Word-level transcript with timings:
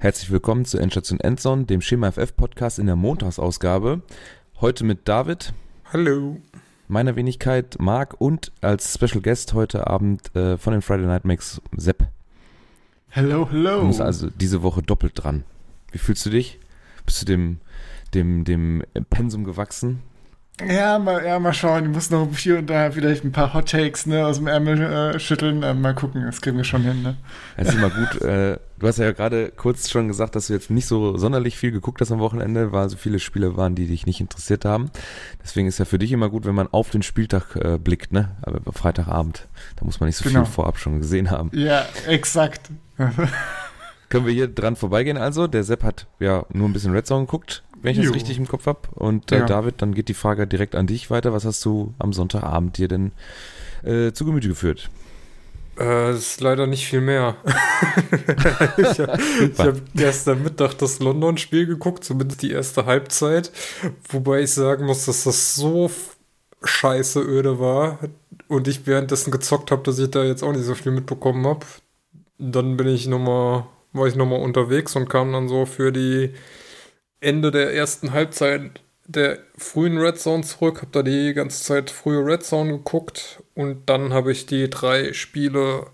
Herzlich 0.00 0.30
willkommen 0.30 0.64
zu 0.64 0.78
Endstation 0.78 1.18
Endzone, 1.18 1.64
dem 1.64 1.80
Schema 1.80 2.12
FF 2.12 2.36
Podcast 2.36 2.78
in 2.78 2.86
der 2.86 2.94
Montagsausgabe. 2.94 4.00
Heute 4.60 4.84
mit 4.84 5.08
David. 5.08 5.52
Hallo. 5.92 6.36
Meiner 6.86 7.16
Wenigkeit 7.16 7.78
Marc 7.80 8.14
und 8.20 8.52
als 8.60 8.94
Special 8.94 9.20
Guest 9.20 9.54
heute 9.54 9.88
Abend 9.88 10.32
äh, 10.36 10.56
von 10.56 10.72
den 10.72 10.82
Friday 10.82 11.04
Night 11.04 11.24
Max 11.24 11.60
Sepp. 11.76 12.06
Hello, 13.08 13.48
hello. 13.50 13.80
Du 13.80 13.88
bist 13.88 14.00
also 14.00 14.30
diese 14.30 14.62
Woche 14.62 14.82
doppelt 14.82 15.14
dran. 15.16 15.42
Wie 15.90 15.98
fühlst 15.98 16.24
du 16.26 16.30
dich? 16.30 16.60
Bist 17.04 17.22
du 17.22 17.26
dem, 17.26 17.58
dem, 18.14 18.44
dem 18.44 18.84
Pensum 19.10 19.42
gewachsen? 19.42 20.04
Ja, 20.66 20.98
mal, 20.98 21.24
ja, 21.24 21.38
mal 21.38 21.52
schauen. 21.52 21.84
Ich 21.84 21.90
muss 21.90 22.10
noch 22.10 22.28
hier 22.36 22.58
und 22.58 22.68
da 22.68 22.90
vielleicht 22.90 23.24
ein 23.24 23.30
paar 23.30 23.54
Hot 23.54 23.70
Takes 23.70 24.06
ne, 24.06 24.26
aus 24.26 24.38
dem 24.38 24.48
Ärmel 24.48 24.80
äh, 24.80 25.20
schütteln. 25.20 25.62
Äh, 25.62 25.72
mal 25.74 25.94
gucken, 25.94 26.24
das 26.24 26.40
kriegen 26.40 26.56
wir 26.56 26.64
schon 26.64 26.82
hin. 26.82 27.02
Ne? 27.02 27.16
Das 27.56 27.68
ist 27.68 27.74
immer 27.74 27.90
gut. 27.90 28.20
Äh, 28.22 28.58
du 28.78 28.86
hast 28.88 28.98
ja 28.98 29.12
gerade 29.12 29.52
kurz 29.56 29.88
schon 29.88 30.08
gesagt, 30.08 30.34
dass 30.34 30.48
du 30.48 30.54
jetzt 30.54 30.70
nicht 30.70 30.86
so 30.86 31.16
sonderlich 31.16 31.56
viel 31.56 31.70
geguckt 31.70 32.00
hast 32.00 32.10
am 32.10 32.18
Wochenende, 32.18 32.72
weil 32.72 32.88
so 32.88 32.96
viele 32.96 33.20
Spiele 33.20 33.56
waren, 33.56 33.76
die 33.76 33.86
dich 33.86 34.04
nicht 34.06 34.20
interessiert 34.20 34.64
haben. 34.64 34.90
Deswegen 35.42 35.68
ist 35.68 35.78
ja 35.78 35.84
für 35.84 35.98
dich 35.98 36.10
immer 36.10 36.28
gut, 36.28 36.44
wenn 36.44 36.56
man 36.56 36.68
auf 36.72 36.90
den 36.90 37.02
Spieltag 37.02 37.54
äh, 37.54 37.78
blickt, 37.78 38.12
ne? 38.12 38.30
Aber 38.42 38.72
Freitagabend. 38.72 39.46
Da 39.76 39.84
muss 39.84 40.00
man 40.00 40.08
nicht 40.08 40.16
so 40.16 40.28
genau. 40.28 40.44
viel 40.44 40.52
vorab 40.52 40.78
schon 40.78 40.98
gesehen 40.98 41.30
haben. 41.30 41.50
Ja, 41.54 41.86
exakt. 42.08 42.68
Können 44.08 44.26
wir 44.26 44.32
hier 44.32 44.48
dran 44.48 44.74
vorbeigehen 44.74 45.18
also? 45.18 45.46
Der 45.46 45.62
Sepp 45.62 45.84
hat 45.84 46.06
ja 46.18 46.44
nur 46.52 46.68
ein 46.68 46.72
bisschen 46.72 46.92
Red 46.92 47.06
Zone 47.06 47.26
geguckt 47.26 47.62
wenn 47.82 47.92
ich 47.92 47.98
jo. 47.98 48.04
das 48.04 48.14
richtig 48.14 48.38
im 48.38 48.48
Kopf 48.48 48.66
habe. 48.66 48.80
Und 48.94 49.32
äh, 49.32 49.38
ja. 49.38 49.46
David, 49.46 49.76
dann 49.78 49.94
geht 49.94 50.08
die 50.08 50.14
Frage 50.14 50.46
direkt 50.46 50.74
an 50.74 50.86
dich 50.86 51.10
weiter. 51.10 51.32
Was 51.32 51.44
hast 51.44 51.64
du 51.64 51.94
am 51.98 52.12
Sonntagabend 52.12 52.78
dir 52.78 52.88
denn 52.88 53.12
äh, 53.82 54.12
zu 54.12 54.24
Gemüte 54.24 54.48
geführt? 54.48 54.90
Äh, 55.78 56.12
ist 56.12 56.40
leider 56.40 56.66
nicht 56.66 56.86
viel 56.86 57.00
mehr. 57.00 57.36
ich 58.76 58.98
habe 58.98 59.18
hab 59.58 59.76
gestern 59.94 60.42
Mittag 60.42 60.74
das 60.78 60.98
London-Spiel 60.98 61.66
geguckt, 61.66 62.02
zumindest 62.02 62.42
die 62.42 62.50
erste 62.50 62.86
Halbzeit. 62.86 63.52
Wobei 64.08 64.42
ich 64.42 64.52
sagen 64.52 64.86
muss, 64.86 65.06
dass 65.06 65.24
das 65.24 65.54
so 65.54 65.90
scheiße 66.64 67.20
öde 67.20 67.60
war 67.60 68.00
und 68.48 68.66
ich 68.66 68.86
währenddessen 68.86 69.30
gezockt 69.30 69.70
habe, 69.70 69.84
dass 69.84 70.00
ich 70.00 70.10
da 70.10 70.24
jetzt 70.24 70.42
auch 70.42 70.52
nicht 70.52 70.64
so 70.64 70.74
viel 70.74 70.90
mitbekommen 70.90 71.46
habe. 71.46 71.64
Dann 72.38 72.76
bin 72.76 72.88
ich 72.88 73.06
nochmal, 73.06 73.64
war 73.92 74.08
ich 74.08 74.16
nochmal 74.16 74.40
unterwegs 74.40 74.96
und 74.96 75.08
kam 75.08 75.32
dann 75.32 75.48
so 75.48 75.64
für 75.64 75.92
die 75.92 76.34
Ende 77.20 77.50
der 77.50 77.74
ersten 77.74 78.12
Halbzeit 78.12 78.80
der 79.06 79.38
frühen 79.56 79.98
Red 79.98 80.18
Zone 80.18 80.42
zurück, 80.42 80.82
habe 80.82 80.90
da 80.92 81.02
die 81.02 81.32
ganze 81.32 81.62
Zeit 81.62 81.90
frühe 81.90 82.24
Red 82.24 82.44
Zone 82.44 82.72
geguckt 82.72 83.42
und 83.54 83.88
dann 83.88 84.12
habe 84.12 84.32
ich 84.32 84.46
die 84.46 84.68
drei 84.68 85.12
Spiele 85.14 85.86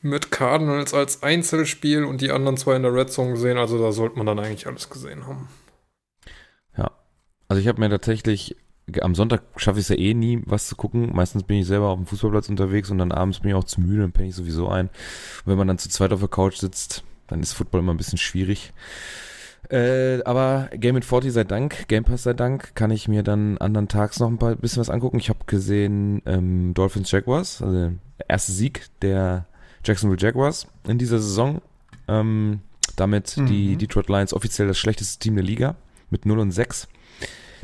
mit 0.00 0.30
Cardinals 0.30 0.94
als 0.94 1.24
Einzelspiel 1.24 2.04
und 2.04 2.20
die 2.20 2.30
anderen 2.30 2.56
zwei 2.56 2.76
in 2.76 2.82
der 2.84 2.94
Red 2.94 3.10
Zone 3.10 3.32
gesehen. 3.32 3.58
Also 3.58 3.82
da 3.82 3.90
sollte 3.90 4.16
man 4.16 4.26
dann 4.26 4.38
eigentlich 4.38 4.68
alles 4.68 4.88
gesehen 4.88 5.26
haben. 5.26 5.48
Ja, 6.76 6.92
also 7.48 7.60
ich 7.60 7.66
habe 7.66 7.80
mir 7.80 7.90
tatsächlich 7.90 8.56
am 9.02 9.14
Sonntag 9.14 9.42
schaffe 9.56 9.80
ich 9.80 9.84
es 9.84 9.88
ja 9.90 9.96
eh 9.96 10.14
nie, 10.14 10.42
was 10.46 10.66
zu 10.66 10.76
gucken. 10.76 11.14
Meistens 11.14 11.42
bin 11.42 11.58
ich 11.58 11.66
selber 11.66 11.88
auf 11.88 11.98
dem 11.98 12.06
Fußballplatz 12.06 12.48
unterwegs 12.48 12.90
und 12.90 12.98
dann 12.98 13.12
abends 13.12 13.40
bin 13.40 13.50
ich 13.50 13.54
auch 13.54 13.64
zu 13.64 13.80
müde 13.80 14.04
und 14.04 14.12
penne 14.12 14.28
ich 14.28 14.34
sowieso 14.34 14.68
ein. 14.68 14.86
Und 14.88 15.46
wenn 15.46 15.58
man 15.58 15.68
dann 15.68 15.78
zu 15.78 15.88
zweit 15.88 16.12
auf 16.12 16.20
der 16.20 16.28
Couch 16.28 16.56
sitzt, 16.56 17.04
dann 17.26 17.42
ist 17.42 17.52
Football 17.52 17.80
immer 17.80 17.92
ein 17.92 17.98
bisschen 17.98 18.18
schwierig. 18.18 18.72
Äh, 19.70 20.22
aber 20.24 20.70
Game 20.72 20.96
in 20.96 21.02
40 21.02 21.32
sei 21.32 21.44
Dank, 21.44 21.88
Game 21.88 22.04
Pass 22.04 22.22
sei 22.22 22.32
Dank, 22.32 22.74
kann 22.74 22.90
ich 22.90 23.06
mir 23.06 23.22
dann 23.22 23.58
anderen 23.58 23.88
Tags 23.88 24.18
noch 24.18 24.28
ein 24.28 24.38
paar 24.38 24.56
bisschen 24.56 24.80
was 24.80 24.90
angucken. 24.90 25.18
Ich 25.18 25.28
habe 25.28 25.40
gesehen 25.46 26.22
ähm, 26.24 26.72
Dolphins 26.74 27.10
Jaguars, 27.10 27.60
also 27.60 27.74
der 27.74 27.92
erste 28.28 28.52
Sieg 28.52 28.86
der 29.02 29.46
Jacksonville 29.84 30.20
Jaguars 30.20 30.66
in 30.86 30.98
dieser 30.98 31.18
Saison. 31.18 31.60
Ähm, 32.08 32.60
damit 32.96 33.36
mhm. 33.36 33.46
die 33.46 33.76
Detroit 33.76 34.08
Lions 34.08 34.32
offiziell 34.32 34.68
das 34.68 34.78
schlechteste 34.78 35.18
Team 35.18 35.36
der 35.36 35.44
Liga 35.44 35.76
mit 36.10 36.26
0 36.26 36.38
und 36.38 36.50
6. 36.50 36.88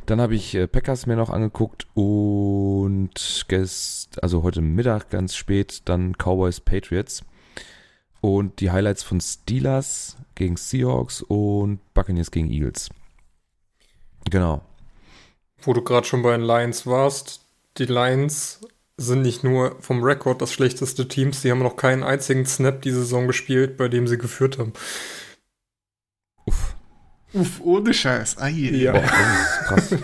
Dann 0.07 0.21
habe 0.21 0.35
ich 0.35 0.55
äh, 0.55 0.67
Packers 0.67 1.07
mir 1.07 1.17
noch 1.17 1.31
angeguckt 1.31 1.87
und 1.95 3.45
gest, 3.49 4.23
also 4.23 4.43
heute 4.43 4.61
Mittag 4.61 5.09
ganz 5.11 5.35
spät 5.35 5.83
dann 5.87 6.13
Cowboys 6.19 6.61
Patriots. 6.61 7.25
Und 8.25 8.61
die 8.61 8.71
Highlights 8.71 9.03
von 9.03 9.21
Steelers 9.21 10.17
gegen 10.35 10.57
Seahawks 10.57 11.21
und 11.21 11.81
Buccaneers 11.93 12.31
gegen 12.31 12.51
Eagles. 12.51 12.89
Genau. 14.31 14.63
Wo 15.61 15.75
du 15.75 15.83
gerade 15.83 16.07
schon 16.07 16.23
bei 16.23 16.35
den 16.35 16.47
Lions 16.47 16.87
warst, 16.87 17.43
die 17.77 17.85
Lions 17.85 18.63
sind 18.97 19.21
nicht 19.21 19.45
nur 19.45 19.77
vom 19.83 20.03
Rekord 20.03 20.41
das 20.41 20.55
schlechteste 20.55 21.07
Team, 21.07 21.35
sie 21.35 21.51
haben 21.51 21.59
noch 21.59 21.77
keinen 21.77 22.03
einzigen 22.03 22.47
Snap 22.47 22.81
diese 22.81 23.01
Saison 23.01 23.27
gespielt, 23.27 23.77
bei 23.77 23.89
dem 23.89 24.09
sie 24.09 24.17
geführt 24.17 24.59
haben. 24.59 24.73
Uff. 26.47 26.77
Uff, 27.35 27.61
ohne 27.61 27.93
Scheiß. 27.93 28.39
Ah, 28.39 28.49
ja. 28.49 28.93
Boah, 28.93 29.03
krass. 29.03 29.95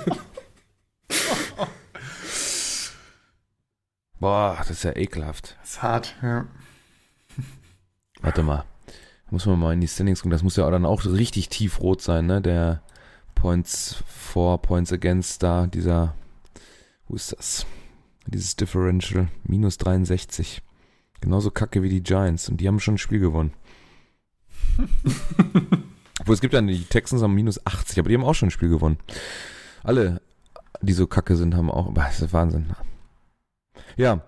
Boah, 4.21 4.57
das 4.59 4.69
ist 4.69 4.85
ja 4.85 4.95
ekelhaft. 4.95 5.57
Das 5.63 5.71
ist 5.71 5.83
hart, 5.83 6.15
ja. 6.21 6.47
Warte 8.23 8.43
mal. 8.43 8.65
Muss 9.31 9.47
man 9.47 9.59
mal 9.59 9.73
in 9.73 9.81
die 9.81 9.89
Standings 9.89 10.21
gucken. 10.21 10.33
Das 10.33 10.43
muss 10.43 10.57
ja 10.57 10.69
dann 10.71 10.85
auch 10.85 11.05
richtig 11.05 11.49
tiefrot 11.49 12.03
sein, 12.03 12.27
ne? 12.27 12.41
Der 12.43 12.83
Points 13.35 14.03
for, 14.07 14.61
Points 14.61 14.93
against 14.93 15.43
da, 15.43 15.67
dieser, 15.67 16.15
wo 17.09 17.15
ist 17.15 17.33
das? 17.33 17.67
Dieses 18.27 18.57
Differential, 18.57 19.29
minus 19.45 19.79
63. 19.79 20.63
Genauso 21.21 21.51
kacke 21.51 21.83
wie 21.83 21.89
die 21.89 22.03
Giants. 22.03 22.49
Und 22.49 22.61
die 22.61 22.69
haben 22.69 22.81
schon 22.81 22.95
ein 22.95 22.99
Spiel 22.99 23.21
gewonnen. 23.21 23.53
Obwohl 26.21 26.35
es 26.35 26.41
gibt 26.41 26.53
ja 26.53 26.61
die 26.61 26.85
Texans 26.85 27.23
haben 27.23 27.35
minus 27.35 27.65
80, 27.67 27.99
aber 27.99 28.09
die 28.09 28.15
haben 28.15 28.25
auch 28.25 28.35
schon 28.35 28.49
ein 28.49 28.53
Spiel 28.53 28.69
gewonnen. 28.69 28.99
Alle, 29.83 30.21
die 30.83 30.93
so 30.93 31.07
kacke 31.07 31.37
sind, 31.37 31.55
haben 31.55 31.71
auch, 31.71 31.95
das 31.95 32.21
ist 32.21 32.33
Wahnsinn. 32.33 32.67
Ja, 33.97 34.23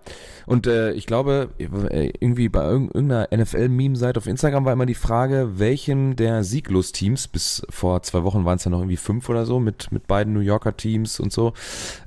und 0.47 0.67
äh, 0.67 0.93
ich 0.93 1.07
glaube, 1.07 1.51
äh, 1.59 2.13
irgendwie 2.21 2.49
bei 2.49 2.63
irgendeiner 2.65 3.29
NFL-Meme-Seite 3.35 4.19
auf 4.19 4.27
Instagram 4.27 4.65
war 4.65 4.73
immer 4.73 4.87
die 4.87 4.95
Frage, 4.95 5.53
welchem 5.55 6.17
der 6.17 6.45
Sieglos-Teams, 6.45 7.29
bis 7.29 7.63
vor 7.71 8.03
zwei 8.03 8.25
Wochen 8.25 8.45
waren 8.45 8.57
es 8.57 8.65
ja 8.65 8.71
noch 8.71 8.81
irgendwie 8.81 8.97
fünf 8.97 9.29
oder 9.29 9.47
so, 9.47 9.61
mit, 9.61 9.93
mit 9.93 10.07
beiden 10.07 10.33
New 10.33 10.41
Yorker 10.41 10.77
Teams 10.77 11.21
und 11.21 11.33
so, 11.33 11.53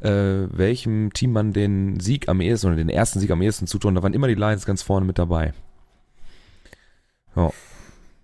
äh, 0.01 0.09
welchem 0.09 1.13
Team 1.13 1.31
man 1.31 1.53
den 1.53 1.99
Sieg 1.99 2.27
am 2.29 2.41
ehesten 2.41 2.67
oder 2.67 2.75
den 2.75 2.89
ersten 2.89 3.19
Sieg 3.19 3.31
am 3.31 3.41
ehesten 3.41 3.67
zutun. 3.67 3.95
Da 3.95 4.03
waren 4.03 4.13
immer 4.13 4.27
die 4.27 4.35
Lions 4.35 4.65
ganz 4.65 4.81
vorne 4.81 5.05
mit 5.05 5.17
dabei. 5.17 5.53
Ja. 7.35 7.51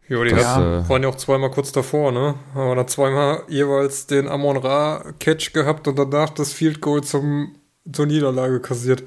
Ja, 0.07 0.23
die 0.25 0.31
das, 0.31 0.57
äh, 0.57 0.89
waren 0.89 1.03
ja 1.03 1.09
auch 1.09 1.15
zweimal 1.15 1.51
kurz 1.51 1.71
davor, 1.71 2.11
ne? 2.11 2.35
Haben 2.53 2.75
dann 2.75 2.87
zweimal 2.89 3.43
jeweils 3.47 4.07
den 4.07 4.27
Amon 4.27 4.57
Ra 4.57 5.05
Catch 5.19 5.53
gehabt 5.53 5.87
und 5.87 5.97
danach 5.97 6.31
das 6.31 6.51
Field 6.51 6.81
Goal 6.81 7.01
zum 7.01 7.55
zur 7.93 8.05
Niederlage 8.05 8.59
kassiert. 8.59 9.03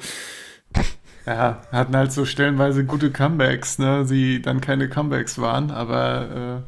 Ja, 1.26 1.62
hatten 1.72 1.96
halt 1.96 2.12
so 2.12 2.24
stellenweise 2.26 2.84
gute 2.84 3.10
Comebacks, 3.10 3.78
ne? 3.78 4.04
Sie 4.04 4.42
dann 4.42 4.60
keine 4.60 4.88
Comebacks 4.88 5.38
waren, 5.38 5.70
aber 5.70 6.62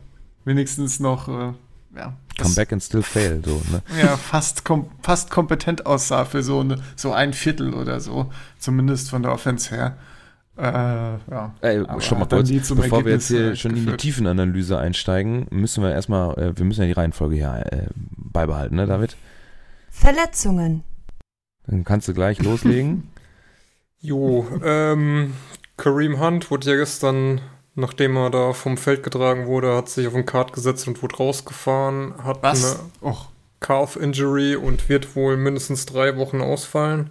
äh, 0.45 0.49
wenigstens 0.49 0.99
noch, 0.99 1.29
äh, 1.29 1.53
ja. 1.95 2.15
Comeback 2.39 2.73
and 2.73 2.83
still 2.83 3.03
fail, 3.03 3.43
so, 3.45 3.61
ne? 3.71 3.83
Ja, 4.01 4.17
fast, 4.17 4.65
kom 4.65 4.89
fast 5.03 5.31
kompetent 5.31 5.85
aussah 5.85 6.25
für 6.25 6.43
so, 6.43 6.61
eine, 6.61 6.79
so 6.97 7.13
ein 7.13 7.35
Viertel 7.35 7.75
oder 7.75 8.01
so, 8.01 8.31
zumindest 8.59 9.11
von 9.11 9.23
der 9.23 9.33
Offense 9.33 9.75
her. 9.75 9.97
Äh, 10.57 10.63
ja. 10.63 11.55
Ey, 11.61 11.85
schon 12.01 12.19
mal 12.19 12.27
kurz, 12.27 12.49
bevor 12.51 12.83
Ergebnis 12.83 13.05
wir 13.05 13.13
jetzt 13.13 13.29
hier 13.29 13.57
schon 13.57 13.73
geführt. 13.73 13.89
in 13.89 13.93
die 13.93 13.97
Tiefenanalyse 13.99 14.79
einsteigen, 14.79 15.49
müssen 15.51 15.83
wir 15.83 15.93
erstmal, 15.93 16.33
äh, 16.39 16.57
wir 16.57 16.65
müssen 16.65 16.81
ja 16.81 16.87
die 16.87 16.93
Reihenfolge 16.93 17.37
hier 17.37 17.67
äh, 17.71 17.87
beibehalten, 18.17 18.77
ne, 18.77 18.87
David? 18.87 19.17
Verletzungen. 19.91 20.83
Dann 21.67 21.85
kannst 21.85 22.09
du 22.09 22.15
gleich 22.15 22.43
loslegen. 22.43 23.11
jo, 24.01 24.47
ähm, 24.63 25.35
Kareem 25.77 26.21
Hunt 26.21 26.51
wurde 26.51 26.71
ja 26.71 26.77
gestern, 26.77 27.41
nachdem 27.75 28.17
er 28.17 28.31
da 28.31 28.53
vom 28.53 28.77
Feld 28.77 29.03
getragen 29.03 29.47
wurde, 29.47 29.75
hat 29.75 29.89
sich 29.89 30.07
auf 30.07 30.15
den 30.15 30.27
Kart 30.27 30.53
gesetzt 30.53 30.89
und 30.89 31.03
wurde 31.03 31.17
rausgefahren, 31.17 32.15
hat 32.23 32.43
Was? 32.43 32.81
eine 33.03 33.11
Och. 33.11 33.29
Calf-Injury 33.61 34.57
und 34.57 34.89
wird 34.89 35.17
wohl 35.17 35.37
mindestens 35.37 35.87
drei 35.87 36.17
Wochen 36.17 36.41
ausfallen. 36.41 37.11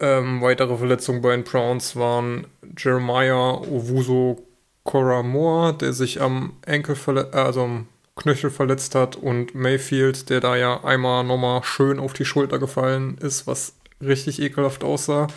Ähm, 0.00 0.40
weitere 0.42 0.76
Verletzungen 0.76 1.22
bei 1.22 1.30
den 1.34 1.44
Browns 1.44 1.96
waren 1.96 2.46
Jeremiah 2.76 3.54
Owuso 3.54 4.46
Koramoa, 4.84 5.72
der 5.72 5.92
sich 5.92 6.20
am 6.20 6.52
Enkel 6.64 6.94
verletzt, 6.94 7.34
äh, 7.34 7.38
also 7.38 7.64
am 7.64 7.88
Knöchel 8.18 8.50
verletzt 8.50 8.94
hat 8.94 9.16
und 9.16 9.54
Mayfield, 9.54 10.28
der 10.28 10.40
da 10.40 10.56
ja 10.56 10.84
einmal 10.84 11.24
nochmal 11.24 11.62
schön 11.64 11.98
auf 11.98 12.12
die 12.12 12.26
Schulter 12.26 12.58
gefallen 12.58 13.16
ist, 13.18 13.46
was 13.46 13.74
richtig 14.02 14.40
ekelhaft 14.42 14.84
aussah. 14.84 15.28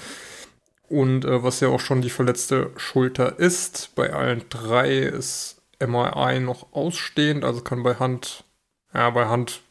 Und 0.90 1.24
äh, 1.24 1.42
was 1.42 1.62
ja 1.62 1.70
auch 1.70 1.80
schon 1.80 2.02
die 2.02 2.10
verletzte 2.10 2.72
Schulter 2.76 3.40
ist. 3.40 3.96
Bei 3.96 4.12
allen 4.12 4.44
drei 4.50 4.98
ist 4.98 5.62
MRI 5.80 6.42
noch 6.42 6.74
ausstehend, 6.74 7.46
also 7.46 7.62
kann 7.62 7.84
bei 7.84 7.96
Hand, 7.96 8.44
ja, 8.94 9.10
bei 9.10 9.28
Hand 9.28 9.62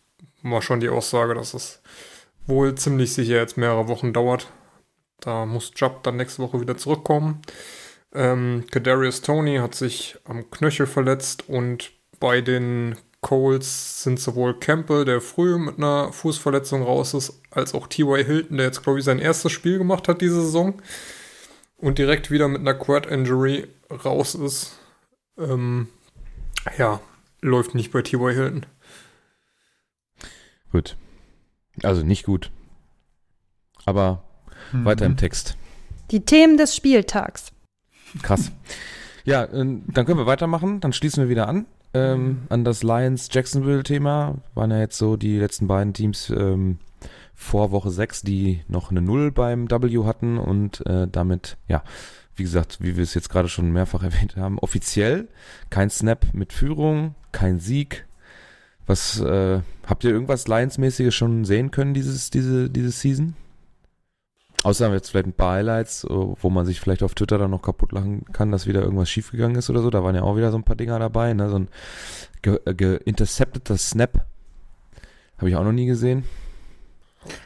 war 0.43 0.62
schon 0.62 0.81
die 0.81 0.89
Aussage, 0.89 1.35
dass 1.35 1.53
es 1.53 1.83
wohl 2.47 2.75
ziemlich 2.75 3.12
sicher 3.12 3.37
jetzt 3.37 3.59
mehrere 3.59 3.89
Wochen 3.89 4.15
dauert. 4.15 4.51
Da 5.21 5.45
muss 5.45 5.73
Jubb 5.77 6.03
dann 6.03 6.17
nächste 6.17 6.43
Woche 6.43 6.61
wieder 6.61 6.79
zurückkommen. 6.79 7.43
Ähm, 8.15 8.65
Kadarius 8.71 9.21
Tony 9.21 9.59
hat 9.59 9.75
sich 9.75 10.17
am 10.25 10.51
Knöchel 10.51 10.87
verletzt 10.87 11.49
und 11.49 11.93
bei 12.21 12.41
den 12.41 12.97
Coles 13.21 14.03
sind 14.03 14.19
sowohl 14.19 14.59
Campbell, 14.59 15.05
der 15.05 15.21
früh 15.21 15.59
mit 15.59 15.79
einer 15.79 16.13
Fußverletzung 16.13 16.83
raus 16.83 17.13
ist, 17.15 17.41
als 17.51 17.75
auch 17.75 17.87
T.Y. 17.87 18.25
Hilton, 18.25 18.57
der 18.57 18.67
jetzt, 18.67 18.83
glaube 18.83 18.99
ich, 18.99 19.05
sein 19.05 19.19
erstes 19.19 19.53
Spiel 19.53 19.79
gemacht 19.79 20.09
hat 20.09 20.21
diese 20.21 20.41
Saison 20.41 20.81
und 21.77 21.99
direkt 21.99 22.31
wieder 22.31 22.49
mit 22.49 22.61
einer 22.61 22.75
Quad-Injury 22.75 23.67
raus 24.05 24.35
ist. 24.35 24.79
Ähm, 25.39 25.89
ja, 26.79 27.01
läuft 27.41 27.75
nicht 27.75 27.93
bei 27.93 28.03
T.Y. 28.03 28.33
Hilton. 28.33 28.67
Gut. 30.73 30.97
Also 31.83 32.03
nicht 32.03 32.25
gut. 32.25 32.51
Aber 33.85 34.23
mhm. 34.73 34.85
weiter 34.85 35.07
im 35.07 35.17
Text. 35.17 35.57
Die 36.11 36.25
Themen 36.25 36.57
des 36.57 36.75
Spieltags. 36.77 37.53
Krass. 38.23 38.51
Ja, 39.25 39.47
dann 39.47 39.85
können 39.95 40.19
wir 40.19 40.27
weitermachen. 40.27 40.81
Dann 40.81 40.93
schließen 40.93 41.23
wir 41.23 41.29
wieder 41.29 41.49
an. 41.49 41.67
Ähm, 41.93 42.43
an 42.49 42.65
das 42.65 42.83
Lions-Jacksonville-Thema. 42.83 44.39
Waren 44.55 44.71
ja 44.71 44.79
jetzt 44.79 44.99
so 44.99 45.17
die 45.17 45.39
letzten 45.39 45.67
beiden 45.67 45.93
Teams 45.93 46.31
ähm, 46.31 46.79
vor 47.35 47.73
Woche 47.73 47.91
6, 47.91 48.23
die 48.23 48.63
noch 48.69 48.91
eine 48.91 49.03
Null 49.03 49.33
beim 49.33 49.71
W 49.71 50.05
hatten 50.05 50.39
und 50.39 50.87
äh, 50.87 51.09
damit, 51.11 51.57
ja, 51.69 51.83
wie 52.37 52.45
gesagt, 52.45 52.79
wie 52.81 52.97
wir 52.97 53.03
es 53.03 53.15
jetzt 53.15 53.31
gerade 53.31 53.49
schon 53.49 53.73
mehrfach 53.73 54.03
erwähnt 54.05 54.37
haben, 54.37 54.59
offiziell 54.59 55.29
kein 55.71 55.91
Snap 55.91 56.27
mit 56.33 56.53
Führung, 56.53 57.15
kein 57.33 57.59
Sieg. 57.59 58.07
Was 58.87 59.21
äh, 59.21 59.61
habt 59.87 60.05
ihr 60.05 60.11
irgendwas 60.11 60.49
Lions-mäßiges 60.49 61.15
schon 61.15 61.45
sehen 61.45 61.71
können 61.71 61.95
dieses 61.95 62.31
diese 62.31 62.69
diese 62.69 62.91
Season? 62.91 63.37
Außer 64.62 64.93
jetzt 64.93 65.11
vielleicht 65.11 65.27
ein 65.27 65.33
paar 65.33 65.55
Highlights, 65.55 66.07
wo 66.09 66.51
man 66.51 66.67
sich 66.67 66.81
vielleicht 66.81 67.03
auf 67.03 67.15
Twitter 67.15 67.39
dann 67.39 67.51
noch 67.51 67.62
kaputt 67.62 67.93
lachen 67.93 68.25
kann, 68.33 68.53
dass 68.53 68.67
wieder 68.67 68.83
irgendwas 68.83 69.09
schiefgegangen 69.09 69.57
ist 69.57 69.71
oder 69.71 69.81
so. 69.81 69.89
Da 69.89 70.05
waren 70.05 70.15
ja 70.15 70.23
auch 70.23 70.37
wieder 70.37 70.51
so 70.51 70.59
ein 70.59 70.65
paar 70.65 70.77
Dinger 70.77 70.99
dabei, 70.99 71.33
ne? 71.33 71.49
So 71.49 71.61
ein 71.61 71.69
geintercepteter 72.43 73.75
ge 73.75 73.79
Snap. 73.79 74.27
Habe 75.39 75.49
ich 75.49 75.57
auch 75.57 75.65
noch 75.65 75.73
nie 75.73 75.87
gesehen. 75.87 76.25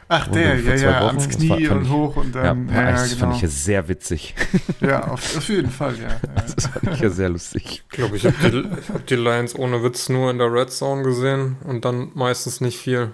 Ach, 0.07 0.27
der, 0.27 0.59
ja, 0.59 0.75
ja, 0.75 1.01
Wochen. 1.01 1.17
ans 1.17 1.29
Knie 1.29 1.67
und 1.67 1.83
ich, 1.83 1.89
hoch 1.89 2.15
und 2.15 2.33
dann. 2.33 2.69
Ja, 2.69 2.75
ja, 2.75 2.91
das 2.91 3.09
genau. 3.09 3.19
fand 3.19 3.35
ich 3.35 3.41
ja 3.41 3.47
sehr 3.47 3.87
witzig. 3.87 4.35
Ja, 4.81 5.07
auf, 5.07 5.37
auf 5.37 5.49
jeden 5.49 5.69
Fall, 5.69 5.95
ja. 5.99 6.19
Das 6.35 6.67
fand 6.67 6.93
ich 6.93 6.99
ja 6.99 7.09
sehr 7.09 7.29
lustig. 7.29 7.83
Ich 7.89 7.89
glaube, 7.89 8.17
ich 8.17 8.25
habe 8.25 8.35
die, 8.51 8.93
hab 8.93 9.05
die 9.07 9.15
Lions 9.15 9.57
ohne 9.57 9.83
Witz 9.83 10.09
nur 10.09 10.29
in 10.31 10.37
der 10.37 10.51
Red 10.51 10.71
Zone 10.71 11.03
gesehen 11.03 11.57
und 11.63 11.85
dann 11.85 12.11
meistens 12.13 12.61
nicht 12.61 12.77
viel. 12.77 13.13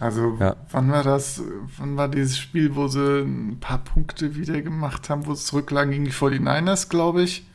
Also, 0.00 0.36
ja. 0.40 0.56
wann 0.70 0.90
war 0.90 1.02
das? 1.02 1.40
Wann 1.78 1.96
war 1.96 2.08
dieses 2.08 2.38
Spiel, 2.38 2.74
wo 2.74 2.88
sie 2.88 3.22
ein 3.22 3.58
paar 3.60 3.78
Punkte 3.78 4.34
wieder 4.34 4.60
gemacht 4.60 5.08
haben, 5.08 5.26
wo 5.26 5.32
es 5.32 5.46
zurücklagen 5.46 5.92
gegen 5.92 6.04
die 6.04 6.12
49ers, 6.12 6.88
glaube 6.88 7.22
ich? 7.22 7.46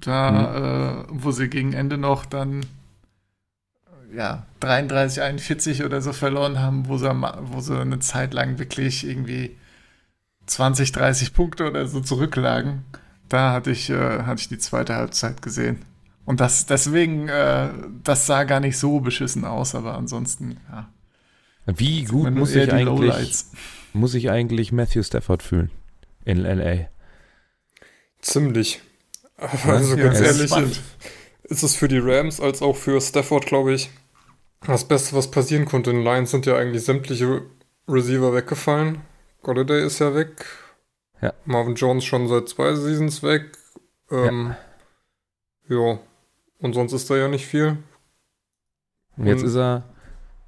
Da, 0.00 1.04
mhm. 1.06 1.16
äh, 1.16 1.22
wo 1.22 1.30
sie 1.30 1.48
gegen 1.48 1.72
Ende 1.72 1.98
noch 1.98 2.26
dann 2.26 2.64
ja, 4.14 4.46
33, 4.60 5.22
41 5.22 5.84
oder 5.84 6.00
so 6.00 6.12
verloren 6.12 6.58
haben, 6.58 6.88
wo 6.88 6.96
sie, 6.96 7.10
wo 7.10 7.60
sie 7.60 7.78
eine 7.78 7.98
Zeit 7.98 8.34
lang 8.34 8.58
wirklich 8.58 9.06
irgendwie 9.06 9.56
20, 10.46 10.92
30 10.92 11.34
Punkte 11.34 11.68
oder 11.68 11.86
so 11.86 12.00
zurücklagen. 12.00 12.84
Da 13.28 13.52
hatte 13.52 13.70
ich, 13.70 13.90
äh, 13.90 14.22
hatte 14.22 14.40
ich 14.40 14.48
die 14.48 14.58
zweite 14.58 14.94
Halbzeit 14.94 15.42
gesehen. 15.42 15.84
Und 16.24 16.40
das 16.40 16.66
deswegen, 16.66 17.28
äh, 17.28 17.68
das 18.04 18.26
sah 18.26 18.44
gar 18.44 18.60
nicht 18.60 18.78
so 18.78 19.00
beschissen 19.00 19.44
aus, 19.44 19.74
aber 19.74 19.94
ansonsten, 19.96 20.58
ja. 20.70 20.88
Wie 21.76 22.04
gut 22.04 22.30
muss 22.34 22.54
ich, 22.54 22.72
eigentlich, 22.72 23.44
muss 23.92 24.14
ich 24.14 24.30
eigentlich 24.30 24.72
Matthew 24.72 25.02
Stafford 25.02 25.42
fühlen 25.42 25.70
in 26.24 26.38
LA? 26.38 26.88
Ziemlich. 28.20 28.80
Also 29.36 29.96
ja, 29.96 30.04
ganz 30.04 30.20
ehrlich, 30.20 30.48
spannend. 30.50 30.80
ist 31.44 31.62
es 31.62 31.76
für 31.76 31.88
die 31.88 31.98
Rams 31.98 32.40
als 32.40 32.62
auch 32.62 32.74
für 32.74 33.00
Stafford, 33.00 33.46
glaube 33.46 33.74
ich, 33.74 33.90
das 34.66 34.88
Beste, 34.88 35.14
was 35.14 35.30
passieren 35.30 35.66
konnte. 35.66 35.90
In 35.90 36.02
Lions 36.02 36.30
sind 36.30 36.46
ja 36.46 36.56
eigentlich 36.56 36.84
sämtliche 36.84 37.42
Receiver 37.86 38.34
weggefallen. 38.34 39.02
Golladay 39.42 39.84
ist 39.84 39.98
ja 39.98 40.14
weg. 40.14 40.46
Ja. 41.20 41.34
Marvin 41.44 41.74
Jones 41.74 42.04
schon 42.04 42.28
seit 42.28 42.48
zwei 42.48 42.74
Seasons 42.74 43.22
weg. 43.22 43.58
Ähm, 44.10 44.54
ja. 45.68 45.76
ja. 45.76 46.00
Und 46.60 46.72
sonst 46.72 46.92
ist 46.94 47.10
da 47.10 47.16
ja 47.16 47.28
nicht 47.28 47.46
viel. 47.46 47.76
Und 49.16 49.26
jetzt 49.26 49.42
ist 49.42 49.56
er 49.56 49.84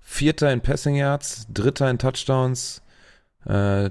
Vierter 0.01 0.53
in 0.53 0.61
Passing 0.61 0.97
Yards, 0.97 1.47
Dritter 1.53 1.89
in 1.91 1.99
Touchdowns, 1.99 2.83
äh, 3.47 3.91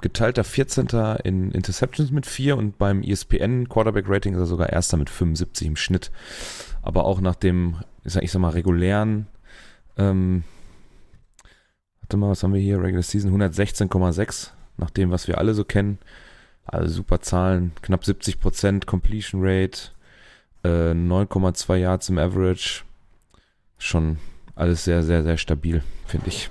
geteilter 0.00 0.44
14. 0.44 0.88
in 1.24 1.50
Interceptions 1.50 2.10
mit 2.10 2.26
4 2.26 2.56
und 2.56 2.78
beim 2.78 3.02
ESPN 3.02 3.68
Quarterback 3.68 4.04
Rating 4.08 4.34
ist 4.34 4.40
er 4.40 4.46
sogar 4.46 4.70
Erster 4.70 4.96
mit 4.96 5.10
75 5.10 5.66
im 5.66 5.76
Schnitt. 5.76 6.10
Aber 6.82 7.04
auch 7.04 7.20
nach 7.20 7.34
dem, 7.34 7.76
ich 8.04 8.12
sag, 8.12 8.22
ich 8.22 8.30
sag 8.30 8.40
mal, 8.40 8.50
regulären, 8.50 9.26
ähm, 9.96 10.44
warte 12.00 12.16
mal, 12.16 12.30
was 12.30 12.42
haben 12.42 12.54
wir 12.54 12.60
hier? 12.60 12.82
Regular 12.82 13.02
Season 13.02 13.32
116,6, 13.32 14.50
nach 14.76 14.90
dem, 14.90 15.10
was 15.10 15.28
wir 15.28 15.38
alle 15.38 15.54
so 15.54 15.64
kennen. 15.64 15.98
Also 16.64 16.94
super 16.94 17.20
Zahlen, 17.20 17.72
knapp 17.82 18.02
70% 18.02 18.86
Completion 18.86 19.40
Rate, 19.42 19.90
äh, 20.64 20.92
9,2 20.94 21.76
Yards 21.76 22.08
im 22.08 22.18
Average. 22.18 22.82
Schon 23.78 24.18
alles 24.54 24.84
sehr, 24.84 25.02
sehr, 25.02 25.22
sehr 25.22 25.36
stabil, 25.36 25.82
finde 26.06 26.28
ich. 26.28 26.50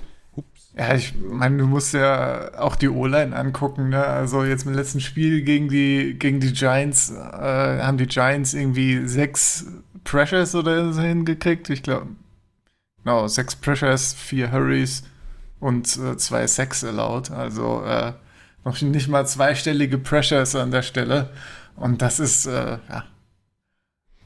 Ja, 0.76 0.94
ich 0.94 1.14
meine, 1.14 1.58
du 1.58 1.66
musst 1.66 1.94
ja 1.94 2.58
auch 2.58 2.76
die 2.76 2.88
O-Line 2.88 3.34
angucken, 3.36 3.88
ne? 3.88 4.04
Also 4.04 4.44
jetzt 4.44 4.66
im 4.66 4.72
letzten 4.72 5.00
Spiel 5.00 5.42
gegen 5.42 5.68
die, 5.68 6.16
gegen 6.18 6.40
die 6.40 6.52
Giants 6.52 7.10
äh, 7.10 7.82
haben 7.82 7.98
die 7.98 8.06
Giants 8.06 8.54
irgendwie 8.54 9.06
sechs 9.06 9.66
Pressures 10.04 10.54
oder 10.54 10.92
so 10.92 11.02
hingekriegt. 11.02 11.68
Ich 11.70 11.82
glaube, 11.82 12.06
genau, 13.02 13.26
sechs 13.26 13.56
Pressures, 13.56 14.14
vier 14.14 14.52
Hurries 14.52 15.02
und 15.58 15.86
äh, 15.98 16.16
zwei 16.16 16.46
Sacks 16.46 16.84
allowed. 16.84 17.30
Also 17.30 17.82
äh, 17.84 18.12
noch 18.64 18.80
nicht 18.80 19.08
mal 19.08 19.26
zweistellige 19.26 19.98
Pressures 19.98 20.54
an 20.54 20.70
der 20.70 20.82
Stelle. 20.82 21.30
Und 21.76 22.00
das 22.00 22.20
ist, 22.20 22.46
äh, 22.46 22.78
ja, 22.88 23.04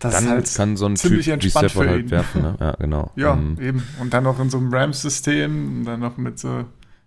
das 0.05 0.15
dann 0.15 0.29
halt 0.29 0.55
kann 0.55 0.77
so 0.77 0.87
ein 0.87 0.97
ziemlich 0.97 1.27
Typ 1.27 1.35
entspannt 1.35 1.73
für 1.73 1.89
halt 1.89 2.05
ihn. 2.05 2.11
werfen, 2.11 2.43
ne? 2.43 2.57
Ja, 2.61 2.73
genau. 2.73 3.11
ja, 3.17 3.33
um, 3.33 3.61
eben. 3.61 3.83
Und 4.01 4.15
dann 4.15 4.25
noch 4.25 4.39
in 4.41 4.51
so 4.51 4.59
einem 4.59 4.73
Rams-System, 4.73 5.85
dann 5.85 6.01
noch 6.01 6.17
mit 6.17 6.39
so 6.39 6.65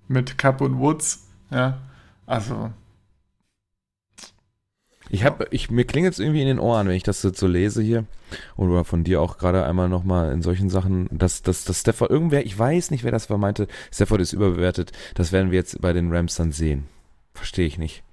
mit 0.08 0.38
Cup 0.38 0.62
und 0.62 0.80
Woods, 0.80 1.28
ja. 1.52 1.80
Also. 2.26 2.72
Ich 5.10 5.24
habe, 5.24 5.48
ich, 5.52 5.72
mir 5.72 5.86
klingt 5.86 6.06
jetzt 6.06 6.20
irgendwie 6.20 6.42
in 6.42 6.48
den 6.48 6.60
Ohren, 6.60 6.88
wenn 6.88 6.96
ich 6.96 7.04
das 7.04 7.22
so 7.22 7.48
lese 7.48 7.82
hier, 7.82 8.06
oder 8.58 8.84
von 8.84 9.06
dir 9.06 9.22
auch 9.22 9.38
gerade 9.38 9.66
einmal 9.66 9.88
nochmal 9.88 10.34
in 10.34 10.42
solchen 10.42 10.70
Sachen, 10.70 11.08
dass, 11.12 11.42
dass, 11.44 11.64
dass 11.64 11.80
Stafford, 11.80 12.12
irgendwer, 12.12 12.46
ich 12.46 12.58
weiß 12.58 12.92
nicht, 12.92 13.06
wer 13.06 13.12
das 13.12 13.30
war, 13.30 13.38
meinte, 13.38 13.68
Stafford 13.94 14.20
ist 14.20 14.34
überbewertet, 14.34 14.92
das 15.16 15.32
werden 15.32 15.52
wir 15.52 15.58
jetzt 15.58 15.80
bei 15.82 15.94
den 15.94 16.14
Rams 16.14 16.36
dann 16.36 16.52
sehen. 16.52 16.88
Verstehe 17.34 17.68
ich 17.68 17.78
nicht. 17.78 18.04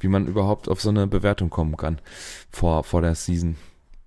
Wie 0.00 0.08
man 0.08 0.26
überhaupt 0.26 0.68
auf 0.68 0.80
so 0.80 0.88
eine 0.88 1.06
Bewertung 1.06 1.50
kommen 1.50 1.76
kann 1.76 1.98
vor, 2.50 2.84
vor 2.84 3.02
der 3.02 3.14
Season 3.14 3.56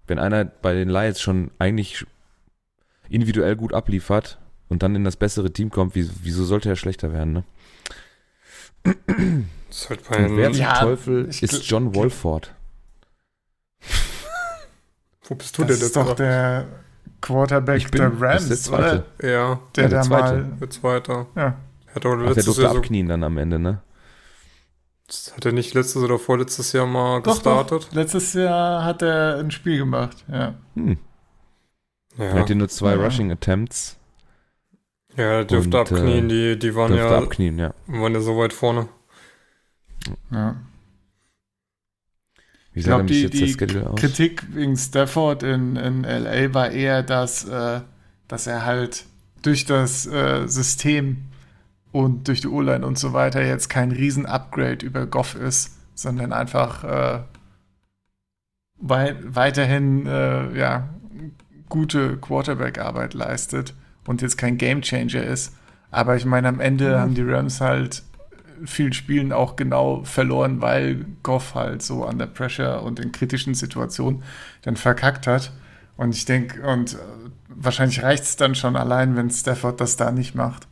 wenn 0.07 0.19
einer 0.19 0.45
bei 0.45 0.73
den 0.73 0.89
Lions 0.89 1.21
schon 1.21 1.51
eigentlich 1.59 2.05
individuell 3.09 3.55
gut 3.55 3.73
abliefert 3.73 4.39
und 4.69 4.83
dann 4.83 4.95
in 4.95 5.03
das 5.03 5.15
bessere 5.15 5.51
Team 5.51 5.69
kommt, 5.69 5.95
wieso 5.95 6.45
sollte 6.45 6.69
er 6.69 6.75
schlechter 6.75 7.11
werden, 7.13 7.33
ne? 7.33 7.43
Das 8.83 9.77
ist 9.77 9.89
halt 9.89 10.09
bei 10.09 10.25
und 10.25 10.37
wer 10.37 10.49
ja, 10.51 10.79
Teufel 10.79 11.25
ist 11.25 11.69
John 11.69 11.93
Wolford? 11.93 12.53
Wo 15.23 15.35
bist 15.35 15.57
du 15.57 15.63
das 15.63 15.67
denn? 15.67 15.79
Das 15.79 15.87
ist 15.87 15.95
doch 15.95 16.15
der 16.15 16.67
Quarterback 17.21 17.91
bin, 17.91 18.01
der 18.01 18.21
Rams, 18.21 18.47
der 18.47 18.57
zweite. 18.57 19.05
oder? 19.19 19.29
Ja. 19.29 19.59
Der, 19.75 19.83
ja, 19.83 19.89
der 19.89 19.99
da 19.99 20.01
zweite. 20.01 20.33
mal... 20.33 20.57
Der 20.59 20.69
zweite. 20.69 21.25
Ja. 21.35 21.57
Hat 21.93 22.05
Ach, 22.05 22.33
der 22.33 22.43
durfte 22.43 22.63
Jahr 22.63 22.75
abknien 22.75 23.07
dann 23.07 23.23
am 23.23 23.37
Ende, 23.37 23.59
ne? 23.59 23.81
Hat 25.35 25.45
er 25.45 25.51
nicht 25.51 25.73
letztes 25.73 26.01
oder 26.01 26.19
vorletztes 26.19 26.71
Jahr 26.73 26.85
mal 26.85 27.21
doch, 27.21 27.33
gestartet? 27.33 27.87
Doch. 27.89 27.91
Letztes 27.93 28.33
Jahr 28.33 28.83
hat 28.83 29.01
er 29.01 29.37
ein 29.37 29.51
Spiel 29.51 29.77
gemacht, 29.77 30.23
ja. 30.31 30.55
Hm. 30.75 30.97
ja. 32.17 32.25
Er 32.25 32.33
hatte 32.33 32.55
nur 32.55 32.69
zwei 32.69 32.95
ja. 32.95 33.03
Rushing 33.03 33.31
Attempts. 33.31 33.97
Ja, 35.17 35.23
er 35.23 35.45
dürfte 35.45 35.77
und, 35.77 35.91
abknien, 35.91 36.29
die, 36.29 36.57
die 36.57 36.73
waren 36.73 36.95
ja, 36.95 37.17
abknien, 37.17 37.59
ja. 37.59 37.73
waren 37.87 38.13
ja 38.13 38.21
so 38.21 38.37
weit 38.37 38.53
vorne. 38.53 38.87
Ja. 40.31 40.55
Wie 42.73 42.79
ich 42.79 42.85
glaube, 42.85 43.03
die, 43.03 43.29
die 43.29 43.57
Kritik 43.57 44.43
wegen 44.53 44.77
Stafford 44.77 45.43
in, 45.43 45.75
in 45.75 46.03
LA 46.03 46.53
war 46.53 46.71
eher, 46.71 47.03
dass, 47.03 47.43
äh, 47.43 47.81
dass 48.29 48.47
er 48.47 48.65
halt 48.65 49.05
durch 49.41 49.65
das 49.65 50.07
äh, 50.07 50.47
System 50.47 51.30
und 51.91 52.27
durch 52.27 52.41
die 52.41 52.47
O-Line 52.47 52.85
und 52.85 52.97
so 52.97 53.13
weiter 53.13 53.43
jetzt 53.43 53.69
kein 53.69 53.91
Riesen-Upgrade 53.91 54.85
über 54.85 55.05
Goff 55.05 55.35
ist, 55.35 55.77
sondern 55.93 56.33
einfach 56.33 56.83
äh, 56.83 57.19
wei 58.77 59.15
weiterhin 59.23 60.07
äh, 60.07 60.57
ja, 60.57 60.89
gute 61.69 62.17
Quarterback-Arbeit 62.17 63.13
leistet 63.13 63.73
und 64.05 64.21
jetzt 64.21 64.37
kein 64.37 64.57
Game-Changer 64.57 65.23
ist. 65.23 65.55
Aber 65.91 66.15
ich 66.15 66.25
meine, 66.25 66.47
am 66.47 66.59
Ende 66.59 66.95
mhm. 66.95 66.99
haben 66.99 67.15
die 67.15 67.23
Rams 67.23 67.61
halt 67.61 68.03
vielen 68.65 68.93
Spielen 68.93 69.33
auch 69.33 69.55
genau 69.55 70.03
verloren, 70.03 70.61
weil 70.61 71.05
Goff 71.23 71.55
halt 71.55 71.81
so 71.81 72.05
an 72.05 72.19
der 72.19 72.27
Pressure 72.27 72.83
und 72.83 72.99
in 72.99 73.11
kritischen 73.11 73.55
Situationen 73.55 74.23
dann 74.61 74.75
verkackt 74.75 75.27
hat. 75.27 75.51
Und 75.97 76.15
ich 76.15 76.25
denke, 76.25 76.61
und 76.61 76.93
äh, 76.93 76.97
wahrscheinlich 77.49 78.01
reicht 78.03 78.23
es 78.23 78.35
dann 78.37 78.55
schon 78.55 78.75
allein, 78.75 79.15
wenn 79.15 79.29
Stafford 79.29 79.81
das 79.81 79.97
da 79.97 80.11
nicht 80.11 80.35
macht. 80.35 80.67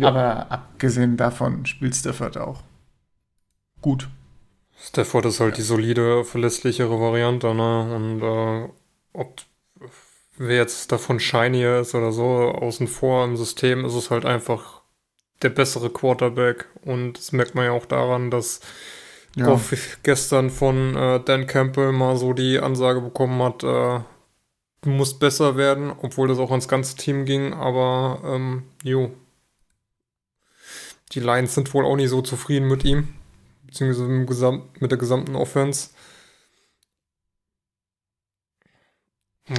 Ja. 0.00 0.08
Aber 0.08 0.50
abgesehen 0.50 1.16
davon 1.16 1.66
spielt 1.66 1.94
Stafford 1.94 2.38
auch 2.38 2.62
gut. 3.80 4.08
Stafford 4.78 5.26
ist 5.26 5.40
halt 5.40 5.52
ja. 5.52 5.56
die 5.56 5.62
solide, 5.62 6.24
verlässlichere 6.24 7.00
Variante, 7.00 7.54
ne? 7.54 7.94
Und 7.94 8.22
äh, 8.22 8.68
ob 9.12 9.42
wer 10.36 10.56
jetzt 10.56 10.90
davon 10.90 11.20
shinier 11.20 11.80
ist 11.80 11.94
oder 11.94 12.12
so, 12.12 12.24
außen 12.24 12.88
vor 12.88 13.24
im 13.24 13.36
System 13.36 13.84
ist 13.84 13.94
es 13.94 14.10
halt 14.10 14.24
einfach 14.24 14.80
der 15.42 15.50
bessere 15.50 15.90
Quarterback. 15.90 16.66
Und 16.82 17.18
das 17.18 17.32
merkt 17.32 17.54
man 17.54 17.66
ja 17.66 17.72
auch 17.72 17.86
daran, 17.86 18.30
dass 18.30 18.60
ja. 19.36 19.44
Goff 19.44 19.98
gestern 20.02 20.50
von 20.50 20.96
äh, 20.96 21.20
Dan 21.20 21.46
Campbell 21.46 21.92
mal 21.92 22.16
so 22.16 22.32
die 22.32 22.58
Ansage 22.58 23.00
bekommen 23.00 23.42
hat, 23.42 23.62
äh, 23.62 24.00
du 24.82 24.90
musst 24.90 25.20
besser 25.20 25.56
werden, 25.56 25.92
obwohl 26.02 26.28
das 26.28 26.38
auch 26.38 26.50
ans 26.50 26.68
ganze 26.68 26.96
Team 26.96 27.24
ging, 27.24 27.52
aber 27.52 28.22
ähm, 28.24 28.64
jo. 28.82 29.10
Die 31.12 31.20
Lions 31.20 31.54
sind 31.54 31.72
wohl 31.74 31.84
auch 31.84 31.96
nicht 31.96 32.10
so 32.10 32.22
zufrieden 32.22 32.68
mit 32.68 32.84
ihm, 32.84 33.08
beziehungsweise 33.66 34.08
mit, 34.08 34.28
Gesamt, 34.28 34.80
mit 34.80 34.90
der 34.90 34.98
gesamten 34.98 35.34
Offense. 35.34 35.90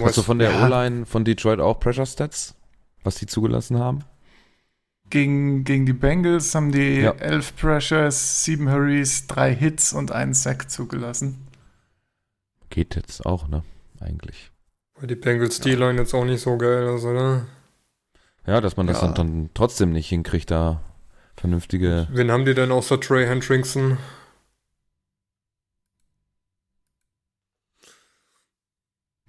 Hast 0.02 0.18
du 0.18 0.22
von 0.22 0.40
der 0.40 0.52
ja. 0.52 0.66
O-Line 0.66 1.06
von 1.06 1.26
Detroit 1.26 1.60
auch 1.60 1.80
Pressure 1.80 2.06
Stats, 2.06 2.56
was 3.04 3.16
die 3.16 3.26
zugelassen 3.26 3.78
haben? 3.78 4.06
Gegen, 5.10 5.66
gegen 5.66 5.86
die 5.86 5.94
Bengals 5.94 6.56
haben 6.56 6.72
die 6.72 7.02
ja. 7.02 7.12
elf 7.12 7.58
Pressures, 7.58 8.46
sieben 8.46 8.72
Hurries, 8.72 9.28
drei 9.28 9.54
Hits 9.54 9.92
und 9.92 10.14
einen 10.14 10.34
Sack 10.34 10.72
zugelassen. 10.72 11.48
Geht 12.70 12.96
jetzt 12.96 13.26
auch, 13.26 13.50
ne? 13.50 13.64
Eigentlich. 14.00 14.52
Weil 14.96 15.08
die 15.08 15.16
Bengals 15.16 15.60
D-Line 15.60 16.00
jetzt 16.00 16.14
auch 16.14 16.24
nicht 16.24 16.42
so 16.42 16.58
geil 16.58 16.96
ist, 16.96 17.04
oder? 17.04 17.46
Ja, 18.48 18.62
dass 18.62 18.78
man 18.78 18.88
das 18.88 19.02
ja. 19.02 19.08
dann, 19.08 19.16
dann 19.16 19.50
trotzdem 19.54 19.92
nicht 19.92 20.08
hinkriegt, 20.08 20.50
da 20.50 20.82
vernünftige. 21.36 22.08
Wen 22.12 22.32
haben 22.32 22.46
die 22.46 22.54
denn 22.54 22.72
außer 22.72 23.00
Trey 23.00 23.26
Hendrickson? 23.26 23.98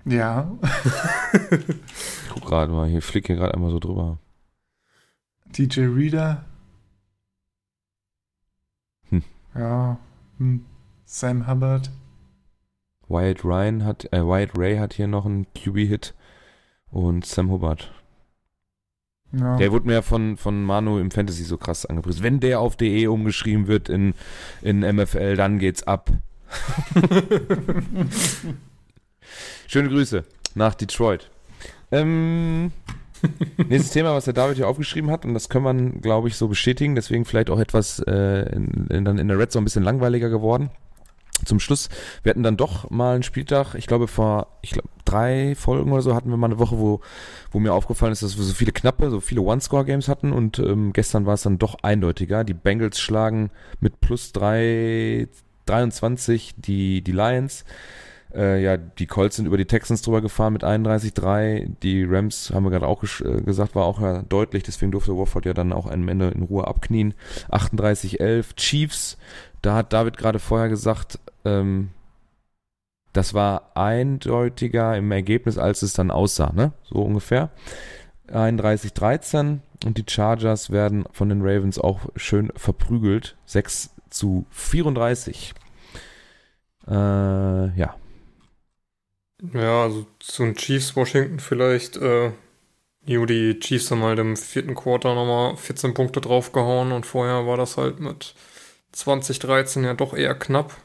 Ja. 0.05 0.51
ich 1.51 2.29
guck 2.29 2.45
gerade 2.45 2.73
mal, 2.73 2.89
hier 2.89 3.03
fliegt 3.03 3.29
hier 3.29 3.37
gerade 3.37 3.55
einmal 3.55 3.71
so 3.71 3.79
drüber. 3.79 4.19
DJ 5.47 5.83
Reader. 5.83 6.45
Hm. 9.11 9.23
Ja. 9.55 9.99
Hm. 10.39 10.65
Sam 11.05 11.47
Hubbard. 11.47 11.91
Wyatt 13.09 13.45
Ryan 13.45 13.85
hat, 13.85 14.13
äh, 14.13 14.25
Wyatt 14.25 14.57
Ray 14.57 14.79
hat 14.79 14.95
hier 14.95 15.07
noch 15.07 15.27
einen 15.27 15.47
QB-Hit 15.53 16.15
und 16.91 17.27
Sam 17.27 17.51
Hubbard. 17.51 17.93
Ja. 19.33 19.57
Der 19.57 19.73
wurde 19.73 19.87
mir 19.87 20.03
von, 20.03 20.37
von 20.37 20.63
Manu 20.63 20.99
im 20.99 21.11
Fantasy 21.11 21.45
so 21.45 21.57
krass 21.57 21.87
angepriesen. 21.87 22.23
Wenn 22.23 22.41
der 22.41 22.61
auf 22.61 22.77
DE 22.77 23.07
umgeschrieben 23.07 23.67
wird 23.67 23.89
in, 23.89 24.15
in 24.61 24.81
MFL, 24.81 25.37
dann 25.37 25.59
geht's 25.59 25.83
ab. 25.85 26.11
Schöne 29.67 29.89
Grüße 29.89 30.25
nach 30.55 30.75
Detroit. 30.75 31.31
Ähm, 31.91 32.73
nächstes 33.57 33.93
Thema, 33.93 34.15
was 34.15 34.27
der 34.27 34.35
David 34.35 34.57
hier 34.57 34.69
aufgeschrieben 34.69 35.11
hat, 35.11 35.25
und 35.25 35.33
das 35.35 35.49
kann 35.49 35.63
man, 35.63 36.01
glaube 36.03 36.29
ich, 36.29 36.37
so 36.37 36.49
bestätigen, 36.49 36.95
deswegen 36.95 37.25
vielleicht 37.25 37.49
auch 37.49 37.59
etwas 37.59 38.01
äh, 38.01 38.55
in, 38.55 38.87
in, 38.89 39.05
dann 39.05 39.19
in 39.19 39.29
der 39.29 39.39
Red 39.39 39.53
Zone 39.53 39.63
ein 39.63 39.65
bisschen 39.65 39.83
langweiliger 39.83 40.29
geworden. 40.29 40.71
Zum 41.45 41.61
Schluss, 41.61 41.89
wir 42.23 42.31
hatten 42.31 42.43
dann 42.43 42.57
doch 42.57 42.91
mal 42.91 43.15
einen 43.15 43.23
Spieltag, 43.23 43.75
ich 43.75 43.87
glaube 43.87 44.09
vor, 44.09 44.59
ich 44.63 44.71
glaube, 44.71 44.89
drei 45.05 45.55
Folgen 45.55 45.93
oder 45.93 46.03
so 46.03 46.15
hatten 46.15 46.31
wir 46.31 46.37
mal 46.37 46.47
eine 46.47 46.59
Woche, 46.59 46.79
wo, 46.79 47.01
wo 47.51 47.61
mir 47.61 47.73
aufgefallen 47.73 48.13
ist, 48.13 48.23
dass 48.23 48.37
wir 48.37 48.45
so 48.45 48.55
viele 48.55 48.73
knappe, 48.73 49.11
so 49.11 49.21
viele 49.21 49.43
One-Score-Games 49.43 50.09
hatten 50.09 50.33
und 50.33 50.59
ähm, 50.59 50.93
gestern 50.93 51.27
war 51.27 51.35
es 51.35 51.43
dann 51.43 51.59
doch 51.59 51.77
eindeutiger. 51.83 52.45
Die 52.45 52.55
Bengals 52.55 53.01
schlagen 53.01 53.51
mit 53.81 54.01
plus 54.01 54.33
drei, 54.33 55.29
23 55.67 56.55
die, 56.57 57.03
die 57.03 57.13
Lions. 57.13 57.65
Äh, 58.35 58.63
ja, 58.63 58.77
die 58.77 59.07
Colts 59.07 59.37
sind 59.37 59.47
über 59.47 59.59
die 59.59 59.67
Texans 59.67 60.03
drüber 60.03 60.23
gefahren 60.23 60.55
mit 60.55 60.65
31-3. 60.65 61.77
Die 61.83 62.05
Rams, 62.05 62.51
haben 62.53 62.65
wir 62.65 62.71
gerade 62.71 62.87
auch 62.87 63.03
äh, 63.03 63.43
gesagt, 63.43 63.75
war 63.75 63.85
auch 63.85 64.01
ja 64.01 64.23
deutlich. 64.23 64.63
Deswegen 64.63 64.93
durfte 64.93 65.17
Wofford 65.17 65.45
ja 65.45 65.55
dann 65.55 65.73
auch 65.73 65.87
am 65.87 66.09
Ende 66.09 66.29
in 66.29 66.43
Ruhe 66.43 66.67
abknien. 66.67 67.15
38-11. 67.51 68.57
Chiefs, 68.57 69.19
da 69.61 69.75
hat 69.75 69.93
David 69.93 70.17
gerade 70.17 70.39
vorher 70.39 70.69
gesagt, 70.69 71.19
ähm, 71.45 71.91
das 73.13 73.35
war 73.35 73.73
eindeutiger 73.75 74.97
im 74.97 75.11
Ergebnis, 75.13 75.59
als 75.59 75.83
es 75.83 75.93
dann 75.93 76.11
aussah, 76.11 76.53
ne? 76.53 76.73
So 76.83 77.03
ungefähr. 77.03 77.51
31-13 78.29 79.59
und 79.85 79.99
die 79.99 80.05
Chargers 80.09 80.71
werden 80.71 81.05
von 81.13 81.29
den 81.29 81.43
Ravens 81.43 81.79
auch 81.79 82.01
schön 82.17 82.51
verprügelt. 82.57 83.37
6 83.45 83.91
zu 84.09 84.47
34. 84.51 85.53
Äh, 86.89 86.91
ja, 86.93 87.95
ja, 89.55 89.83
also 89.83 90.07
zu 90.21 90.45
den 90.45 90.55
Chiefs 90.55 90.95
Washington 90.95 91.41
vielleicht. 91.41 91.97
Äh, 91.97 92.31
jo, 93.05 93.27
die 93.27 93.59
Chiefs 93.59 93.91
haben 93.91 94.03
halt 94.03 94.19
im 94.21 94.37
vierten 94.37 94.75
Quarter 94.75 95.15
nochmal 95.15 95.57
14 95.57 95.95
Punkte 95.95 96.21
draufgehauen 96.21 96.93
und 96.93 97.07
vorher 97.07 97.47
war 97.47 97.57
das 97.57 97.77
halt 97.77 97.99
mit 98.01 98.35
2013 98.93 99.85
ja 99.85 99.95
doch 99.95 100.15
eher 100.15 100.35
knapp. 100.37 100.77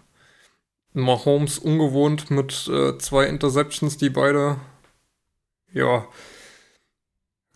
Mahomes 1.01 1.59
ungewohnt 1.59 2.31
mit 2.31 2.67
äh, 2.67 2.97
zwei 2.97 3.25
Interceptions, 3.25 3.97
die 3.97 4.09
beide, 4.09 4.57
ja, 5.71 6.05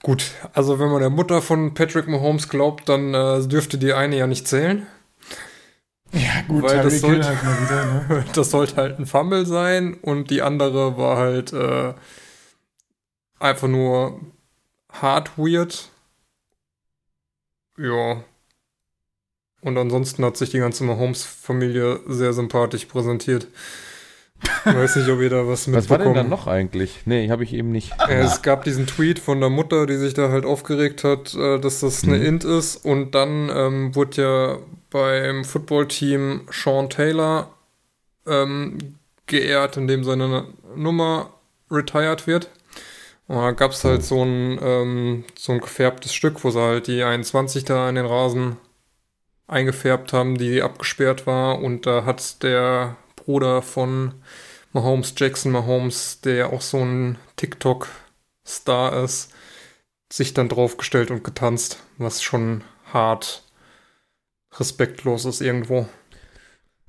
gut. 0.03 0.31
Also 0.53 0.79
wenn 0.79 0.89
man 0.89 1.01
der 1.01 1.09
Mutter 1.09 1.41
von 1.41 1.73
Patrick 1.73 2.07
Mahomes 2.07 2.49
glaubt, 2.49 2.89
dann 2.89 3.13
äh, 3.13 3.47
dürfte 3.47 3.77
die 3.77 3.93
eine 3.93 4.17
ja 4.17 4.27
nicht 4.27 4.47
zählen. 4.47 4.87
Ja, 6.13 6.41
gut, 6.47 6.63
weil 6.63 6.81
das 6.81 6.99
sollte, 6.99 7.25
halt 7.25 7.61
wieder, 7.61 7.85
ne? 7.85 8.25
das 8.33 8.51
sollte 8.51 8.75
halt 8.75 8.99
ein 8.99 9.05
Fumble 9.05 9.45
sein 9.45 9.93
und 9.93 10.29
die 10.29 10.41
andere 10.41 10.97
war 10.97 11.17
halt 11.17 11.53
äh, 11.53 11.93
einfach 13.39 13.67
nur 13.67 14.19
hart 14.91 15.37
weird. 15.37 15.89
Ja. 17.77 18.23
Und 19.61 19.77
ansonsten 19.77 20.25
hat 20.25 20.37
sich 20.37 20.49
die 20.49 20.59
ganze 20.59 20.83
Mahomes-Familie 20.83 21.99
sehr 22.07 22.33
sympathisch 22.33 22.85
präsentiert. 22.85 23.47
Ich 24.65 24.73
weiß 24.73 24.95
nicht, 24.95 25.09
ob 25.09 25.21
ihr 25.21 25.29
da 25.29 25.47
was 25.47 25.67
mitbekommen 25.67 25.75
Was 25.75 25.89
war 25.89 25.97
denn 25.99 26.13
dann 26.15 26.29
noch 26.29 26.47
eigentlich? 26.47 27.01
Nee, 27.05 27.29
habe 27.29 27.43
ich 27.43 27.53
eben 27.53 27.71
nicht. 27.71 27.93
Es 28.09 28.41
gab 28.41 28.63
diesen 28.63 28.87
Tweet 28.87 29.19
von 29.19 29.39
der 29.39 29.49
Mutter, 29.49 29.85
die 29.85 29.97
sich 29.97 30.15
da 30.15 30.29
halt 30.29 30.45
aufgeregt 30.45 31.03
hat, 31.03 31.35
äh, 31.35 31.59
dass 31.59 31.81
das 31.81 32.03
eine 32.03 32.17
mhm. 32.17 32.25
Int 32.25 32.43
ist. 32.43 32.77
Und 32.77 33.13
dann 33.13 33.51
ähm, 33.53 33.95
wurde 33.95 34.21
ja 34.21 34.57
beim 34.89 35.45
Footballteam 35.45 36.47
Sean 36.51 36.89
Taylor 36.89 37.51
ähm, 38.25 38.79
geehrt, 39.27 39.77
indem 39.77 40.03
seine 40.03 40.45
Nummer 40.75 41.33
retired 41.69 42.25
wird. 42.25 42.49
Und 43.27 43.37
da 43.37 43.51
gab 43.51 43.71
es 43.71 43.83
halt 43.83 44.03
so 44.03 44.23
ein, 44.23 44.59
ähm, 44.61 45.23
so 45.37 45.53
ein 45.53 45.61
gefärbtes 45.61 46.13
Stück, 46.13 46.43
wo 46.43 46.49
sie 46.49 46.59
halt 46.59 46.87
die 46.87 47.03
21 47.03 47.63
da 47.63 47.87
in 47.87 47.95
den 47.95 48.05
Rasen 48.05 48.57
eingefärbt 49.51 50.13
haben, 50.13 50.37
die 50.37 50.61
abgesperrt 50.61 51.27
war. 51.27 51.59
Und 51.59 51.85
da 51.85 52.05
hat 52.05 52.41
der 52.41 52.95
Bruder 53.15 53.61
von 53.61 54.13
Mahomes, 54.73 55.13
Jackson 55.17 55.51
Mahomes, 55.51 56.21
der 56.21 56.53
auch 56.53 56.61
so 56.61 56.77
ein 56.79 57.17
TikTok-Star 57.35 59.03
ist, 59.03 59.33
sich 60.11 60.33
dann 60.33 60.49
draufgestellt 60.49 61.11
und 61.11 61.23
getanzt, 61.23 61.83
was 61.97 62.23
schon 62.23 62.63
hart 62.93 63.43
respektlos 64.57 65.25
ist 65.25 65.41
irgendwo. 65.41 65.87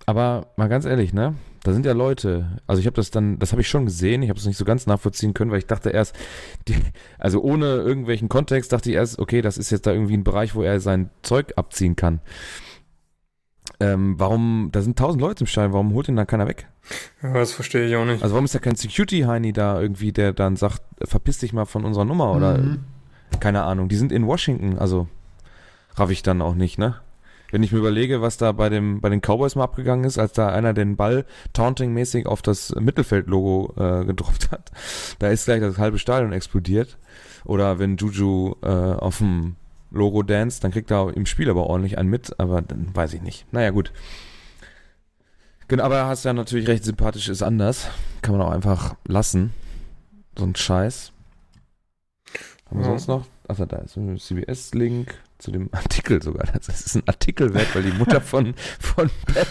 Aber 0.06 0.52
mal 0.56 0.68
ganz 0.68 0.84
ehrlich, 0.84 1.12
ne? 1.12 1.34
Da 1.64 1.72
sind 1.72 1.86
ja 1.86 1.92
Leute, 1.92 2.58
also 2.66 2.80
ich 2.80 2.86
habe 2.86 2.96
das 2.96 3.12
dann, 3.12 3.38
das 3.38 3.52
habe 3.52 3.60
ich 3.60 3.68
schon 3.68 3.86
gesehen, 3.86 4.22
ich 4.22 4.30
habe 4.30 4.38
es 4.38 4.46
nicht 4.46 4.56
so 4.56 4.64
ganz 4.64 4.86
nachvollziehen 4.86 5.32
können, 5.32 5.52
weil 5.52 5.58
ich 5.58 5.66
dachte 5.66 5.90
erst, 5.90 6.16
die, 6.68 6.74
also 7.18 7.40
ohne 7.40 7.66
irgendwelchen 7.66 8.28
Kontext 8.28 8.72
dachte 8.72 8.90
ich 8.90 8.96
erst, 8.96 9.18
okay, 9.18 9.42
das 9.42 9.58
ist 9.58 9.70
jetzt 9.70 9.86
da 9.86 9.92
irgendwie 9.92 10.16
ein 10.16 10.24
Bereich, 10.24 10.54
wo 10.54 10.62
er 10.62 10.80
sein 10.80 11.10
Zeug 11.22 11.52
abziehen 11.56 11.94
kann. 11.94 12.20
Ähm, 13.78 14.14
warum, 14.18 14.70
da 14.72 14.82
sind 14.82 14.98
tausend 14.98 15.20
Leute 15.20 15.44
im 15.44 15.46
Stall, 15.46 15.72
warum 15.72 15.94
holt 15.94 16.08
ihn 16.08 16.16
dann 16.16 16.26
keiner 16.26 16.48
weg? 16.48 16.68
Ja, 17.22 17.32
das 17.34 17.52
verstehe 17.52 17.86
ich 17.86 17.94
auch 17.94 18.04
nicht. 18.04 18.22
Also 18.22 18.34
warum 18.34 18.44
ist 18.44 18.54
da 18.54 18.58
kein 18.58 18.74
Security-Heini 18.74 19.52
da 19.52 19.80
irgendwie, 19.80 20.12
der 20.12 20.32
dann 20.32 20.56
sagt, 20.56 20.82
verpiss 21.04 21.38
dich 21.38 21.52
mal 21.52 21.64
von 21.64 21.84
unserer 21.84 22.04
Nummer 22.04 22.32
oder 22.32 22.58
mhm. 22.58 22.80
keine 23.38 23.62
Ahnung, 23.62 23.88
die 23.88 23.96
sind 23.96 24.10
in 24.10 24.26
Washington, 24.26 24.78
also 24.78 25.08
raff 25.94 26.10
ich 26.10 26.22
dann 26.22 26.42
auch 26.42 26.54
nicht, 26.54 26.78
ne? 26.78 26.96
Wenn 27.52 27.62
ich 27.62 27.70
mir 27.70 27.78
überlege, 27.78 28.22
was 28.22 28.38
da 28.38 28.50
bei 28.50 28.68
dem 28.70 29.00
bei 29.00 29.10
den 29.10 29.20
Cowboys 29.20 29.54
mal 29.54 29.64
abgegangen 29.64 30.04
ist, 30.04 30.18
als 30.18 30.32
da 30.32 30.48
einer 30.48 30.72
den 30.72 30.96
Ball 30.96 31.26
taunting-mäßig 31.52 32.26
auf 32.26 32.42
das 32.42 32.74
Mittelfeld-Logo 32.74 33.74
äh, 33.76 34.04
gedroppt 34.06 34.50
hat, 34.50 34.72
da 35.20 35.28
ist 35.28 35.44
gleich 35.44 35.60
das 35.60 35.78
halbe 35.78 35.98
Stadion 35.98 36.32
explodiert. 36.32 36.98
Oder 37.44 37.78
wenn 37.78 37.96
Juju 37.96 38.54
äh, 38.62 38.68
auf 38.68 39.18
dem 39.18 39.56
Logo-Dance, 39.90 40.60
dann 40.62 40.70
kriegt 40.70 40.90
er 40.90 41.14
im 41.14 41.26
Spiel 41.26 41.50
aber 41.50 41.66
ordentlich 41.66 41.98
einen 41.98 42.08
mit, 42.08 42.38
aber 42.40 42.62
dann 42.62 42.94
weiß 42.94 43.12
ich 43.12 43.20
nicht. 43.20 43.46
Naja, 43.52 43.70
gut. 43.70 43.92
Genau, 45.68 45.84
aber 45.84 46.06
hast 46.06 46.24
ja 46.24 46.32
natürlich 46.32 46.68
recht, 46.68 46.84
sympathisch 46.84 47.28
ist 47.28 47.42
anders. 47.42 47.88
Kann 48.22 48.36
man 48.36 48.46
auch 48.46 48.52
einfach 48.52 48.94
lassen. 49.06 49.52
So 50.38 50.44
ein 50.44 50.56
Scheiß. 50.56 51.12
Haben 52.70 52.80
wir 52.80 52.86
ja. 52.86 52.90
sonst 52.90 53.08
noch? 53.08 53.26
Achso, 53.48 53.66
da 53.66 53.78
ist 53.78 53.96
ein 53.96 54.18
CBS-Link 54.18 55.14
zu 55.38 55.50
dem 55.50 55.68
Artikel 55.72 56.22
sogar. 56.22 56.46
Das 56.46 56.68
ist 56.68 56.94
ein 56.94 57.02
Artikel 57.06 57.52
wert, 57.54 57.74
weil 57.74 57.82
die 57.82 57.92
Mutter 57.92 58.20
von, 58.20 58.54
von 58.80 59.10
Pat 59.26 59.48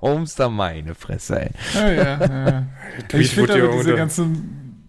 Holmes 0.00 0.34
da 0.34 0.48
meine 0.48 0.94
Fresse, 0.94 1.42
ey. 1.42 1.50
Ja, 1.74 1.92
ja, 1.92 2.48
ja. 2.48 2.66
ich 3.18 3.30
finde 3.30 3.54
aber 3.54 3.76
diese 3.76 3.96
ganzen, 3.96 4.88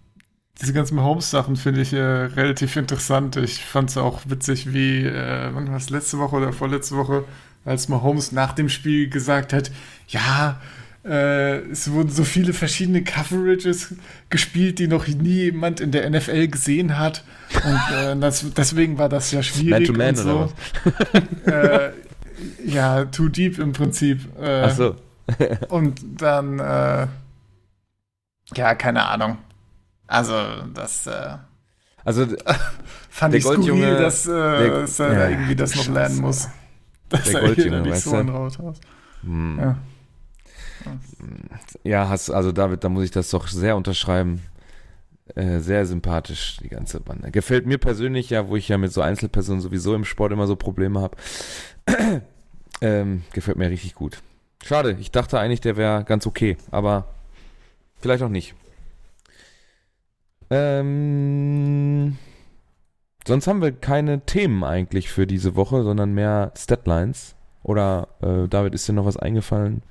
diese 0.60 0.72
ganzen 0.72 1.02
Holmes-Sachen 1.02 1.56
finde 1.56 1.82
ich 1.82 1.92
äh, 1.92 2.00
relativ 2.00 2.76
interessant. 2.76 3.36
Ich 3.36 3.64
fand 3.64 3.90
es 3.90 3.98
auch 3.98 4.22
witzig, 4.26 4.72
wie, 4.72 5.04
äh, 5.04 5.50
wann 5.52 5.68
war 5.68 5.76
es, 5.76 5.90
letzte 5.90 6.18
Woche 6.18 6.36
oder 6.36 6.52
vorletzte 6.52 6.96
Woche, 6.96 7.24
als 7.64 7.88
Mahomes 7.88 8.32
nach 8.32 8.52
dem 8.52 8.68
Spiel 8.68 9.10
gesagt 9.10 9.52
hat, 9.52 9.70
ja, 10.08 10.60
äh, 11.06 11.58
es 11.70 11.90
wurden 11.90 12.10
so 12.10 12.24
viele 12.24 12.52
verschiedene 12.52 13.04
Coverages 13.04 13.94
gespielt, 14.28 14.78
die 14.78 14.88
noch 14.88 15.06
nie 15.06 15.44
jemand 15.44 15.80
in 15.80 15.92
der 15.92 16.08
NFL 16.08 16.48
gesehen 16.48 16.98
hat. 16.98 17.24
Und 17.54 17.96
äh, 17.96 18.16
das, 18.20 18.44
deswegen 18.56 18.98
war 18.98 19.08
das 19.08 19.30
ja 19.30 19.42
schwierig. 19.42 19.70
Man 19.70 19.84
to 19.84 19.92
man 19.92 20.08
und 20.08 20.16
so. 20.16 21.50
äh, 21.50 21.92
ja, 22.64 23.04
too 23.04 23.28
deep 23.28 23.58
im 23.58 23.72
Prinzip. 23.72 24.20
Äh, 24.40 24.62
Ach 24.62 24.70
so. 24.74 24.96
und 25.68 26.00
dann, 26.20 26.58
äh, 26.58 27.06
ja, 28.54 28.74
keine 28.74 29.06
Ahnung. 29.06 29.38
Also, 30.06 30.34
das. 30.72 31.08
Also, 32.04 32.26
fand 33.10 33.34
ich 33.34 33.42
skurril, 33.42 33.96
dass, 33.96 34.26
äh, 34.26 34.30
der, 34.30 34.80
dass 34.82 35.00
er 35.00 35.12
ja, 35.12 35.28
irgendwie 35.30 35.56
das 35.56 35.74
noch 35.74 35.88
lernen 35.88 36.20
muss. 36.20 36.48
Dass 37.08 37.22
der 37.22 37.40
Goldjunge, 37.40 37.88
weißt 37.88 38.04
so 38.04 38.20
du? 38.20 38.74
Hm. 39.22 39.58
Ja. 39.60 39.76
Ja, 41.82 42.08
hast, 42.08 42.30
also 42.30 42.52
David, 42.52 42.84
da 42.84 42.88
muss 42.88 43.04
ich 43.04 43.10
das 43.10 43.30
doch 43.30 43.48
sehr 43.48 43.76
unterschreiben. 43.76 44.42
Äh, 45.34 45.58
sehr 45.58 45.84
sympathisch, 45.86 46.58
die 46.62 46.68
ganze 46.68 47.00
Bande. 47.00 47.32
Gefällt 47.32 47.66
mir 47.66 47.78
persönlich 47.78 48.30
ja, 48.30 48.48
wo 48.48 48.54
ich 48.54 48.68
ja 48.68 48.78
mit 48.78 48.92
so 48.92 49.00
Einzelpersonen 49.00 49.60
sowieso 49.60 49.94
im 49.94 50.04
Sport 50.04 50.32
immer 50.32 50.46
so 50.46 50.54
Probleme 50.54 51.00
habe. 51.00 51.16
ähm, 52.80 53.24
gefällt 53.32 53.56
mir 53.56 53.68
richtig 53.68 53.94
gut. 53.96 54.22
Schade, 54.64 54.96
ich 55.00 55.10
dachte 55.10 55.38
eigentlich, 55.38 55.60
der 55.60 55.76
wäre 55.76 56.04
ganz 56.04 56.26
okay, 56.26 56.56
aber 56.70 57.08
vielleicht 57.98 58.22
auch 58.22 58.28
nicht. 58.28 58.54
Ähm, 60.50 62.16
sonst 63.26 63.46
haben 63.46 63.62
wir 63.62 63.72
keine 63.72 64.20
Themen 64.26 64.64
eigentlich 64.64 65.08
für 65.08 65.26
diese 65.26 65.56
Woche, 65.56 65.82
sondern 65.82 66.14
mehr 66.14 66.52
Statlines. 66.56 67.35
Oder 67.66 68.06
äh, 68.22 68.46
David, 68.46 68.74
ist 68.74 68.86
dir 68.86 68.92
noch 68.92 69.06
was 69.06 69.16
eingefallen, 69.16 69.82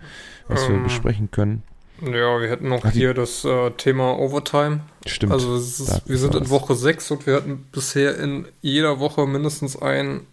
was 0.48 0.63
ähm, 0.63 0.75
wir 0.75 0.84
besprechen 0.84 1.29
können? 1.29 1.62
Ja, 2.01 2.39
wir 2.39 2.50
hätten 2.50 2.70
noch 2.70 2.86
Ach, 2.86 2.91
hier 2.91 3.13
das 3.13 3.44
äh, 3.44 3.72
Thema 3.72 4.17
Overtime. 4.17 4.79
Stimmt. 5.05 5.34
Also 5.34 5.58
ist, 5.58 6.08
wir 6.08 6.17
sind 6.17 6.36
in 6.36 6.50
Woche 6.50 6.74
6 6.74 7.12
und 7.12 7.27
wir 7.27 7.36
hatten 7.36 7.67
bisher 7.74 8.17
in 8.17 8.48
jeder 8.62 9.00
Woche 9.00 9.27
mindestens 9.27 9.82
ein 9.82 10.25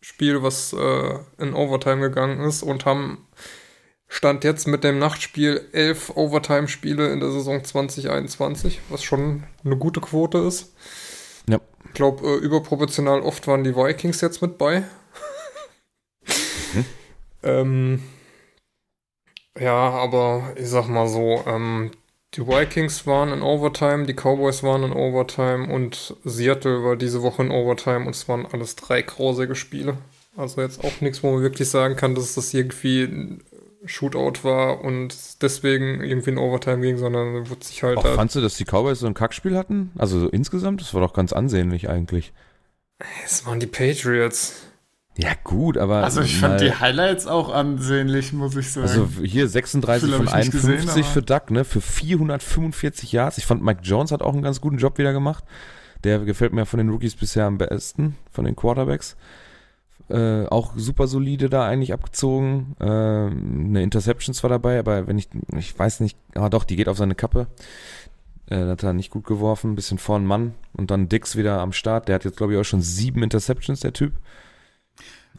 Spiel, 0.00 0.42
was 0.42 0.72
äh, 0.72 1.18
in 1.38 1.54
Overtime 1.54 2.00
gegangen 2.00 2.40
ist 2.40 2.64
und 2.64 2.84
haben 2.84 3.28
Stand 4.08 4.42
jetzt 4.42 4.66
mit 4.66 4.82
dem 4.82 4.98
Nachtspiel 4.98 5.68
elf 5.70 6.10
Overtime-Spiele 6.10 7.12
in 7.12 7.20
der 7.20 7.30
Saison 7.30 7.62
2021, 7.62 8.80
was 8.88 9.04
schon 9.04 9.44
eine 9.64 9.76
gute 9.76 10.00
Quote 10.00 10.38
ist. 10.38 10.74
Ja. 11.48 11.60
Ich 11.86 11.94
glaube, 11.94 12.26
äh, 12.26 12.36
überproportional 12.38 13.20
oft 13.20 13.46
waren 13.46 13.62
die 13.62 13.76
Vikings 13.76 14.20
jetzt 14.20 14.42
mit 14.42 14.58
bei. 14.58 14.82
Ähm, 17.42 18.02
ja, 19.58 19.74
aber 19.74 20.54
ich 20.56 20.68
sag 20.68 20.88
mal 20.88 21.08
so, 21.08 21.42
ähm, 21.46 21.90
die 22.34 22.46
Vikings 22.46 23.06
waren 23.06 23.30
in 23.30 23.42
Overtime, 23.42 24.06
die 24.06 24.14
Cowboys 24.14 24.62
waren 24.62 24.84
in 24.84 24.92
Overtime 24.92 25.72
und 25.72 26.16
Seattle 26.24 26.82
war 26.82 26.96
diese 26.96 27.22
Woche 27.22 27.42
in 27.42 27.50
Overtime 27.50 28.06
und 28.06 28.14
es 28.14 28.26
waren 28.28 28.46
alles 28.46 28.76
drei 28.76 29.02
grausige 29.02 29.54
Spiele. 29.54 29.98
Also 30.34 30.62
jetzt 30.62 30.82
auch 30.82 31.00
nichts, 31.02 31.22
wo 31.22 31.32
man 31.32 31.42
wirklich 31.42 31.68
sagen 31.68 31.94
kann, 31.94 32.14
dass 32.14 32.34
das 32.34 32.54
irgendwie 32.54 33.02
ein 33.02 33.42
Shootout 33.84 34.44
war 34.44 34.82
und 34.82 35.42
deswegen 35.42 36.02
irgendwie 36.02 36.30
in 36.30 36.38
Overtime 36.38 36.80
ging, 36.80 36.96
sondern 36.96 37.50
wurde 37.50 37.64
sich 37.64 37.82
halt. 37.82 37.98
Auch 37.98 38.14
fandst 38.14 38.36
du, 38.36 38.40
dass 38.40 38.56
die 38.56 38.64
Cowboys 38.64 39.00
so 39.00 39.06
ein 39.06 39.14
Kackspiel 39.14 39.56
hatten? 39.56 39.90
Also 39.98 40.20
so 40.20 40.28
insgesamt? 40.28 40.80
Das 40.80 40.94
war 40.94 41.02
doch 41.02 41.12
ganz 41.12 41.34
ansehnlich 41.34 41.90
eigentlich. 41.90 42.32
Es 43.24 43.44
waren 43.44 43.60
die 43.60 43.66
Patriots. 43.66 44.68
Ja, 45.18 45.32
gut, 45.44 45.76
aber. 45.76 46.02
Also, 46.04 46.22
ich 46.22 46.38
fand 46.38 46.60
die 46.60 46.72
Highlights 46.72 47.26
auch 47.26 47.52
ansehnlich, 47.52 48.32
muss 48.32 48.56
ich 48.56 48.72
sagen. 48.72 48.88
Also, 48.88 49.08
hier 49.22 49.46
36 49.46 50.10
von 50.10 50.28
51 50.28 50.86
gesehen, 50.86 51.04
für 51.04 51.22
Duck, 51.22 51.50
ne? 51.50 51.64
Für 51.64 51.82
445 51.82 53.12
Yards. 53.12 53.38
Ich 53.38 53.44
fand, 53.44 53.62
Mike 53.62 53.82
Jones 53.82 54.10
hat 54.10 54.22
auch 54.22 54.32
einen 54.32 54.42
ganz 54.42 54.60
guten 54.60 54.78
Job 54.78 54.96
wieder 54.98 55.12
gemacht. 55.12 55.44
Der 56.04 56.18
gefällt 56.20 56.52
mir 56.52 56.66
von 56.66 56.78
den 56.78 56.88
Rookies 56.88 57.14
bisher 57.14 57.44
am 57.44 57.58
besten, 57.58 58.16
von 58.32 58.44
den 58.44 58.56
Quarterbacks. 58.56 59.16
Äh, 60.08 60.46
auch 60.46 60.72
super 60.76 61.06
solide 61.06 61.48
da 61.48 61.66
eigentlich 61.66 61.92
abgezogen. 61.92 62.74
Äh, 62.80 62.84
eine 62.84 63.82
Interception 63.82 64.34
zwar 64.34 64.50
dabei, 64.50 64.78
aber 64.78 65.06
wenn 65.06 65.18
ich, 65.18 65.28
ich 65.56 65.78
weiß 65.78 66.00
nicht, 66.00 66.18
aber 66.34 66.50
doch, 66.50 66.64
die 66.64 66.76
geht 66.76 66.88
auf 66.88 66.96
seine 66.96 67.14
Kappe. 67.14 67.46
Äh, 68.46 68.66
hat 68.66 68.82
er 68.82 68.94
nicht 68.94 69.10
gut 69.10 69.24
geworfen, 69.24 69.74
bisschen 69.74 69.98
vorn 69.98 70.24
Mann. 70.26 70.54
Und 70.72 70.90
dann 70.90 71.08
Dix 71.08 71.36
wieder 71.36 71.60
am 71.60 71.72
Start. 71.72 72.08
Der 72.08 72.16
hat 72.16 72.24
jetzt, 72.24 72.36
glaube 72.36 72.54
ich, 72.54 72.58
auch 72.58 72.64
schon 72.64 72.82
sieben 72.82 73.22
Interceptions, 73.22 73.80
der 73.80 73.92
Typ. 73.92 74.14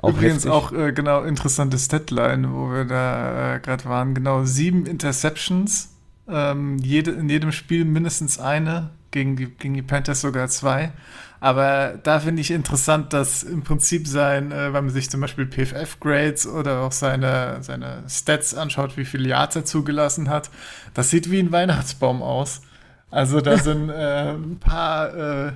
Auch 0.04 0.10
Übrigens 0.10 0.44
heftig. 0.44 0.52
auch 0.52 0.74
äh, 0.74 0.92
genau 0.92 1.24
interessante 1.24 1.78
Statline, 1.78 2.52
wo 2.52 2.70
wir 2.70 2.84
da 2.84 3.56
äh, 3.56 3.60
gerade 3.62 3.86
waren. 3.86 4.14
Genau 4.14 4.44
sieben 4.44 4.86
Interceptions. 4.86 5.96
Ähm, 6.28 6.78
jede, 6.80 7.12
in 7.12 7.30
jedem 7.30 7.54
Spiel 7.54 7.86
mindestens 7.86 8.38
eine, 8.38 8.90
gegen 9.12 9.38
die, 9.38 9.46
gegen 9.46 9.76
die 9.76 9.82
Panthers 9.82 10.20
sogar 10.20 10.50
zwei. 10.50 10.92
Aber 11.40 11.98
da 12.04 12.20
finde 12.20 12.42
ich 12.42 12.52
interessant, 12.52 13.14
dass 13.14 13.44
im 13.44 13.64
Prinzip 13.64 14.06
sein, 14.06 14.52
äh, 14.52 14.74
wenn 14.74 14.84
man 14.84 14.90
sich 14.90 15.10
zum 15.10 15.22
Beispiel 15.22 15.46
PFF-Grades 15.46 16.48
oder 16.48 16.82
auch 16.82 16.92
seine, 16.92 17.60
seine 17.62 18.04
Stats 18.10 18.54
anschaut, 18.54 18.98
wie 18.98 19.06
viele 19.06 19.30
Yards 19.30 19.56
er 19.56 19.64
zugelassen 19.64 20.30
hat, 20.30 20.50
das 20.94 21.12
sieht 21.12 21.32
wie 21.32 21.40
ein 21.40 21.54
Weihnachtsbaum 21.54 22.22
aus. 22.22 22.62
Also 23.10 23.40
da 23.40 23.58
sind 23.64 23.90
äh, 23.90 24.34
ein 24.34 24.58
paar 24.60 25.16
äh, 25.16 25.52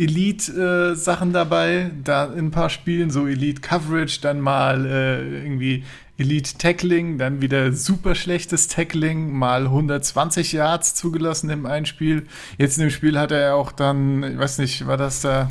Elite-Sachen 0.00 1.30
äh, 1.30 1.32
dabei, 1.32 1.90
da 2.02 2.24
in 2.24 2.46
ein 2.46 2.50
paar 2.50 2.70
Spielen, 2.70 3.10
so 3.10 3.26
Elite-Coverage, 3.26 4.20
dann 4.22 4.40
mal 4.40 4.86
äh, 4.86 5.42
irgendwie 5.42 5.84
Elite-Tackling, 6.16 7.18
dann 7.18 7.42
wieder 7.42 7.72
super 7.72 8.14
schlechtes 8.14 8.68
Tackling, 8.68 9.32
mal 9.32 9.64
120 9.64 10.52
Yards 10.52 10.94
zugelassen 10.94 11.50
im 11.50 11.66
einen 11.66 11.86
Spiel. 11.86 12.26
Jetzt 12.56 12.78
in 12.78 12.84
dem 12.84 12.90
Spiel 12.90 13.18
hat 13.18 13.30
er 13.30 13.56
auch 13.56 13.72
dann, 13.72 14.22
ich 14.22 14.38
weiß 14.38 14.58
nicht, 14.58 14.86
war 14.86 14.96
das 14.96 15.20
der, 15.20 15.50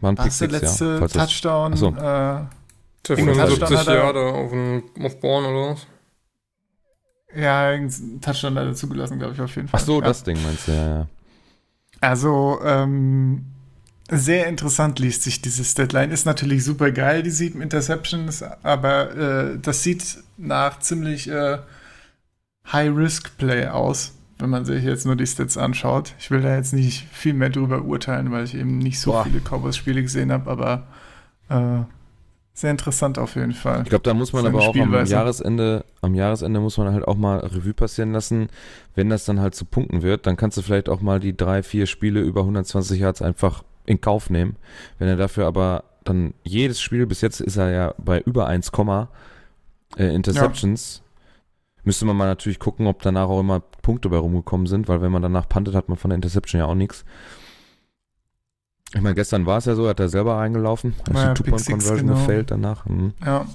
war 0.00 0.14
der 0.14 0.48
letzte 0.48 0.98
ja, 1.00 1.08
Touchdown? 1.08 1.76
So. 1.76 1.88
Äh, 1.88 2.44
75 3.04 3.86
Jahre 3.86 4.32
auf, 4.32 4.52
auf 5.04 5.20
Born 5.20 5.44
oder 5.44 5.72
was? 5.72 5.86
Ja, 7.34 7.68
einen 7.68 8.20
Touchdown 8.20 8.58
hat 8.58 8.66
er 8.66 8.74
zugelassen, 8.74 9.18
glaube 9.18 9.34
ich, 9.34 9.40
auf 9.40 9.54
jeden 9.56 9.68
Fall. 9.68 9.80
Ach 9.80 9.84
so, 9.84 10.00
ja. 10.00 10.06
das 10.06 10.22
Ding 10.22 10.42
meinst 10.42 10.68
du, 10.68 10.72
ja, 10.72 10.86
ja. 10.86 11.06
Also, 12.02 12.58
ähm, 12.64 13.46
sehr 14.10 14.48
interessant 14.48 14.98
liest 14.98 15.22
sich 15.22 15.40
dieses 15.40 15.74
Deadline. 15.74 16.10
Ist 16.10 16.26
natürlich 16.26 16.64
super 16.64 16.90
geil, 16.90 17.22
die 17.22 17.30
sieben 17.30 17.62
Interceptions, 17.62 18.42
aber 18.62 19.16
äh, 19.16 19.58
das 19.60 19.84
sieht 19.84 20.18
nach 20.36 20.80
ziemlich 20.80 21.30
äh, 21.30 21.58
High-Risk-Play 22.70 23.68
aus, 23.68 24.12
wenn 24.40 24.50
man 24.50 24.64
sich 24.64 24.82
jetzt 24.82 25.06
nur 25.06 25.14
die 25.14 25.26
Stats 25.26 25.56
anschaut. 25.56 26.14
Ich 26.18 26.32
will 26.32 26.42
da 26.42 26.56
jetzt 26.56 26.74
nicht 26.74 27.06
viel 27.12 27.34
mehr 27.34 27.50
drüber 27.50 27.82
urteilen, 27.82 28.32
weil 28.32 28.44
ich 28.44 28.56
eben 28.56 28.78
nicht 28.78 28.98
so 28.98 29.12
Boah. 29.12 29.24
viele 29.24 29.40
Cowboys-Spiele 29.40 30.02
gesehen 30.02 30.32
habe, 30.32 30.50
aber 30.50 30.88
äh, 31.48 31.84
sehr 32.54 32.70
interessant 32.70 33.18
auf 33.18 33.34
jeden 33.34 33.54
Fall. 33.54 33.82
Ich 33.82 33.88
glaube, 33.88 34.02
da 34.02 34.12
muss 34.12 34.32
man 34.32 34.46
aber 34.46 34.60
auch 34.60 34.76
am 34.76 35.06
Jahresende, 35.06 35.84
am 36.02 36.14
Jahresende 36.14 36.60
muss 36.60 36.76
man 36.76 36.92
halt 36.92 37.08
auch 37.08 37.16
mal 37.16 37.38
Revue 37.38 37.72
passieren 37.72 38.12
lassen. 38.12 38.48
Wenn 38.94 39.08
das 39.08 39.24
dann 39.24 39.40
halt 39.40 39.54
zu 39.54 39.64
Punkten 39.64 40.02
wird, 40.02 40.26
dann 40.26 40.36
kannst 40.36 40.58
du 40.58 40.62
vielleicht 40.62 40.88
auch 40.88 41.00
mal 41.00 41.18
die 41.18 41.36
drei, 41.36 41.62
vier 41.62 41.86
Spiele 41.86 42.20
über 42.20 42.42
120 42.42 43.00
Yards 43.00 43.22
einfach 43.22 43.64
in 43.86 44.00
Kauf 44.00 44.28
nehmen. 44.28 44.56
Wenn 44.98 45.08
er 45.08 45.16
dafür 45.16 45.46
aber 45.46 45.84
dann 46.04 46.34
jedes 46.42 46.80
Spiel, 46.80 47.06
bis 47.06 47.20
jetzt 47.20 47.40
ist 47.40 47.56
er 47.56 47.70
ja 47.70 47.94
bei 47.98 48.20
über 48.20 48.46
1, 48.46 48.70
äh, 49.96 50.14
Interceptions, 50.14 51.02
ja. 51.04 51.80
müsste 51.84 52.04
man 52.04 52.16
mal 52.16 52.26
natürlich 52.26 52.58
gucken, 52.58 52.86
ob 52.86 53.02
danach 53.02 53.28
auch 53.28 53.40
immer 53.40 53.60
Punkte 53.60 54.10
bei 54.10 54.18
rumgekommen 54.18 54.66
sind, 54.66 54.88
weil 54.88 55.00
wenn 55.00 55.12
man 55.12 55.22
danach 55.22 55.48
puntet, 55.48 55.74
hat 55.74 55.88
man 55.88 55.96
von 55.96 56.10
der 56.10 56.16
Interception 56.16 56.58
ja 56.58 56.66
auch 56.66 56.74
nichts. 56.74 57.04
Ich 58.94 59.00
meine, 59.00 59.14
gestern 59.14 59.46
war 59.46 59.58
es 59.58 59.64
ja 59.64 59.74
so, 59.74 59.88
hat 59.88 60.00
er 60.00 60.08
selber 60.08 60.36
reingelaufen, 60.36 60.94
hat 61.00 61.14
naja, 61.14 61.34
die 61.34 61.42
Two-Point-Conversion 61.42 62.08
genau. 62.08 62.18
gefällt 62.18 62.50
danach. 62.50 62.84
Mhm. 62.86 63.14
Ja. 63.24 63.46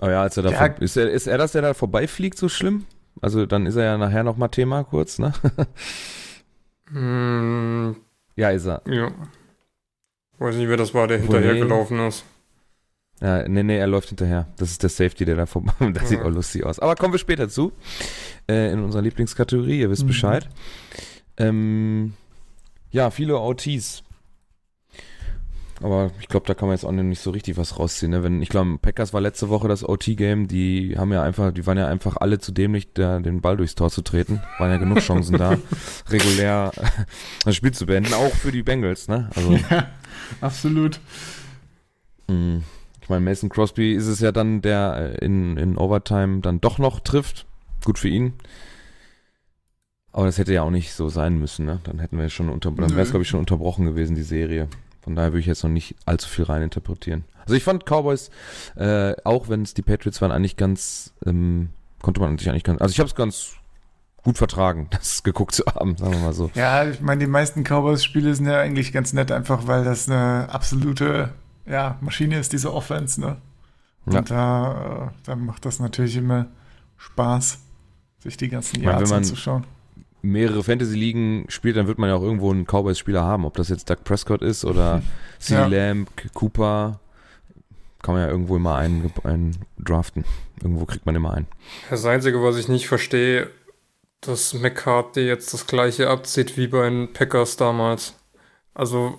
Aber 0.00 0.10
ja, 0.10 0.22
als 0.22 0.36
er 0.36 0.44
da 0.44 0.50
ja. 0.50 0.66
ist, 0.66 0.96
er, 0.96 1.10
ist 1.10 1.26
er 1.26 1.38
das, 1.38 1.52
der 1.52 1.62
da 1.62 1.74
vorbeifliegt, 1.74 2.38
so 2.38 2.48
schlimm? 2.48 2.84
Also 3.22 3.46
dann 3.46 3.66
ist 3.66 3.76
er 3.76 3.84
ja 3.84 3.98
nachher 3.98 4.22
nochmal 4.22 4.50
Thema 4.50 4.84
kurz, 4.84 5.18
ne? 5.18 5.32
hm, 6.90 7.96
Ja, 8.36 8.50
ist 8.50 8.66
er. 8.66 8.82
Ja. 8.86 9.10
Weiß 10.38 10.56
nicht, 10.56 10.68
wer 10.68 10.76
das 10.76 10.92
war, 10.92 11.08
der 11.08 11.18
hinterhergelaufen 11.18 11.98
ist. 12.00 12.24
Ja, 13.22 13.48
nee, 13.48 13.62
nee, 13.62 13.78
er 13.78 13.86
läuft 13.86 14.10
hinterher. 14.10 14.46
Das 14.58 14.70
ist 14.70 14.82
der 14.82 14.90
Safety, 14.90 15.24
der 15.24 15.36
da 15.36 15.46
vorbei. 15.46 15.72
Das 15.92 16.02
ja. 16.02 16.08
sieht 16.08 16.20
auch 16.20 16.30
lustig 16.30 16.64
aus. 16.64 16.78
Aber 16.78 16.94
kommen 16.94 17.14
wir 17.14 17.18
später 17.18 17.48
zu. 17.48 17.72
Äh, 18.48 18.72
in 18.72 18.80
unserer 18.80 19.02
Lieblingskategorie, 19.02 19.80
ihr 19.80 19.90
wisst 19.90 20.02
mhm. 20.02 20.08
Bescheid. 20.08 20.48
Ähm, 21.38 22.12
ja, 22.96 23.10
viele 23.10 23.38
OTs. 23.38 24.02
Aber 25.82 26.10
ich 26.18 26.28
glaube, 26.28 26.46
da 26.46 26.54
kann 26.54 26.68
man 26.68 26.74
jetzt 26.74 26.84
auch 26.84 26.92
nicht 26.92 27.20
so 27.20 27.30
richtig 27.30 27.58
was 27.58 27.78
rausziehen. 27.78 28.10
Ne? 28.10 28.22
Wenn, 28.22 28.40
ich 28.40 28.48
glaube, 28.48 28.78
Packers 28.78 29.12
war 29.12 29.20
letzte 29.20 29.50
Woche 29.50 29.68
das 29.68 29.86
OT-Game, 29.86 30.48
die 30.48 30.96
haben 30.96 31.12
ja 31.12 31.22
einfach, 31.22 31.52
die 31.52 31.66
waren 31.66 31.76
ja 31.76 31.86
einfach 31.88 32.16
alle 32.16 32.38
zu 32.38 32.52
dämlich, 32.52 32.94
da, 32.94 33.18
den 33.20 33.42
Ball 33.42 33.58
durchs 33.58 33.74
Tor 33.74 33.90
zu 33.90 34.00
treten. 34.00 34.40
Waren 34.58 34.70
ja 34.70 34.78
genug 34.78 35.00
Chancen 35.00 35.36
da, 35.36 35.58
regulär 36.08 36.72
das 37.44 37.54
Spiel 37.54 37.72
zu 37.72 37.84
beenden, 37.84 38.14
auch 38.14 38.32
für 38.32 38.50
die 38.50 38.62
Bengals, 38.62 39.08
ne? 39.08 39.28
Also, 39.36 39.52
ja, 39.52 39.90
absolut. 40.40 40.98
Mh. 42.28 42.62
Ich 43.02 43.10
meine, 43.10 43.20
Mason 43.20 43.50
Crosby 43.50 43.92
ist 43.92 44.06
es 44.06 44.20
ja 44.20 44.32
dann, 44.32 44.62
der 44.62 45.16
äh, 45.20 45.24
in, 45.24 45.58
in 45.58 45.76
Overtime 45.76 46.40
dann 46.40 46.62
doch 46.62 46.78
noch 46.78 47.00
trifft. 47.00 47.44
Gut 47.84 47.98
für 47.98 48.08
ihn. 48.08 48.32
Aber 50.16 50.24
das 50.24 50.38
hätte 50.38 50.54
ja 50.54 50.62
auch 50.62 50.70
nicht 50.70 50.94
so 50.94 51.10
sein 51.10 51.38
müssen, 51.38 51.66
ne? 51.66 51.78
Dann 51.84 51.98
hätten 51.98 52.18
wir 52.18 52.30
schon 52.30 52.48
unter, 52.48 52.70
dann 52.70 52.92
wäre 52.92 53.02
es, 53.02 53.10
glaube 53.10 53.24
ich, 53.24 53.28
schon 53.28 53.38
unterbrochen 53.38 53.84
gewesen, 53.84 54.16
die 54.16 54.22
Serie. 54.22 54.66
Von 55.02 55.14
daher 55.14 55.32
würde 55.32 55.40
ich 55.40 55.46
jetzt 55.46 55.62
noch 55.62 55.68
nicht 55.68 55.94
allzu 56.06 56.26
viel 56.26 56.46
reininterpretieren. 56.46 57.24
Also 57.40 57.54
ich 57.54 57.62
fand 57.62 57.84
Cowboys, 57.84 58.30
äh, 58.76 59.14
auch 59.24 59.50
wenn 59.50 59.60
es 59.60 59.74
die 59.74 59.82
Patriots 59.82 60.22
waren, 60.22 60.32
eigentlich 60.32 60.56
ganz, 60.56 61.12
ähm, 61.26 61.68
konnte 62.00 62.22
man 62.22 62.38
sich 62.38 62.48
eigentlich 62.48 62.64
ganz, 62.64 62.80
also 62.80 62.92
ich 62.92 62.98
habe 62.98 63.08
es 63.08 63.14
ganz 63.14 63.56
gut 64.22 64.38
vertragen, 64.38 64.88
das 64.90 65.22
geguckt 65.22 65.54
zu 65.54 65.64
haben, 65.66 65.98
sagen 65.98 66.14
wir 66.14 66.20
mal 66.20 66.32
so. 66.32 66.50
Ja, 66.54 66.88
ich 66.88 67.02
meine, 67.02 67.18
die 67.18 67.30
meisten 67.30 67.62
Cowboys-Spiele 67.62 68.34
sind 68.34 68.46
ja 68.46 68.58
eigentlich 68.58 68.94
ganz 68.94 69.12
nett, 69.12 69.30
einfach 69.30 69.66
weil 69.66 69.84
das 69.84 70.08
eine 70.08 70.48
absolute 70.48 71.34
ja, 71.66 71.98
Maschine 72.00 72.38
ist 72.38 72.54
diese 72.54 72.72
Offense, 72.72 73.20
ne? 73.20 73.36
Und 74.06 74.14
ja. 74.14 74.22
da, 74.22 75.08
äh, 75.08 75.20
da 75.24 75.36
macht 75.36 75.66
das 75.66 75.78
natürlich 75.78 76.16
immer 76.16 76.46
Spaß, 76.96 77.58
sich 78.20 78.38
die 78.38 78.48
ganzen 78.48 78.80
Yards 78.80 79.12
anzuschauen. 79.12 79.66
Mehrere 80.30 80.62
Fantasy-Ligen 80.62 81.46
spielt, 81.48 81.76
dann 81.76 81.86
wird 81.86 81.98
man 81.98 82.08
ja 82.10 82.16
auch 82.16 82.22
irgendwo 82.22 82.50
einen 82.50 82.64
Cowboys-Spieler 82.66 83.22
haben. 83.22 83.44
Ob 83.44 83.54
das 83.56 83.68
jetzt 83.68 83.88
Doug 83.90 83.98
Prescott 84.04 84.42
ist 84.42 84.64
oder 84.64 85.02
C. 85.38 85.54
Ja. 85.54 85.66
Lamb, 85.66 86.08
Cooper, 86.34 87.00
kann 88.02 88.14
man 88.14 88.24
ja 88.24 88.30
irgendwo 88.30 88.56
immer 88.56 88.76
einen, 88.76 89.12
einen 89.24 89.56
draften. 89.78 90.24
Irgendwo 90.62 90.84
kriegt 90.84 91.06
man 91.06 91.14
immer 91.14 91.34
einen. 91.34 91.46
Das 91.90 92.04
Einzige, 92.04 92.42
was 92.42 92.56
ich 92.56 92.68
nicht 92.68 92.88
verstehe, 92.88 93.50
dass 94.20 94.54
McCarthy 94.54 95.20
jetzt 95.20 95.52
das 95.52 95.66
gleiche 95.66 96.08
abzieht 96.08 96.56
wie 96.56 96.66
bei 96.66 96.88
den 96.88 97.12
Packers 97.12 97.56
damals. 97.56 98.14
Also, 98.74 99.16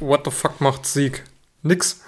what 0.00 0.22
the 0.24 0.30
fuck 0.30 0.60
macht 0.60 0.86
Sieg? 0.86 1.24
nix. 1.62 2.02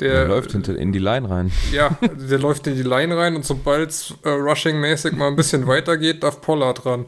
Der, 0.00 0.12
der, 0.12 0.28
läuft 0.28 0.52
hinter 0.52 0.76
in 0.76 0.92
die 0.92 0.98
Line 0.98 1.28
rein. 1.28 1.50
Ja, 1.72 1.98
der 2.02 2.38
läuft 2.38 2.66
in 2.66 2.76
die 2.76 2.82
Line 2.82 3.16
rein 3.16 3.34
und 3.34 3.46
sobald 3.46 3.90
es 3.90 4.14
äh, 4.24 4.28
Rushing-mäßig 4.28 5.12
mal 5.16 5.28
ein 5.28 5.36
bisschen 5.36 5.66
weitergeht, 5.66 6.22
darf 6.22 6.42
Pollard 6.42 6.84
ran. 6.84 7.06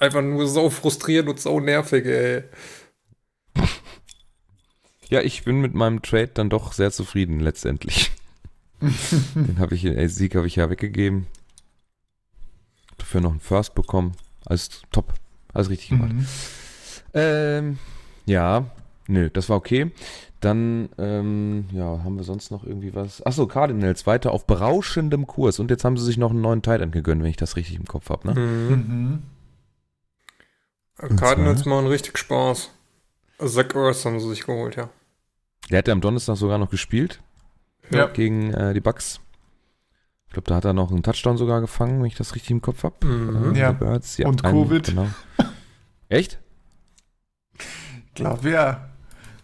Einfach 0.00 0.22
nur 0.22 0.48
so 0.48 0.68
frustrierend 0.68 1.28
und 1.30 1.40
so 1.40 1.60
nervig, 1.60 2.06
ey. 2.06 2.42
Ja, 5.08 5.20
ich 5.22 5.44
bin 5.44 5.60
mit 5.60 5.74
meinem 5.74 6.02
Trade 6.02 6.30
dann 6.34 6.50
doch 6.50 6.72
sehr 6.72 6.90
zufrieden 6.90 7.38
letztendlich. 7.38 8.10
Den 8.80 9.58
habe 9.58 9.76
ich, 9.76 9.84
ey, 9.84 10.08
Sieg 10.08 10.34
habe 10.34 10.48
ich 10.48 10.56
ja 10.56 10.68
weggegeben. 10.70 11.28
Dafür 12.96 13.20
noch 13.20 13.30
einen 13.30 13.40
First 13.40 13.76
bekommen. 13.76 14.16
Alles 14.44 14.82
top. 14.90 15.14
Alles 15.54 15.70
richtig 15.70 15.90
gemacht. 15.90 16.12
Mhm. 16.12 16.26
Ähm, 17.14 17.78
ja, 18.26 18.66
Nö, 19.08 19.30
das 19.30 19.48
war 19.48 19.56
okay. 19.56 19.90
Dann, 20.40 20.88
ähm, 20.98 21.64
ja, 21.72 22.04
haben 22.04 22.16
wir 22.16 22.22
sonst 22.22 22.52
noch 22.52 22.64
irgendwie 22.64 22.94
was? 22.94 23.24
Achso, 23.26 23.46
Cardinals 23.46 24.06
weiter 24.06 24.32
auf 24.32 24.46
berauschendem 24.46 25.26
Kurs. 25.26 25.58
Und 25.58 25.70
jetzt 25.70 25.84
haben 25.84 25.96
sie 25.96 26.04
sich 26.04 26.16
noch 26.16 26.30
einen 26.30 26.40
neuen 26.40 26.62
Titan 26.62 26.92
gegönnt, 26.92 27.22
wenn 27.22 27.30
ich 27.30 27.36
das 27.36 27.56
richtig 27.56 27.76
im 27.76 27.86
Kopf 27.86 28.08
habe, 28.10 28.28
ne? 28.28 28.40
Mhm. 28.40 28.70
mhm. 28.70 29.22
Cardinals 31.16 31.64
machen 31.64 31.86
richtig 31.86 32.18
Spaß. 32.18 32.70
Zach 33.38 33.74
Earth 33.76 34.04
haben 34.04 34.18
sie 34.18 34.28
sich 34.28 34.44
geholt, 34.44 34.74
ja. 34.76 34.90
Der 35.70 35.78
hat 35.78 35.88
ja 35.88 35.92
am 35.92 36.00
Donnerstag 36.00 36.36
sogar 36.36 36.58
noch 36.58 36.70
gespielt. 36.70 37.20
Ja. 37.90 38.06
Gegen 38.06 38.52
äh, 38.52 38.74
die 38.74 38.80
Bucks. 38.80 39.20
Ich 40.26 40.32
glaube, 40.32 40.48
da 40.48 40.56
hat 40.56 40.64
er 40.64 40.72
noch 40.72 40.90
einen 40.90 41.02
Touchdown 41.02 41.38
sogar 41.38 41.60
gefangen, 41.60 42.00
wenn 42.00 42.06
ich 42.06 42.16
das 42.16 42.34
richtig 42.34 42.50
im 42.50 42.60
Kopf 42.60 42.82
habe. 42.82 43.06
Mhm. 43.06 43.54
Äh, 43.54 43.58
ja. 43.58 43.78
ja. 44.16 44.26
Und 44.26 44.44
einen, 44.44 44.64
Covid. 44.64 44.86
Genau. 44.86 45.06
Echt? 46.08 46.38
Ich 47.54 48.14
glaube, 48.14 48.50
ja. 48.50 48.87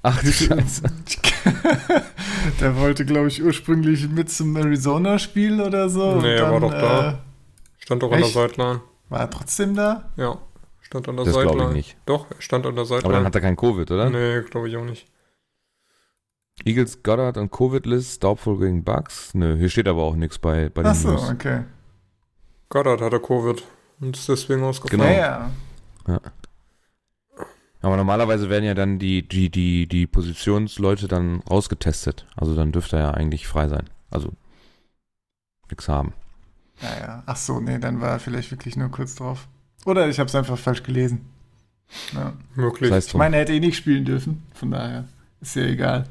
Ach 0.07 0.23
du 0.23 0.31
Scheiße. 0.33 0.83
der 2.61 2.77
wollte, 2.77 3.07
glaube 3.07 3.29
ich, 3.29 3.43
ursprünglich 3.43 4.07
mit 4.09 4.31
zum 4.31 4.55
Arizona-Spiel 4.55 5.63
oder 5.63 5.89
so. 5.89 6.17
Nee, 6.21 6.35
er 6.35 6.53
war 6.53 6.61
doch 6.61 6.71
da. 6.71 7.11
Äh, 7.11 7.15
stand 7.79 8.03
doch 8.03 8.13
echt? 8.13 8.25
an 8.25 8.33
der 8.33 8.49
Sideline. 8.49 8.81
War 9.09 9.21
er 9.21 9.31
trotzdem 9.31 9.75
da? 9.75 10.11
Ja, 10.17 10.37
stand 10.83 11.09
an 11.09 11.17
der 11.17 11.25
das 11.25 11.35
Sideline. 11.35 11.71
ich 11.71 11.75
nicht. 11.75 11.97
Doch, 12.05 12.27
er 12.31 12.41
stand 12.41 12.67
an 12.67 12.75
der 12.75 12.85
Sideline. 12.85 13.05
Aber 13.07 13.15
dann 13.15 13.25
hat 13.25 13.35
er 13.35 13.41
kein 13.41 13.57
Covid, 13.57 13.91
oder? 13.91 14.11
Nee, 14.11 14.43
glaube 14.43 14.69
ich 14.69 14.77
auch 14.77 14.85
nicht. 14.85 15.07
Eagles, 16.67 17.03
Goddard 17.03 17.39
und 17.39 17.51
Covid-List, 17.51 18.23
doubtful 18.23 18.59
gegen 18.59 18.85
Bugs. 18.85 19.33
Nö, 19.35 19.57
hier 19.57 19.71
steht 19.71 19.89
aber 19.89 20.03
auch 20.03 20.17
nichts 20.17 20.39
bei, 20.39 20.69
bei 20.69 20.83
den 20.83 20.91
Ach 20.91 20.95
so, 20.95 21.13
News. 21.13 21.31
okay. 21.31 21.65
Goddard 22.69 23.01
hatte 23.01 23.21
Covid 23.21 23.63
und 24.01 24.17
ist 24.17 24.29
deswegen 24.29 24.63
ausgefallen. 24.65 25.01
Genau. 25.03 25.13
Ja, 25.15 25.51
ja. 26.09 26.15
ja. 26.15 26.21
Aber 27.85 27.99
normalerweise 27.99 28.49
werden 28.49 28.65
ja 28.65 28.73
dann 28.73 28.99
die, 28.99 29.29
die, 29.29 29.51
die, 29.51 29.87
die 29.87 30.07
Positionsleute 30.07 31.07
dann 31.07 31.41
rausgetestet. 31.51 32.25
Also 32.35 32.55
dann 32.55 32.73
dürfte 32.73 32.97
er 32.97 33.03
ja 33.03 33.11
eigentlich 33.11 33.47
frei 33.47 33.69
sein. 33.69 33.91
Also 34.11 34.33
nichts 35.69 35.87
haben. 35.87 36.15
Ja, 36.81 36.99
ja. 36.99 37.23
Ach 37.27 37.37
so, 37.37 37.61
nee, 37.61 37.79
dann 37.79 38.01
war 38.01 38.09
er 38.09 38.21
vielleicht 38.21 38.51
wirklich 38.51 38.77
nur 38.77 38.89
kurz 38.89 39.17
drauf. 39.17 39.49
Oder 39.85 40.09
ich 40.09 40.19
habe 40.19 40.29
es 40.29 40.35
einfach 40.35 40.57
falsch 40.57 40.83
gelesen. 40.83 41.27
Ja. 42.15 42.33
Möglich. 42.55 42.89
Das 42.89 42.97
heißt, 42.97 43.09
ich 43.09 43.15
meine, 43.17 43.37
er 43.37 43.43
hätte 43.43 43.53
eh 43.53 43.61
nicht 43.61 43.77
spielen 43.77 44.07
dürfen. 44.07 44.43
Von 44.55 44.71
daher 44.71 45.05
ist 45.43 45.55
ja 45.55 45.65
egal. 45.65 46.05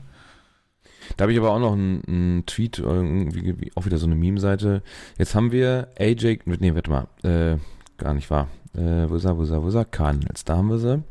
Da 1.18 1.24
habe 1.24 1.34
ich 1.34 1.40
aber 1.40 1.50
auch 1.50 1.60
noch 1.60 1.74
einen, 1.74 2.04
einen 2.08 2.46
Tweet, 2.46 2.78
irgendwie, 2.78 3.72
auch 3.74 3.88
wieder 3.88 3.98
so 3.98 4.06
eine 4.06 4.16
Meme-Seite. 4.16 4.84
Jetzt 5.18 5.34
haben 5.34 5.52
wir 5.52 5.88
AJ, 6.00 6.42
nee, 6.46 6.76
warte 6.76 6.92
mal, 6.92 7.08
äh, 7.24 7.58
gar 7.98 8.14
nicht 8.14 8.30
wahr. 8.30 8.48
Äh, 8.76 9.10
wo 9.10 9.16
ist 9.16 9.26
er, 9.26 9.36
wo 9.38 9.42
ist 9.42 9.50
er, 9.50 9.64
wo 9.64 9.70
ist 9.70 9.76
er? 9.76 9.86
Cardinals, 9.86 10.46
da 10.46 10.58
haben 10.58 10.70
wir 10.70 10.78
sie. 10.78 11.02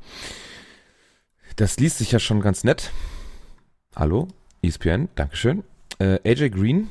Das 1.57 1.79
liest 1.79 1.99
sich 1.99 2.13
ja 2.13 2.19
schon 2.19 2.41
ganz 2.41 2.65
nett. 2.65 2.93
Hallo, 3.95 4.29
ESPN, 4.63 5.09
Dankeschön. 5.15 5.65
Äh, 5.99 6.19
AJ 6.25 6.51
Green, 6.51 6.89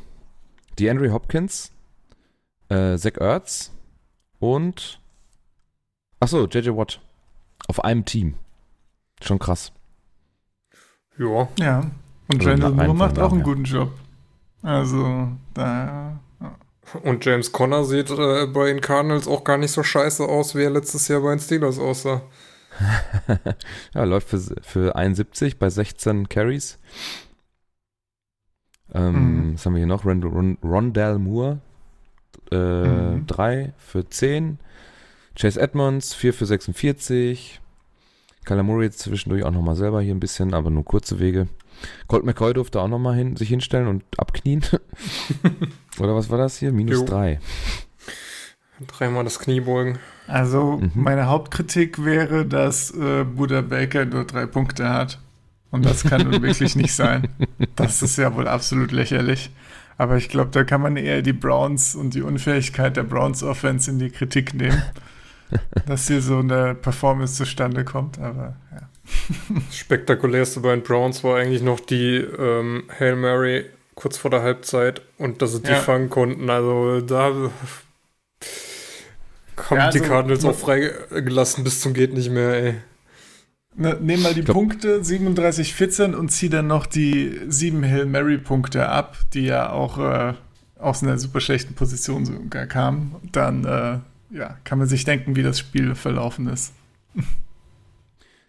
DeAndre 0.77 1.11
Hopkins, 1.11 1.71
äh, 2.69 2.97
Zach 2.97 3.17
Ertz 3.19 3.71
und 4.39 4.99
achso, 6.19 6.47
JJ 6.47 6.69
Watt. 6.75 7.01
Auf 7.67 7.83
einem 7.83 8.05
Team. 8.05 8.35
Schon 9.21 9.39
krass. 9.39 9.71
Ja. 11.17 11.47
Ja. 11.57 11.91
Und 12.31 12.39
also 12.39 12.49
Randall 12.49 12.71
Moore 12.71 12.93
macht 12.93 13.19
auch 13.19 13.31
einen 13.31 13.39
ja. 13.39 13.45
guten 13.45 13.63
Job. 13.63 13.91
Also, 14.61 15.29
da. 15.53 16.19
Ja. 16.39 16.55
Und 17.03 17.25
James 17.25 17.51
Conner 17.51 17.83
sieht 17.83 18.09
äh, 18.09 18.47
bei 18.47 18.67
den 18.67 18.81
Cardinals 18.81 19.27
auch 19.27 19.43
gar 19.43 19.57
nicht 19.57 19.71
so 19.71 19.83
scheiße 19.83 20.23
aus, 20.23 20.55
wie 20.55 20.63
er 20.63 20.69
letztes 20.69 21.07
Jahr 21.07 21.21
bei 21.21 21.29
den 21.31 21.39
Steelers 21.39 21.79
aussah. 21.79 22.21
ja, 23.93 24.03
läuft 24.03 24.29
für, 24.29 24.39
für 24.61 24.95
71 24.95 25.59
bei 25.59 25.69
16 25.69 26.29
Carries. 26.29 26.79
Ähm, 28.93 29.49
mhm. 29.49 29.53
Was 29.53 29.65
haben 29.65 29.73
wir 29.73 29.79
hier 29.79 29.87
noch? 29.87 30.05
Rond 30.05 30.63
Rondell 30.63 31.19
Moore, 31.19 31.59
3 32.49 32.55
äh, 32.57 33.67
mhm. 33.67 33.73
für 33.77 34.09
10. 34.09 34.59
Chase 35.35 35.61
Edmonds, 35.61 36.13
4 36.13 36.33
für 36.33 36.45
46. 36.45 37.61
Kyler 38.43 38.63
Murray 38.63 38.89
zwischendurch 38.89 39.43
auch 39.43 39.51
nochmal 39.51 39.75
selber 39.75 40.01
hier 40.01 40.13
ein 40.13 40.19
bisschen, 40.19 40.53
aber 40.53 40.69
nur 40.69 40.83
kurze 40.83 41.19
Wege. 41.19 41.47
Colt 42.07 42.25
McCoy 42.25 42.53
durfte 42.53 42.81
auch 42.81 42.87
nochmal 42.87 43.15
hin, 43.15 43.35
sich 43.35 43.49
hinstellen 43.49 43.87
und 43.87 44.03
abknien. 44.17 44.63
Oder 45.99 46.15
was 46.15 46.29
war 46.29 46.37
das 46.37 46.57
hier? 46.57 46.71
Minus 46.71 47.05
3. 47.05 47.39
Dreimal 48.87 49.23
das 49.23 49.39
Kniebeugen. 49.39 49.99
Also 50.27 50.79
mhm. 50.81 50.91
meine 50.95 51.27
Hauptkritik 51.27 52.03
wäre, 52.03 52.45
dass 52.45 52.91
äh, 52.91 53.23
Buddha 53.23 53.61
Baker 53.61 54.05
nur 54.05 54.25
drei 54.25 54.45
Punkte 54.45 54.89
hat. 54.89 55.19
Und 55.71 55.85
das 55.85 56.03
kann 56.03 56.29
nun 56.29 56.41
wirklich 56.41 56.75
nicht 56.75 56.93
sein. 56.93 57.29
Das 57.75 58.01
ist 58.01 58.17
ja 58.17 58.35
wohl 58.35 58.47
absolut 58.47 58.91
lächerlich. 58.91 59.51
Aber 59.97 60.17
ich 60.17 60.27
glaube, 60.27 60.51
da 60.51 60.63
kann 60.63 60.81
man 60.81 60.97
eher 60.97 61.21
die 61.21 61.33
Browns 61.33 61.95
und 61.95 62.13
die 62.13 62.21
Unfähigkeit 62.21 62.97
der 62.97 63.03
Browns 63.03 63.43
Offense 63.43 63.89
in 63.89 63.99
die 63.99 64.09
Kritik 64.09 64.53
nehmen. 64.53 64.81
dass 65.85 66.07
hier 66.07 66.21
so 66.21 66.39
eine 66.39 66.75
Performance 66.75 67.35
zustande 67.35 67.83
kommt, 67.83 68.19
aber 68.19 68.55
ja. 68.71 68.89
Das 69.49 69.75
spektakulärste 69.75 70.61
bei 70.61 70.73
den 70.73 70.83
Browns 70.83 71.23
war 71.23 71.37
eigentlich 71.37 71.61
noch 71.61 71.79
die 71.79 72.17
ähm, 72.17 72.83
Hail 72.99 73.15
Mary 73.15 73.65
kurz 73.95 74.17
vor 74.17 74.31
der 74.31 74.41
Halbzeit 74.41 75.01
und 75.17 75.41
dass 75.41 75.53
sie 75.53 75.61
die 75.61 75.69
ja. 75.69 75.75
fangen 75.75 76.09
konnten. 76.09 76.49
Also 76.49 77.01
da 77.01 77.51
haben 79.69 79.77
ja, 79.77 79.85
also, 79.85 79.99
die 79.99 80.05
Cardinals 80.05 80.45
auch 80.45 80.55
freigelassen 80.55 81.63
bis 81.63 81.81
zum 81.81 81.93
geht 81.93 82.13
nicht 82.13 82.29
mehr, 82.29 82.53
ey. 82.53 82.75
Ne, 83.75 83.97
nehm 84.01 84.21
mal 84.21 84.33
die 84.33 84.43
glaub, 84.43 84.55
Punkte 84.55 85.03
37, 85.03 85.73
14 85.73 86.13
und 86.13 86.29
zieh 86.29 86.49
dann 86.49 86.67
noch 86.67 86.85
die 86.85 87.39
7 87.47 87.83
Hill 87.83 88.05
Mary 88.05 88.37
Punkte 88.37 88.89
ab, 88.89 89.17
die 89.33 89.45
ja 89.45 89.69
auch 89.69 89.97
äh, 89.97 90.33
aus 90.77 91.03
einer 91.03 91.17
super 91.17 91.39
schlechten 91.39 91.73
Position 91.73 92.25
sogar 92.25 92.65
kamen. 92.65 93.15
Dann 93.31 93.63
äh, 93.63 93.99
ja, 94.35 94.57
kann 94.63 94.79
man 94.79 94.87
sich 94.87 95.05
denken, 95.05 95.35
wie 95.35 95.43
das 95.43 95.59
Spiel 95.59 95.95
verlaufen 95.95 96.47
ist. 96.47 96.73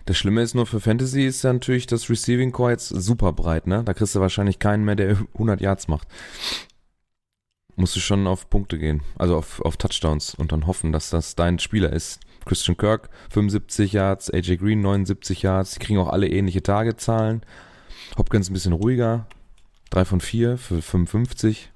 Das 0.05 0.19
Schlimme 0.19 0.43
ist 0.43 0.55
nur 0.55 0.67
für 0.67 0.81
Fantasy 0.81 1.27
ist 1.27 1.45
ja 1.45 1.53
natürlich 1.53 1.87
das 1.87 2.11
Receiving 2.11 2.51
Core 2.51 2.73
jetzt 2.73 2.89
super 2.89 3.33
breit, 3.33 3.69
ne? 3.69 3.83
Da 3.85 3.95
kriegst 3.95 4.15
du 4.17 4.21
wahrscheinlich 4.21 4.59
keinen 4.59 4.85
mehr, 4.85 4.97
der 4.97 5.17
100 5.35 5.61
Yards 5.61 5.87
macht. 5.87 6.09
Musst 7.77 7.97
du 7.97 8.01
schon 8.01 8.27
auf 8.27 8.51
Punkte 8.51 8.79
gehen, 8.79 9.03
also 9.19 9.37
auf, 9.37 9.61
auf 9.63 9.77
Touchdowns 9.77 10.35
und 10.35 10.53
dann 10.53 10.67
hoffen, 10.67 10.93
dass 10.93 11.11
das 11.11 11.35
dein 11.35 11.59
Spieler 11.59 11.93
ist. 11.93 12.21
Christian 12.45 12.77
Kirk 12.77 13.09
75 13.31 13.93
Yards, 13.93 14.31
AJ 14.31 14.57
Green 14.57 14.81
79 14.81 15.43
Yards, 15.43 15.73
die 15.73 15.79
kriegen 15.79 15.99
auch 15.99 16.09
alle 16.09 16.29
ähnliche 16.29 16.63
Tagezahlen. 16.63 17.43
Hopkins 18.19 18.51
ein 18.51 18.53
bisschen 18.53 18.73
ruhiger, 18.73 19.27
3 19.91 20.05
von 20.05 20.21
4 20.21 20.59
für 20.59 20.83
55. 20.83 21.71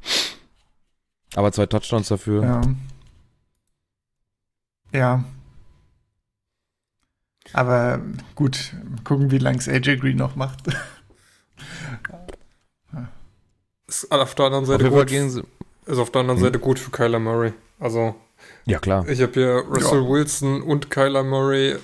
Aber 1.35 1.53
zwei 1.53 1.67
Touchdowns 1.67 2.09
dafür. 2.09 2.43
Ja. 2.43 2.61
Ja, 4.93 5.25
aber 7.53 8.01
gut, 8.35 8.75
gucken, 9.05 9.31
wie 9.31 9.39
lange 9.39 9.59
es 9.59 9.69
AJ 9.69 9.99
Green 9.99 10.17
noch 10.17 10.37
macht. 10.37 10.63
ist 13.87 14.11
auf 14.11 14.35
der 14.35 14.47
anderen 14.47 14.67
Seite 14.67 14.91
gut. 14.91 15.45
Ist 15.87 15.99
auf 15.99 16.11
der 16.11 16.21
anderen 16.21 16.39
hm. 16.39 16.45
Seite 16.45 16.59
gut 16.59 16.79
für 16.79 16.91
Kyler 16.91 17.19
Murray. 17.19 17.53
Also. 17.79 18.15
Ja, 18.67 18.79
klar. 18.79 19.09
Ich 19.09 19.23
habe 19.23 19.33
hier 19.33 19.65
Russell 19.69 20.03
ja. 20.03 20.09
Wilson 20.09 20.63
und 20.63 20.91
Kyler 20.91 21.23
Murray 21.23 21.77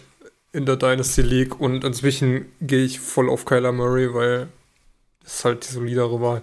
in 0.53 0.67
der 0.67 0.77
Dynasty 0.77 1.23
League 1.23 1.61
und 1.61 1.85
inzwischen 1.85 2.47
gehe 2.61 2.85
ich 2.85 3.01
voll 3.01 3.31
auf 3.31 3.45
Kyler 3.45 3.73
Murray, 3.73 4.13
weil 4.13 4.49
das 5.23 5.37
ist 5.37 5.45
halt 5.45 5.67
die 5.67 5.73
solidere 5.73 6.21
Wahl. 6.21 6.43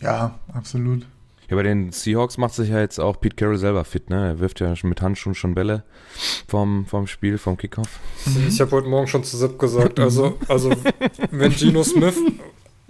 Ja, 0.00 0.38
absolut. 0.52 1.06
Ja, 1.50 1.56
bei 1.56 1.62
den 1.64 1.90
Seahawks 1.90 2.38
macht 2.38 2.54
sich 2.54 2.70
ja 2.70 2.80
jetzt 2.80 3.00
auch 3.00 3.20
Pete 3.20 3.34
Carroll 3.34 3.58
selber 3.58 3.84
fit, 3.84 4.08
ne? 4.08 4.28
Er 4.28 4.38
wirft 4.38 4.60
ja 4.60 4.72
mit 4.84 5.02
Handschuhen 5.02 5.34
schon 5.34 5.54
Bälle 5.54 5.82
vom, 6.46 6.86
vom 6.86 7.08
Spiel, 7.08 7.38
vom 7.38 7.56
Kickoff. 7.56 7.98
Mhm. 8.24 8.46
Ich 8.48 8.60
habe 8.60 8.70
heute 8.70 8.88
Morgen 8.88 9.08
schon 9.08 9.24
zu 9.24 9.36
Sepp 9.36 9.58
gesagt, 9.58 9.98
also, 9.98 10.38
also 10.46 10.72
wenn 11.32 11.52
Geno 11.52 11.82
Smith 11.84 12.16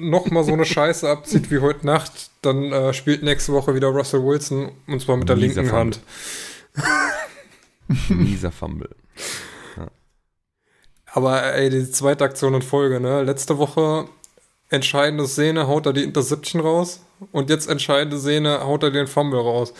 nochmal 0.01 0.45
so 0.45 0.53
eine 0.53 0.65
Scheiße 0.65 1.09
abzieht 1.09 1.51
wie 1.51 1.59
heute 1.59 1.87
Nacht, 1.87 2.31
dann 2.43 2.73
äh, 2.73 2.93
spielt 2.93 3.23
nächste 3.23 3.53
Woche 3.53 3.75
wieder 3.75 3.89
Russell 3.89 4.25
Wilson 4.25 4.73
und 4.87 5.01
zwar 5.01 5.17
mit 5.17 5.29
der 5.29 5.37
Mieser 5.37 5.63
linken 5.63 5.71
Fumble. 5.77 6.01
Hand. 6.79 8.09
Mieser 8.09 8.53
Fumble. 8.53 8.91
Ja. 9.77 9.89
Aber 11.13 11.55
ey, 11.55 11.71
die 11.71 11.91
zweite 11.91 12.25
Aktion 12.25 12.55
in 12.55 12.63
Folge, 12.63 13.01
ne? 13.01 13.23
Letzte 13.23 13.59
Woche 13.59 14.07
entscheidende 14.69 15.27
Szene 15.27 15.67
haut 15.67 15.87
er 15.87 15.93
die 15.93 16.05
Interception 16.05 16.63
raus 16.63 17.01
und 17.33 17.51
jetzt 17.51 17.69
entscheidende 17.69 18.19
Szene 18.19 18.61
haut 18.61 18.83
er 18.83 18.91
den 18.91 19.07
Fumble 19.07 19.41
raus. 19.41 19.75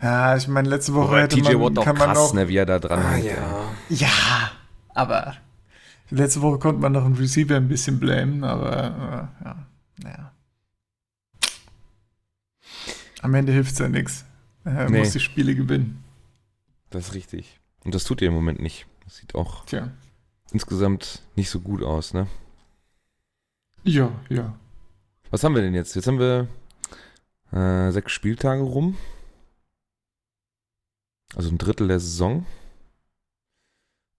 Ja, 0.00 0.36
ich 0.36 0.46
meine, 0.46 0.68
letzte 0.68 0.94
Woche 0.94 1.08
Boah, 1.08 1.20
hätte 1.20 1.36
TJ 1.36 1.54
man, 1.54 1.76
Watt 1.76 1.84
kann 1.84 1.96
krass, 1.96 2.06
man 2.06 2.14
noch, 2.14 2.32
ne, 2.32 2.48
wie 2.48 2.56
er 2.56 2.66
da 2.66 2.78
dran 2.78 3.04
ah, 3.04 3.16
ja. 3.16 3.72
ja, 3.88 4.52
aber 4.94 5.34
letzte 6.10 6.42
Woche 6.42 6.58
konnte 6.58 6.80
man 6.80 6.92
noch 6.92 7.04
einen 7.04 7.16
Receiver 7.16 7.56
ein 7.56 7.68
bisschen 7.68 7.98
blamen, 8.00 8.44
aber 8.44 9.30
äh, 9.40 9.44
ja, 9.44 9.66
naja. 10.02 10.32
Am 13.20 13.34
Ende 13.34 13.52
hilft 13.52 13.72
es 13.72 13.78
ja 13.78 13.88
nichts. 13.88 14.24
Er 14.64 14.88
nee. 14.90 15.00
muss 15.00 15.12
die 15.12 15.20
Spiele 15.20 15.54
gewinnen. 15.54 16.04
Das 16.90 17.08
ist 17.08 17.14
richtig. 17.14 17.60
Und 17.84 17.94
das 17.94 18.04
tut 18.04 18.22
er 18.22 18.28
im 18.28 18.34
Moment 18.34 18.60
nicht. 18.60 18.86
Das 19.04 19.16
sieht 19.16 19.34
auch 19.34 19.64
Tja. 19.64 19.90
insgesamt 20.52 21.22
nicht 21.36 21.50
so 21.50 21.60
gut 21.60 21.82
aus, 21.82 22.14
ne? 22.14 22.26
Ja, 23.84 24.10
ja. 24.28 24.54
Was 25.30 25.44
haben 25.44 25.54
wir 25.54 25.62
denn 25.62 25.74
jetzt? 25.74 25.94
Jetzt 25.94 26.06
haben 26.06 26.18
wir 26.18 26.48
äh, 27.52 27.90
sechs 27.92 28.12
Spieltage 28.12 28.62
rum. 28.62 28.96
Also 31.34 31.50
ein 31.50 31.58
Drittel 31.58 31.88
der 31.88 32.00
Saison. 32.00 32.46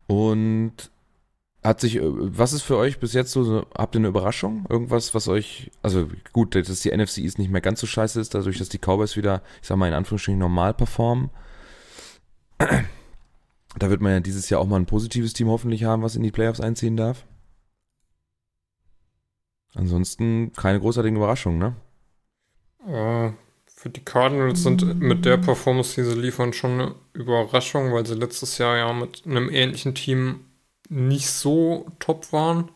Und 0.08 0.92
hat 1.64 1.82
sich, 1.82 1.98
äh, 1.98 2.02
was 2.04 2.54
ist 2.54 2.62
für 2.62 2.78
euch 2.78 3.00
bis 3.00 3.14
jetzt 3.14 3.32
so, 3.32 3.66
habt 3.76 3.96
ihr 3.96 4.00
eine 4.00 4.08
Überraschung? 4.08 4.66
Irgendwas, 4.70 5.14
was 5.14 5.28
euch, 5.28 5.72
also 5.82 6.08
gut, 6.32 6.56
dass 6.56 6.82
die 6.82 6.96
NFC 6.96 7.20
ist 7.20 7.38
nicht 7.38 7.52
mehr 7.52 7.62
ganz 7.62 7.82
so 7.82 7.88
scheiße 7.88 8.20
ist, 8.20 8.34
dadurch, 8.34 8.58
dass 8.58 8.70
die 8.70 8.80
Cowboys 8.80 9.18
wieder, 9.18 9.42
ich 9.62 9.68
sag 9.68 9.78
mal 9.78 9.88
in 9.88 9.94
Anführungsstrichen, 9.94 10.40
normal 10.40 10.74
performen. 10.74 11.30
Da 13.78 13.90
wird 13.90 14.02
man 14.02 14.14
ja 14.14 14.20
dieses 14.20 14.50
Jahr 14.50 14.62
auch 14.62 14.68
mal 14.68 14.78
ein 14.78 14.86
positives 14.86 15.34
Team 15.34 15.48
hoffentlich 15.48 15.84
haben, 15.84 16.02
was 16.02 16.16
in 16.16 16.24
die 16.24 16.32
Playoffs 16.32 16.60
einziehen 16.60 16.98
darf. 16.98 17.26
Ansonsten 19.76 20.52
keine 20.54 20.80
großartigen 20.80 21.18
Überraschungen, 21.18 21.60
ne? 21.60 21.76
Äh, 22.88 23.34
für 23.68 23.90
die 23.90 24.04
Cardinals 24.04 24.64
sind 24.64 25.00
mit 25.00 25.24
der 25.26 25.38
Performance, 25.38 25.96
die 25.96 26.10
sie 26.10 26.20
liefern, 26.20 26.54
schon 26.54 26.72
eine 26.72 26.96
Überraschung, 27.14 27.94
weil 27.94 28.06
sie 28.06 28.16
letztes 28.16 28.58
Jahr 28.58 28.78
ja 28.78 28.92
mit 28.92 29.26
einem 29.26 29.50
ähnlichen 29.50 29.94
Team 29.94 30.42
nicht 30.90 31.30
so 31.30 31.88
top 32.00 32.34
waren. 32.34 32.70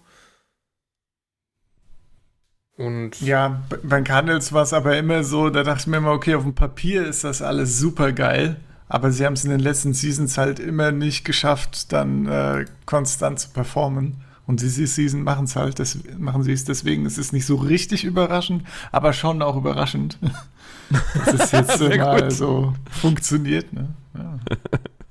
Und 2.75 3.21
ja, 3.21 3.61
bei 3.83 4.01
Cardinals 4.01 4.51
war 4.51 4.63
es 4.63 4.73
aber 4.73 4.97
immer 4.97 5.23
so, 5.23 5.49
da 5.49 5.63
dachte 5.63 5.81
ich 5.81 5.87
mir 5.87 5.97
immer, 5.97 6.11
okay, 6.11 6.35
auf 6.35 6.43
dem 6.43 6.55
Papier 6.55 7.05
ist 7.05 7.23
das 7.23 7.41
alles 7.41 7.77
super 7.77 8.11
geil, 8.11 8.57
aber 8.87 9.11
sie 9.11 9.25
haben 9.25 9.33
es 9.33 9.43
in 9.43 9.51
den 9.51 9.59
letzten 9.59 9.93
Seasons 9.93 10.37
halt 10.37 10.59
immer 10.59 10.91
nicht 10.91 11.23
geschafft, 11.23 11.91
dann 11.93 12.25
äh, 12.25 12.65
konstant 12.85 13.39
zu 13.39 13.49
performen. 13.49 14.21
Und 14.45 14.61
diese 14.61 14.85
Season 14.87 15.23
machen 15.23 15.45
es 15.45 15.55
halt, 15.55 15.79
das, 15.79 15.99
machen 16.17 16.43
sie 16.43 16.51
es 16.51 16.65
deswegen. 16.65 17.05
Es 17.05 17.17
ist 17.17 17.31
nicht 17.31 17.45
so 17.45 17.55
richtig 17.55 18.03
überraschend, 18.03 18.63
aber 18.91 19.13
schon 19.13 19.41
auch 19.41 19.55
überraschend, 19.55 20.17
dass 21.25 21.33
es 21.33 21.51
jetzt 21.51 21.79
mal 21.97 22.23
gut. 22.23 22.31
so 22.33 22.73
funktioniert. 22.89 23.71
Ne? 23.71 23.87
Ja. 24.15 24.39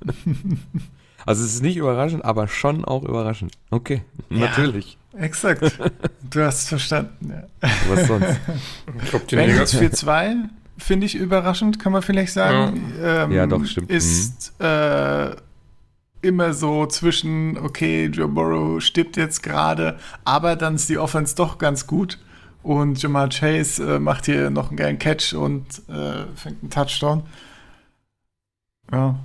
Also 1.27 1.45
es 1.45 1.55
ist 1.55 1.63
nicht 1.63 1.77
überraschend, 1.77 2.25
aber 2.25 2.49
schon 2.49 2.85
auch 2.85 3.03
überraschend. 3.05 3.53
Okay, 3.71 4.03
ja, 4.31 4.39
natürlich. 4.39 4.99
Exakt. 5.17 5.79
Du 6.31 6.43
hast 6.43 6.63
es 6.63 6.69
verstanden. 6.69 7.31
Ja. 7.31 7.71
Was 7.89 8.07
sonst? 8.07 8.41
Bengals 9.31 9.75
4-2 9.75 10.49
finde 10.79 11.07
ich 11.07 11.15
überraschend, 11.15 11.79
kann 11.79 11.93
man 11.93 12.03
vielleicht 12.03 12.33
sagen. 12.33 12.95
Ja, 13.01 13.25
ähm, 13.25 13.33
ja 13.33 13.47
doch, 13.47 13.65
stimmt. 13.65 13.91
Ist 13.91 14.59
äh, 14.61 15.37
immer 16.23 16.55
so 16.55 16.87
zwischen, 16.87 17.59
okay, 17.59 18.07
Joe 18.07 18.29
Burrow 18.29 18.83
stirbt 18.83 19.17
jetzt 19.17 19.43
gerade, 19.43 19.99
aber 20.25 20.57
dann 20.57 20.77
ist 20.77 20.89
die 20.89 20.99
Offense 20.99 21.37
doch 21.37 21.59
ganz 21.59 21.87
gut. 21.87 22.19
Und 22.63 23.03
Jamal 23.03 23.29
Chase 23.29 23.97
äh, 23.97 23.99
macht 23.99 24.27
hier 24.27 24.49
noch 24.49 24.69
einen 24.69 24.77
geilen 24.77 24.99
Catch 24.99 25.35
und 25.35 25.67
äh, 25.89 26.27
fängt 26.37 26.63
einen 26.63 26.71
Touchdown. 26.71 27.25
Ja. 28.93 29.17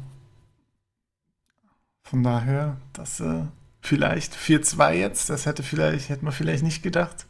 Von 2.09 2.23
daher, 2.23 2.77
das 2.93 3.19
äh, 3.19 3.43
vielleicht 3.81 4.33
4-2 4.33 4.93
jetzt, 4.93 5.29
das 5.29 5.45
hätte 5.45 5.61
vielleicht, 5.61 6.07
hätte 6.07 6.23
man 6.23 6.33
vielleicht 6.33 6.63
nicht 6.63 6.81
gedacht, 6.81 7.25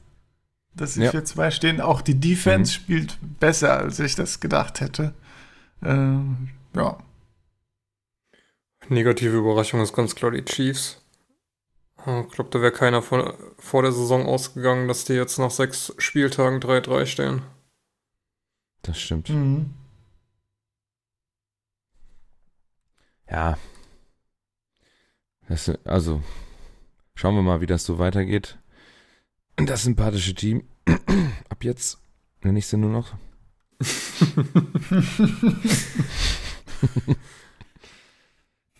dass 0.75 0.93
sie 0.93 1.03
ja. 1.03 1.11
4-2 1.11 1.51
stehen. 1.51 1.81
Auch 1.81 2.01
die 2.01 2.19
Defense 2.19 2.71
mhm. 2.71 2.83
spielt 2.83 3.17
besser, 3.39 3.79
als 3.79 3.99
ich 3.99 4.13
das 4.13 4.39
gedacht 4.39 4.79
hätte. 4.79 5.13
Äh, 5.81 6.19
ja. 6.75 6.97
Negative 8.89 9.35
Überraschung 9.35 9.81
ist 9.81 9.95
ganz 9.95 10.13
klar 10.13 10.31
die 10.31 10.45
Chiefs. 10.45 11.01
Ich 11.97 12.29
glaube, 12.29 12.51
da 12.51 12.61
wäre 12.61 12.71
keiner 12.71 13.01
vor, 13.01 13.33
vor 13.57 13.81
der 13.81 13.91
Saison 13.91 14.27
ausgegangen, 14.27 14.87
dass 14.87 15.03
die 15.03 15.13
jetzt 15.13 15.39
nach 15.39 15.51
sechs 15.51 15.93
Spieltagen 15.97 16.59
3-3 16.59 17.05
stehen. 17.05 17.41
Das 18.83 18.99
stimmt. 18.99 19.29
Mhm. 19.29 19.73
Ja. 23.29 23.57
Das, 25.47 25.71
also, 25.85 26.21
schauen 27.15 27.35
wir 27.35 27.41
mal, 27.41 27.61
wie 27.61 27.67
das 27.67 27.85
so 27.85 27.99
weitergeht. 27.99 28.57
Das 29.55 29.83
sympathische 29.83 30.35
Team. 30.35 30.63
Ab 31.49 31.63
jetzt 31.63 31.99
nenne 32.43 32.59
ich 32.59 32.67
sie 32.67 32.77
nur 32.77 32.91
noch. 32.91 33.15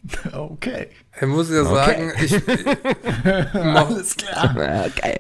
Okay. 0.33 0.87
Ich 1.19 1.27
muss 1.27 1.49
ja 1.49 1.63
sagen, 1.63 2.11
okay. 2.11 2.25
ich, 2.25 3.55
Alles 3.55 4.15
klar. 4.15 4.55
Okay. 4.87 5.19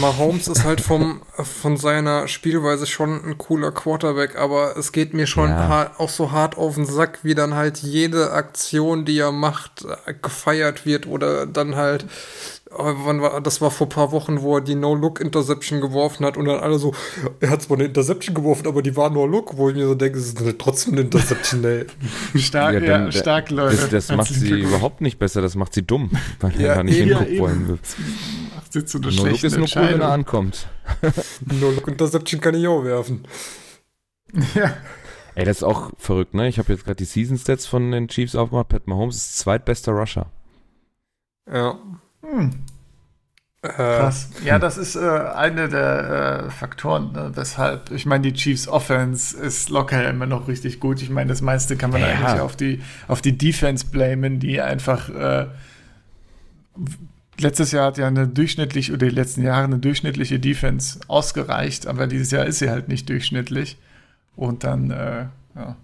Mahomes 0.00 0.48
ist 0.48 0.64
halt 0.64 0.80
vom, 0.80 1.22
von 1.32 1.76
seiner 1.76 2.28
Spielweise 2.28 2.86
schon 2.86 3.24
ein 3.24 3.38
cooler 3.38 3.72
Quarterback, 3.72 4.36
aber 4.36 4.76
es 4.76 4.92
geht 4.92 5.14
mir 5.14 5.26
schon 5.26 5.50
ja. 5.50 5.92
auch 5.98 6.08
so 6.08 6.32
hart 6.32 6.56
auf 6.56 6.74
den 6.74 6.86
Sack, 6.86 7.20
wie 7.22 7.34
dann 7.34 7.54
halt 7.54 7.78
jede 7.78 8.32
Aktion, 8.32 9.04
die 9.04 9.18
er 9.18 9.32
macht, 9.32 9.86
gefeiert 10.22 10.86
wird 10.86 11.06
oder 11.06 11.46
dann 11.46 11.76
halt 11.76 12.06
das 13.42 13.60
war 13.60 13.70
vor 13.70 13.86
ein 13.86 13.90
paar 13.90 14.12
Wochen, 14.12 14.42
wo 14.42 14.56
er 14.56 14.60
die 14.60 14.74
No-Look-Interception 14.74 15.80
geworfen 15.80 16.24
hat 16.26 16.36
und 16.36 16.46
dann 16.46 16.60
alle 16.60 16.78
so, 16.78 16.92
er 17.40 17.50
hat 17.50 17.62
zwar 17.62 17.76
eine 17.76 17.86
Interception 17.86 18.34
geworfen, 18.34 18.66
aber 18.66 18.82
die 18.82 18.96
war 18.96 19.10
nur 19.10 19.28
Look, 19.28 19.56
wo 19.56 19.70
ich 19.70 19.76
mir 19.76 19.86
so 19.86 19.94
denke, 19.94 20.18
es 20.18 20.32
ist 20.32 20.58
trotzdem 20.58 20.94
eine 20.94 21.02
Interception, 21.02 21.64
ey. 21.64 21.86
stark, 22.36 22.74
ja, 22.74 22.80
dann, 22.80 23.04
ja, 23.06 23.12
stark, 23.12 23.50
Leute. 23.50 23.76
Das, 23.76 23.90
das 23.90 24.16
macht 24.16 24.32
sie 24.32 24.60
überhaupt 24.60 25.00
nicht 25.00 25.18
besser, 25.18 25.42
das 25.42 25.54
macht 25.54 25.74
sie 25.74 25.82
dumm, 25.82 26.10
weil 26.40 26.60
ja, 26.60 26.74
er 26.74 26.84
nicht 26.84 26.98
eben, 26.98 27.18
hinguckt, 27.18 27.68
will. 27.68 27.78
Macht 28.54 28.72
sie 28.72 28.84
zu 28.84 28.98
einer 28.98 29.12
No-Look 29.12 29.44
ist 29.44 29.56
nur 29.56 29.68
cool, 29.76 29.88
wenn 29.90 30.00
er 30.00 30.12
ankommt. 30.12 30.66
No-Look-Interception 31.60 32.40
kann 32.40 32.54
ich 32.54 32.66
auch 32.66 32.84
werfen. 32.84 33.26
Ja. 34.54 34.76
Ey, 35.36 35.44
das 35.44 35.58
ist 35.58 35.62
auch 35.64 35.90
verrückt, 35.98 36.34
ne? 36.34 36.48
Ich 36.48 36.58
habe 36.58 36.72
jetzt 36.72 36.84
gerade 36.84 36.96
die 36.96 37.04
Season 37.04 37.36
Stats 37.36 37.66
von 37.66 37.90
den 37.90 38.08
Chiefs 38.08 38.36
aufgemacht. 38.36 38.68
Pat 38.68 38.86
Mahomes 38.86 39.16
ist 39.16 39.38
zweitbester 39.38 39.92
Rusher. 39.92 40.26
Ja. 41.52 41.78
Hm. 42.30 42.50
Äh, 43.62 43.68
Krass. 43.68 44.28
Ja, 44.44 44.58
das 44.58 44.76
ist 44.76 44.94
äh, 44.94 45.00
eine 45.00 45.68
der 45.68 46.44
äh, 46.46 46.50
Faktoren, 46.50 47.12
ne, 47.12 47.32
weshalb, 47.34 47.90
ich 47.92 48.04
meine, 48.04 48.22
die 48.22 48.34
Chiefs 48.34 48.68
Offense 48.68 49.36
ist 49.36 49.70
locker 49.70 50.06
immer 50.08 50.26
noch 50.26 50.48
richtig 50.48 50.80
gut. 50.80 51.00
Ich 51.00 51.08
meine, 51.08 51.28
das 51.28 51.40
meiste 51.40 51.76
kann 51.76 51.90
man 51.90 52.02
ja. 52.02 52.08
eigentlich 52.08 52.40
auf 52.40 52.56
die, 52.56 52.82
auf 53.08 53.22
die 53.22 53.38
Defense 53.38 53.86
blamen, 53.86 54.38
die 54.38 54.60
einfach 54.60 55.08
äh, 55.08 55.46
letztes 57.38 57.72
Jahr 57.72 57.86
hat 57.86 57.98
ja 57.98 58.06
eine 58.06 58.28
durchschnittliche, 58.28 58.92
oder 58.92 59.06
die 59.08 59.14
letzten 59.14 59.42
Jahre 59.42 59.64
eine 59.64 59.78
durchschnittliche 59.78 60.38
Defense 60.38 61.00
ausgereicht, 61.08 61.86
aber 61.86 62.06
dieses 62.06 62.30
Jahr 62.30 62.44
ist 62.44 62.58
sie 62.58 62.68
halt 62.68 62.88
nicht 62.88 63.08
durchschnittlich. 63.08 63.78
Und 64.36 64.64
dann 64.64 64.90
äh, 64.90 65.26
ja, 65.54 65.76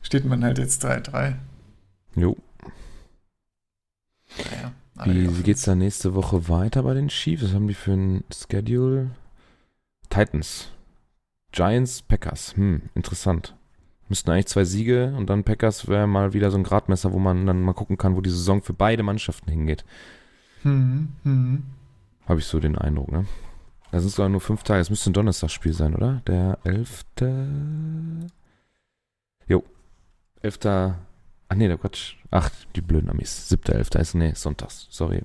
steht 0.00 0.24
man 0.24 0.44
halt 0.44 0.58
jetzt 0.58 0.84
3-3. 0.84 1.34
Jo. 2.14 2.36
Naja, 4.38 4.72
wie, 5.04 5.38
wie 5.38 5.42
geht's 5.42 5.62
da 5.62 5.74
nächste 5.74 6.14
Woche 6.14 6.48
weiter 6.48 6.82
bei 6.82 6.94
den 6.94 7.08
Chiefs? 7.08 7.44
Was 7.44 7.54
haben 7.54 7.68
die 7.68 7.74
für 7.74 7.92
ein 7.92 8.24
Schedule? 8.32 9.10
Titans. 10.08 10.70
Giants, 11.52 12.02
Packers. 12.02 12.56
Hm, 12.56 12.82
interessant. 12.94 13.56
Müssten 14.08 14.30
eigentlich 14.30 14.46
zwei 14.46 14.64
Siege 14.64 15.14
und 15.16 15.30
dann 15.30 15.44
Packers 15.44 15.86
wäre 15.88 16.06
mal 16.06 16.32
wieder 16.32 16.50
so 16.50 16.58
ein 16.58 16.64
Gradmesser, 16.64 17.12
wo 17.12 17.18
man 17.18 17.46
dann 17.46 17.62
mal 17.62 17.74
gucken 17.74 17.96
kann, 17.96 18.16
wo 18.16 18.20
die 18.20 18.30
Saison 18.30 18.60
für 18.62 18.72
beide 18.72 19.02
Mannschaften 19.02 19.50
hingeht. 19.50 19.84
Hm, 20.62 21.08
hm. 21.22 21.62
Habe 22.26 22.40
ich 22.40 22.46
so 22.46 22.60
den 22.60 22.76
Eindruck, 22.76 23.10
ne? 23.10 23.26
Das 23.92 24.02
sind 24.02 24.10
sogar 24.10 24.28
nur 24.28 24.40
fünf 24.40 24.62
Tage. 24.62 24.80
Es 24.80 24.90
müsste 24.90 25.10
ein 25.10 25.14
Donnerstagsspiel 25.14 25.72
sein, 25.72 25.94
oder? 25.94 26.22
Der 26.26 26.58
11. 26.64 27.04
Jo. 29.48 29.64
11. 30.42 30.58
Ach 31.50 31.56
nee, 31.56 31.66
der 31.66 31.78
Quatsch. 31.78 32.14
Ach, 32.30 32.48
die 32.76 32.80
blöden 32.80 33.10
Amis. 33.10 33.50
7.11. 33.50 33.98
ist, 33.98 34.14
nee, 34.14 34.32
Sonntags. 34.34 34.86
Sorry. 34.88 35.22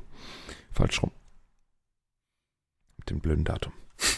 Falsch 0.74 1.02
rum. 1.04 1.12
Mit 2.98 3.12
dem 3.12 3.20
blöden 3.20 3.46
Datum. 3.46 3.72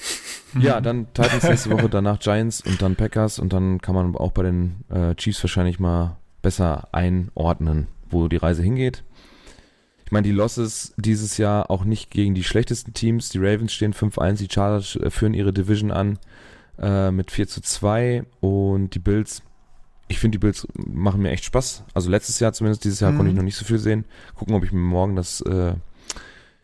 ja, 0.60 0.80
dann 0.80 1.13
Titans 1.13 1.43
nächste 1.43 1.70
Woche, 1.70 1.89
danach 1.89 2.20
Giants 2.20 2.62
und 2.62 2.82
dann 2.82 2.96
Packers 2.96 3.39
und 3.39 3.52
dann 3.52 3.82
kann 3.82 3.93
man 3.93 4.15
auch 4.15 4.32
bei 4.32 4.43
den 4.43 4.86
äh, 4.89 5.15
Chiefs 5.15 5.43
wahrscheinlich 5.43 5.80
mal 5.80 6.15
besser 6.41 6.88
einordnen, 6.93 7.88
wo 8.10 8.30
die 8.30 8.38
Reise 8.38 8.63
hingeht. 8.63 9.04
Ich 10.06 10.13
meine, 10.13 10.24
die 10.24 10.34
Losses 10.34 10.93
dieses 10.96 11.38
Jahr 11.38 11.70
auch 11.70 11.84
nicht 11.84 12.10
gegen 12.10 12.36
die 12.36 12.46
schlechtesten 12.46 12.93
Teams. 12.93 13.28
Die 13.28 13.39
Ravens 13.39 13.74
stehen 13.74 13.93
5-1, 13.93 14.38
die 14.38 14.48
Chargers 14.50 14.96
äh, 14.96 15.10
führen 15.10 15.34
ihre 15.34 15.52
Division 15.52 15.91
an 15.91 16.20
äh, 16.80 17.12
mit 17.12 17.32
4 17.32 17.50
zu 17.50 17.60
2 17.60 18.24
und 18.39 18.91
die 18.91 19.00
Bills, 19.00 19.43
ich 20.08 20.20
finde 20.20 20.38
die 20.38 20.39
Bills 20.39 20.67
machen 20.76 21.22
mir 21.22 21.32
echt 21.32 21.46
Spaß. 21.46 21.84
Also 21.93 22.10
letztes 22.10 22.39
Jahr 22.39 22.54
zumindest, 22.54 22.84
dieses 22.84 23.00
Jahr 23.00 23.12
mhm. 23.12 23.17
konnte 23.17 23.32
ich 23.32 23.36
noch 23.36 23.43
nicht 23.43 23.58
so 23.58 23.65
viel 23.65 23.80
sehen. 23.80 24.06
Gucken, 24.36 24.56
ob 24.56 24.63
ich 24.63 24.72
mir 24.72 24.80
morgen 24.80 25.15
das, 25.15 25.41
äh, 25.41 25.74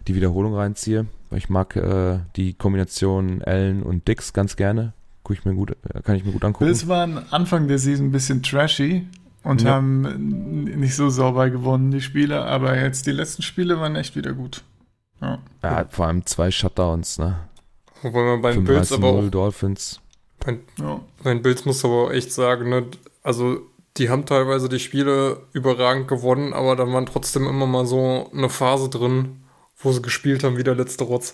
die 0.07 0.15
Wiederholung 0.15 0.55
reinziehe. 0.55 1.05
Ich 1.31 1.49
mag 1.49 1.75
äh, 1.75 2.19
die 2.35 2.53
Kombination 2.53 3.41
Allen 3.43 3.83
und 3.83 4.07
Dix 4.07 4.33
ganz 4.33 4.55
gerne. 4.55 4.93
Guck 5.23 5.37
ich 5.37 5.45
mir 5.45 5.53
gut, 5.53 5.71
äh, 5.71 6.01
kann 6.01 6.15
ich 6.15 6.25
mir 6.25 6.31
gut 6.31 6.43
angucken. 6.43 6.65
Bills 6.65 6.87
waren 6.87 7.17
Anfang 7.31 7.67
der 7.67 7.79
Season 7.79 8.07
ein 8.07 8.11
bisschen 8.11 8.43
trashy 8.43 9.07
und 9.43 9.63
ja. 9.63 9.71
haben 9.71 10.63
nicht 10.63 10.95
so 10.95 11.09
sauber 11.09 11.49
gewonnen, 11.49 11.91
die 11.91 12.01
Spiele, 12.01 12.43
aber 12.45 12.77
jetzt 12.77 13.05
die 13.07 13.11
letzten 13.11 13.41
Spiele 13.41 13.79
waren 13.79 13.95
echt 13.95 14.15
wieder 14.15 14.33
gut. 14.33 14.63
Ja, 15.21 15.39
ja 15.61 15.85
vor 15.89 16.07
allem 16.07 16.25
zwei 16.25 16.51
Shutdowns, 16.51 17.17
ne? 17.17 17.39
Wobei 18.01 18.23
man 18.23 18.41
beim 18.41 18.63
Bills 18.65 18.91
aber 18.91 19.07
auch. 19.07 19.29
Dolphins. 19.29 20.01
Bei, 20.39 20.59
ja. 20.77 20.99
bei 21.23 21.35
Bills 21.35 21.63
muss 21.65 21.85
aber 21.85 22.05
auch 22.05 22.11
echt 22.11 22.33
sagen, 22.33 22.69
ne? 22.69 22.85
Also, 23.23 23.61
die 23.97 24.09
haben 24.09 24.25
teilweise 24.25 24.69
die 24.69 24.79
Spiele 24.79 25.41
überragend 25.53 26.07
gewonnen, 26.07 26.53
aber 26.53 26.75
dann 26.75 26.91
waren 26.93 27.05
trotzdem 27.05 27.47
immer 27.47 27.67
mal 27.67 27.85
so 27.85 28.29
eine 28.33 28.49
Phase 28.49 28.89
drin, 28.89 29.43
wo 29.77 29.91
sie 29.91 30.01
gespielt 30.01 30.43
haben 30.43 30.57
wie 30.57 30.63
der 30.63 30.75
letzte 30.75 31.03
Rotz. 31.03 31.33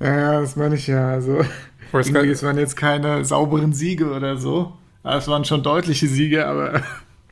Ja, 0.00 0.40
das 0.40 0.56
meine 0.56 0.74
ich 0.74 0.86
ja. 0.86 1.08
Also, 1.08 1.44
es 1.92 2.42
waren 2.42 2.58
jetzt 2.58 2.76
keine 2.76 3.24
sauberen 3.24 3.72
Siege 3.72 4.10
oder 4.10 4.36
so. 4.36 4.72
Es 5.02 5.28
waren 5.28 5.44
schon 5.44 5.62
deutliche 5.62 6.08
Siege, 6.08 6.46
aber 6.46 6.82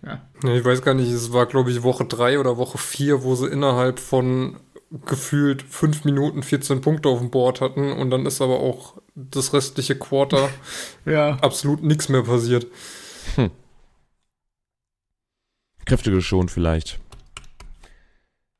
ja. 0.04 0.20
Ich 0.54 0.64
weiß 0.64 0.82
gar 0.82 0.94
nicht, 0.94 1.10
es 1.10 1.32
war, 1.32 1.46
glaube 1.46 1.70
ich, 1.70 1.82
Woche 1.82 2.04
3 2.04 2.38
oder 2.38 2.56
Woche 2.56 2.78
4, 2.78 3.22
wo 3.24 3.34
sie 3.34 3.48
innerhalb 3.48 3.98
von 3.98 4.56
gefühlt 5.06 5.62
5 5.62 6.04
Minuten 6.04 6.42
14 6.42 6.80
Punkte 6.80 7.08
auf 7.08 7.18
dem 7.18 7.30
Board 7.30 7.60
hatten 7.60 7.92
und 7.92 8.10
dann 8.10 8.26
ist 8.26 8.40
aber 8.40 8.60
auch 8.60 8.94
das 9.16 9.52
restliche 9.52 9.96
Quarter 9.96 10.48
ja. 11.06 11.37
absolut 11.40 11.82
nichts 11.82 12.08
mehr 12.08 12.22
passiert. 12.22 12.66
Hm. 13.37 13.51
Kräfte 15.85 16.11
geschont 16.11 16.51
vielleicht. 16.51 16.99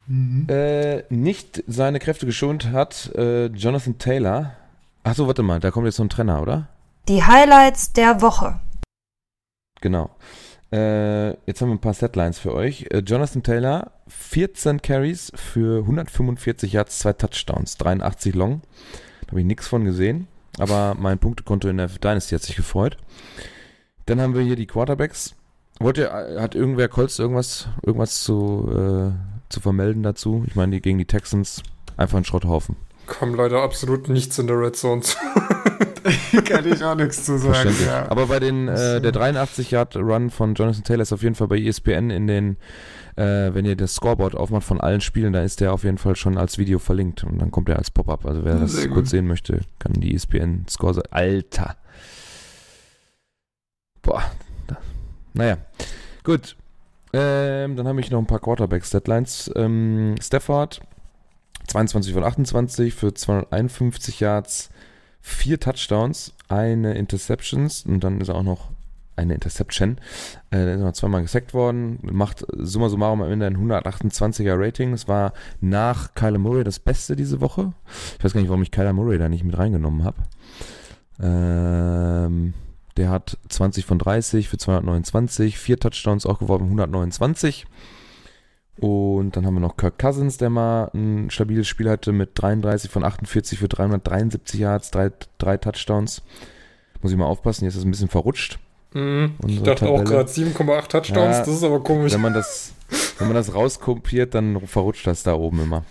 Mhm. 0.07 0.47
Äh, 0.49 1.05
nicht 1.09 1.63
seine 1.67 1.99
Kräfte 1.99 2.27
geschont 2.27 2.71
hat 2.73 3.11
äh, 3.15 3.47
Jonathan 3.47 3.99
Taylor. 3.99 4.53
Achso, 5.03 5.27
warte 5.27 5.43
mal, 5.43 5.61
da 5.61 5.71
kommt 5.71 5.87
jetzt 5.87 5.97
so 5.97 6.05
ein 6.05 6.11
Trenner, 6.11 6.43
oder? 6.43 6.69
Die 7.09 7.23
Highlights 7.23 7.93
der 7.93 8.21
Woche. 8.21 8.61
Genau. 9.81 10.11
Äh, 10.73 11.31
jetzt 11.47 11.61
haben 11.61 11.69
wir 11.69 11.75
ein 11.75 11.81
paar 11.81 11.95
Setlines 11.95 12.39
für 12.39 12.53
euch. 12.53 12.87
Äh, 12.91 12.99
Jonathan 12.99 13.43
Taylor, 13.43 13.93
14 14.09 14.83
Carries 14.83 15.31
für 15.35 15.81
145 15.81 16.73
Yards, 16.73 16.99
zwei 16.99 17.13
Touchdowns, 17.13 17.77
83 17.77 18.35
Long. 18.35 18.63
Da 19.23 19.29
habe 19.29 19.41
ich 19.41 19.47
nichts 19.47 19.69
von 19.69 19.85
gesehen, 19.85 20.27
aber 20.59 20.97
mein 20.99 21.19
Punktekonto 21.19 21.69
in 21.69 21.77
der 21.77 21.89
Dynasty 21.89 22.35
hat 22.35 22.43
sich 22.43 22.57
gefreut. 22.57 22.97
Dann 24.07 24.21
haben 24.21 24.35
wir 24.35 24.43
hier 24.43 24.57
die 24.57 24.67
Quarterbacks. 24.67 25.35
Wollt 25.81 25.99
ihr, 25.99 26.11
äh, 26.11 26.40
hat 26.40 26.55
irgendwer 26.55 26.88
Colts 26.88 27.19
irgendwas, 27.19 27.69
irgendwas 27.83 28.23
zu, 28.23 28.69
äh, 28.71 29.11
zu 29.49 29.61
vermelden 29.61 30.03
dazu? 30.03 30.45
Ich 30.47 30.55
meine, 30.55 30.73
die 30.73 30.83
gegen 30.83 30.99
die 30.99 31.05
Texans 31.05 31.62
einfach 31.97 32.19
ein 32.19 32.25
Schrotthaufen. 32.25 32.77
Kam 33.07 33.35
leider 33.35 33.62
absolut 33.62 34.09
nichts 34.09 34.38
in 34.38 34.47
der 34.47 34.59
Red 34.59 34.77
Zone 34.77 35.03
zu. 35.03 35.17
Kann 36.45 36.71
ich 36.71 36.83
auch 36.83 36.95
nichts 36.95 37.25
zu 37.25 37.38
sagen. 37.38 37.75
Ja. 37.85 38.11
Aber 38.11 38.27
bei 38.27 38.40
den 38.40 38.69
äh, 38.69 39.01
der 39.01 39.12
83 39.12 39.71
Yard 39.71 39.97
Run 39.97 40.31
von 40.31 40.55
Jonathan 40.55 40.85
Taylor 40.85 41.03
ist 41.03 41.12
auf 41.12 41.23
jeden 41.23 41.35
Fall 41.35 41.49
bei 41.49 41.59
ESPN 41.59 42.11
in 42.11 42.27
den 42.27 42.57
äh, 43.17 43.55
wenn 43.55 43.64
ihr 43.64 43.77
das 43.77 43.95
Scoreboard 43.95 44.35
aufmacht 44.35 44.64
von 44.64 44.81
allen 44.81 45.01
Spielen, 45.01 45.33
da 45.33 45.43
ist 45.43 45.61
der 45.61 45.73
auf 45.73 45.85
jeden 45.85 45.99
Fall 45.99 46.17
schon 46.17 46.37
als 46.37 46.59
Video 46.59 46.79
verlinkt 46.79 47.25
und 47.25 47.38
dann 47.38 47.51
kommt 47.51 47.69
er 47.69 47.77
als 47.77 47.90
Pop-up. 47.90 48.27
Also 48.27 48.45
wer 48.45 48.57
das 48.57 48.88
kurz 48.90 49.11
sehen 49.11 49.27
möchte, 49.27 49.61
kann 49.79 49.93
die 49.93 50.14
ESPN 50.14 50.67
Score 50.69 51.01
Alter. 51.11 51.77
Boah. 54.05 54.23
Naja. 55.33 55.59
Gut. 56.23 56.57
Ähm, 57.12 57.77
dann 57.77 57.88
habe 57.88 58.01
ich 58.01 58.11
noch 58.11 58.19
ein 58.19 58.27
paar 58.27 58.40
Quarterback-Deadlines. 58.40 59.51
Ähm, 59.57 60.14
Stafford 60.21 60.81
22 61.67 62.12
von 62.12 62.25
28 62.25 62.95
für 62.95 63.14
251 63.14 64.21
Yards, 64.21 64.71
vier 65.21 65.59
Touchdowns, 65.59 66.35
eine 66.49 66.95
Interceptions 66.95 67.85
und 67.87 68.05
dann 68.05 68.21
ist 68.21 68.29
er 68.29 68.37
auch 68.37 68.43
noch 68.43 68.71
eine 69.17 69.35
Interception. 69.35 69.99
Äh, 70.53 70.75
ist 70.75 70.81
noch 70.81 70.93
zweimal 70.93 71.23
gesackt 71.23 71.55
worden. 71.55 72.01
Macht 72.03 72.45
summa 72.53 72.88
summarum 72.88 73.23
am 73.23 73.31
Ende 73.31 73.47
ein 73.47 73.57
128er 73.57 74.59
Rating. 74.59 74.90
Das 74.90 75.07
war 75.07 75.33
nach 75.61 76.14
Kyler 76.14 76.38
Murray 76.38 76.64
das 76.64 76.81
Beste 76.81 77.14
diese 77.14 77.40
Woche. 77.40 77.73
Ich 78.19 78.25
weiß 78.25 78.33
gar 78.33 78.40
nicht, 78.40 78.51
warum 78.51 78.62
ich 78.62 78.73
Kyler 78.73 78.93
Murray 78.93 79.19
da 79.19 79.29
nicht 79.29 79.45
mit 79.45 79.57
reingenommen 79.57 80.05
habe. 80.05 80.17
Ähm, 81.22 82.55
der 82.97 83.11
hat 83.11 83.38
20 83.49 83.84
von 83.84 83.99
30 83.99 84.49
für 84.49 84.59
229, 84.59 85.59
vier 85.59 85.78
Touchdowns 85.78 86.26
auch 86.26 86.38
geworfen, 86.38 86.64
129. 86.64 87.66
Und 88.76 89.36
dann 89.36 89.47
haben 89.47 89.55
wir 89.55 89.61
noch 89.61 89.76
Kirk 89.76 89.99
Cousins, 89.99 90.36
der 90.36 90.51
mal 90.51 90.90
ein 90.95 91.30
stabiles 91.30 91.68
Spiel 91.68 91.88
hatte 91.88 92.12
mit 92.12 92.30
33 92.34 92.90
von 92.90 93.05
48 93.05 93.59
für 93.59 93.68
373 93.68 94.61
Yards, 94.61 94.90
drei, 94.90 95.12
drei 95.38 95.57
Touchdowns. 95.57 96.22
Muss 97.01 97.12
ich 97.12 97.18
mal 97.18 97.26
aufpassen, 97.26 97.64
jetzt 97.64 97.74
ist 97.74 97.80
es 97.80 97.84
ein 97.84 97.90
bisschen 97.90 98.09
verrutscht. 98.09 98.59
Mhm. 98.95 99.34
Ich 99.47 99.62
dachte 99.62 99.86
Tabelle. 99.86 100.03
auch 100.03 100.05
gerade 100.05 100.30
7,8 100.30 100.88
Touchdowns, 100.88 101.36
ja, 101.36 101.38
das 101.40 101.49
ist 101.49 101.64
aber 101.64 101.80
komisch. 101.82 102.12
Wenn 102.12 102.20
man 102.20 102.34
das, 102.34 102.72
wenn 103.18 103.28
man 103.28 103.36
das 103.36 103.55
rauskopiert, 103.55 104.34
dann 104.34 104.61
verrutscht 104.66 105.07
das 105.07 105.22
da 105.22 105.34
oben 105.34 105.61
immer. 105.61 105.84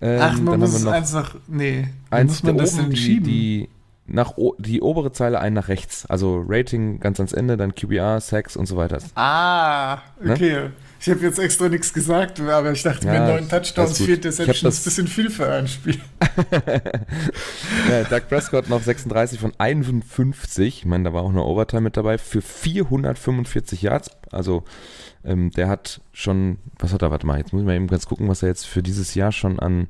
Ähm, 0.00 0.20
Ach, 0.20 0.40
man 0.40 0.60
muss 0.60 0.86
eins 0.86 1.12
nach, 1.12 1.34
nee, 1.46 1.88
eins 2.10 2.30
muss 2.30 2.42
man 2.44 2.58
das 2.58 2.74
oben, 2.74 2.84
denn 2.84 2.96
schieben? 2.96 3.24
Die, 3.24 3.68
nach 4.12 4.34
die 4.58 4.80
obere 4.80 5.12
Zeile 5.12 5.40
ein 5.40 5.52
nach 5.54 5.68
rechts. 5.68 6.06
Also 6.06 6.44
Rating 6.46 7.00
ganz 7.00 7.20
ans 7.20 7.32
Ende, 7.32 7.56
dann 7.56 7.74
QBR, 7.74 8.20
Sex 8.20 8.56
und 8.56 8.66
so 8.66 8.76
weiter. 8.76 8.98
Ah, 9.14 9.98
ne? 10.20 10.32
okay. 10.32 10.52
Ne? 10.52 10.72
Ich 11.02 11.08
habe 11.08 11.20
jetzt 11.20 11.38
extra 11.38 11.70
nichts 11.70 11.94
gesagt, 11.94 12.40
aber 12.40 12.72
ich 12.72 12.82
dachte, 12.82 13.06
ja, 13.06 13.12
mir 13.12 13.20
neun 13.20 13.48
Touchdowns, 13.48 13.96
vier 13.96 14.16
Interceptions, 14.16 14.60
das 14.60 14.80
ein 14.80 14.84
bisschen 14.84 15.06
viel 15.06 15.30
für 15.30 15.50
ein 15.50 15.66
Spiel. 15.66 15.98
ja, 17.90 18.04
Doug 18.04 18.28
Prescott 18.28 18.68
noch 18.68 18.82
36 18.82 19.40
von 19.40 19.52
51. 19.56 20.80
Ich 20.80 20.84
meine, 20.84 21.04
da 21.04 21.14
war 21.14 21.22
auch 21.22 21.30
eine 21.30 21.42
Overtime 21.42 21.80
mit 21.80 21.96
dabei 21.96 22.18
für 22.18 22.42
445 22.42 23.80
Yards. 23.80 24.10
Also 24.30 24.64
ähm, 25.24 25.50
der 25.50 25.68
hat 25.68 26.00
schon, 26.12 26.58
was 26.78 26.92
hat 26.92 27.02
er, 27.02 27.10
warte 27.10 27.26
mal, 27.26 27.38
jetzt 27.38 27.52
muss 27.52 27.60
ich 27.60 27.66
mal 27.66 27.76
eben 27.76 27.88
ganz 27.88 28.06
gucken, 28.06 28.28
was 28.28 28.42
er 28.42 28.48
jetzt 28.48 28.66
für 28.66 28.82
dieses 28.82 29.14
Jahr 29.14 29.32
schon 29.32 29.58
an, 29.58 29.88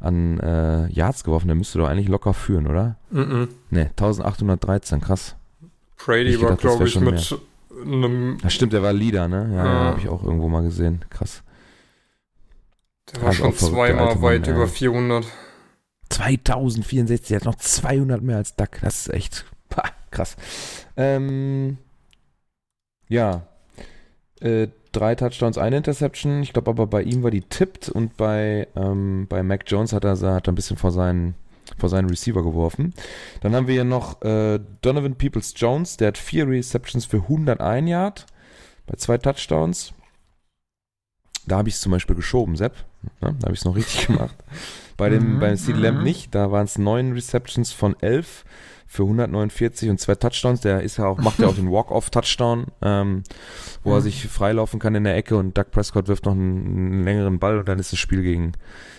an 0.00 0.38
äh, 0.40 0.86
Yards 0.92 1.24
geworfen. 1.24 1.48
Der 1.48 1.56
müsste 1.56 1.78
doch 1.78 1.88
eigentlich 1.88 2.08
locker 2.08 2.32
führen, 2.32 2.66
oder? 2.66 2.96
Mm, 3.10 3.18
-mm. 3.18 3.48
Ne, 3.70 3.86
1813, 3.90 5.00
krass. 5.00 5.36
Brady 5.96 6.40
war, 6.40 6.56
glaube 6.56 6.86
ich, 6.86 6.98
mit 7.00 7.14
mehr. 7.14 7.38
einem. 7.82 8.38
Das 8.40 8.54
stimmt, 8.54 8.72
der 8.72 8.82
war 8.82 8.92
Leader, 8.92 9.26
ne? 9.26 9.50
Ja, 9.52 9.64
ja 9.64 9.84
habe 9.86 10.00
ich 10.00 10.08
auch 10.08 10.22
irgendwo 10.22 10.48
mal 10.48 10.62
gesehen. 10.62 11.04
Krass. 11.10 11.42
Der 13.12 13.22
war 13.22 13.28
also 13.28 13.44
schon 13.44 13.54
zweimal 13.54 14.22
weit 14.22 14.42
Mann, 14.42 14.54
über 14.54 14.64
ja. 14.64 14.68
400. 14.68 15.26
2064, 16.10 17.28
der 17.28 17.36
hat 17.38 17.44
noch 17.44 17.56
200 17.56 18.22
mehr 18.22 18.36
als 18.36 18.54
Duck. 18.54 18.70
Das 18.80 19.00
ist 19.00 19.14
echt 19.14 19.44
pah, 19.68 19.90
krass. 20.10 20.36
Ähm, 20.96 21.78
ja, 23.08 23.46
äh, 24.40 24.68
drei 24.92 25.14
Touchdowns, 25.14 25.58
eine 25.58 25.76
Interception. 25.76 26.42
Ich 26.42 26.52
glaube 26.52 26.70
aber 26.70 26.86
bei 26.86 27.02
ihm 27.02 27.22
war 27.22 27.30
die 27.30 27.42
tippt 27.42 27.88
und 27.88 28.16
bei, 28.16 28.68
ähm, 28.76 29.26
bei 29.28 29.42
Mac 29.42 29.64
Jones 29.66 29.92
hat 29.92 30.04
er, 30.04 30.12
hat 30.12 30.48
er 30.48 30.52
ein 30.52 30.54
bisschen 30.54 30.76
vor 30.76 30.92
seinen, 30.92 31.34
vor 31.78 31.88
seinen 31.88 32.08
Receiver 32.08 32.42
geworfen. 32.42 32.94
Dann 33.40 33.54
haben 33.54 33.66
wir 33.66 33.74
hier 33.74 33.84
noch 33.84 34.22
äh, 34.22 34.60
Donovan 34.82 35.16
Peoples 35.16 35.54
Jones, 35.56 35.96
der 35.96 36.08
hat 36.08 36.18
vier 36.18 36.48
Receptions 36.48 37.04
für 37.04 37.18
101 37.18 37.88
Yard 37.88 38.26
bei 38.86 38.96
zwei 38.96 39.18
Touchdowns. 39.18 39.92
Da 41.46 41.58
habe 41.58 41.68
ich 41.68 41.76
es 41.76 41.80
zum 41.80 41.92
Beispiel 41.92 42.16
geschoben, 42.16 42.56
Sepp. 42.56 42.74
Ja, 43.22 43.32
da 43.32 43.46
habe 43.46 43.52
ich 43.52 43.60
es 43.60 43.64
noch 43.64 43.76
richtig 43.76 44.06
gemacht. 44.06 44.36
Bei 44.96 45.08
dem, 45.08 45.34
mhm, 45.34 45.40
beim 45.40 45.56
CD 45.56 45.78
Lamb 45.78 45.98
mhm. 45.98 46.04
nicht. 46.04 46.34
Da 46.34 46.50
waren 46.50 46.64
es 46.64 46.78
neun 46.78 47.12
Receptions 47.12 47.72
von 47.72 47.96
elf 48.00 48.44
für 48.86 49.02
149 49.02 49.90
und 49.90 50.00
zwei 50.00 50.14
Touchdowns. 50.14 50.62
Der 50.62 50.82
ist 50.82 50.96
ja 50.96 51.06
auch, 51.06 51.18
macht 51.18 51.38
ja 51.38 51.46
auch 51.46 51.54
den 51.56 51.70
Walk-Off-Touchdown, 51.70 52.66
ähm, 52.82 53.22
wo 53.84 53.94
er 53.94 54.00
sich 54.00 54.26
freilaufen 54.26 54.80
kann 54.80 54.94
in 54.94 55.04
der 55.04 55.16
Ecke 55.16 55.36
und 55.36 55.56
Doug 55.56 55.66
Prescott 55.70 56.08
wirft 56.08 56.24
noch 56.24 56.32
einen, 56.32 56.66
einen, 56.66 57.04
längeren 57.04 57.38
Ball 57.38 57.58
und 57.58 57.68
dann 57.68 57.78
ist 57.78 57.92
das 57.92 57.98
Spiel 57.98 58.22
gegen 58.22 58.52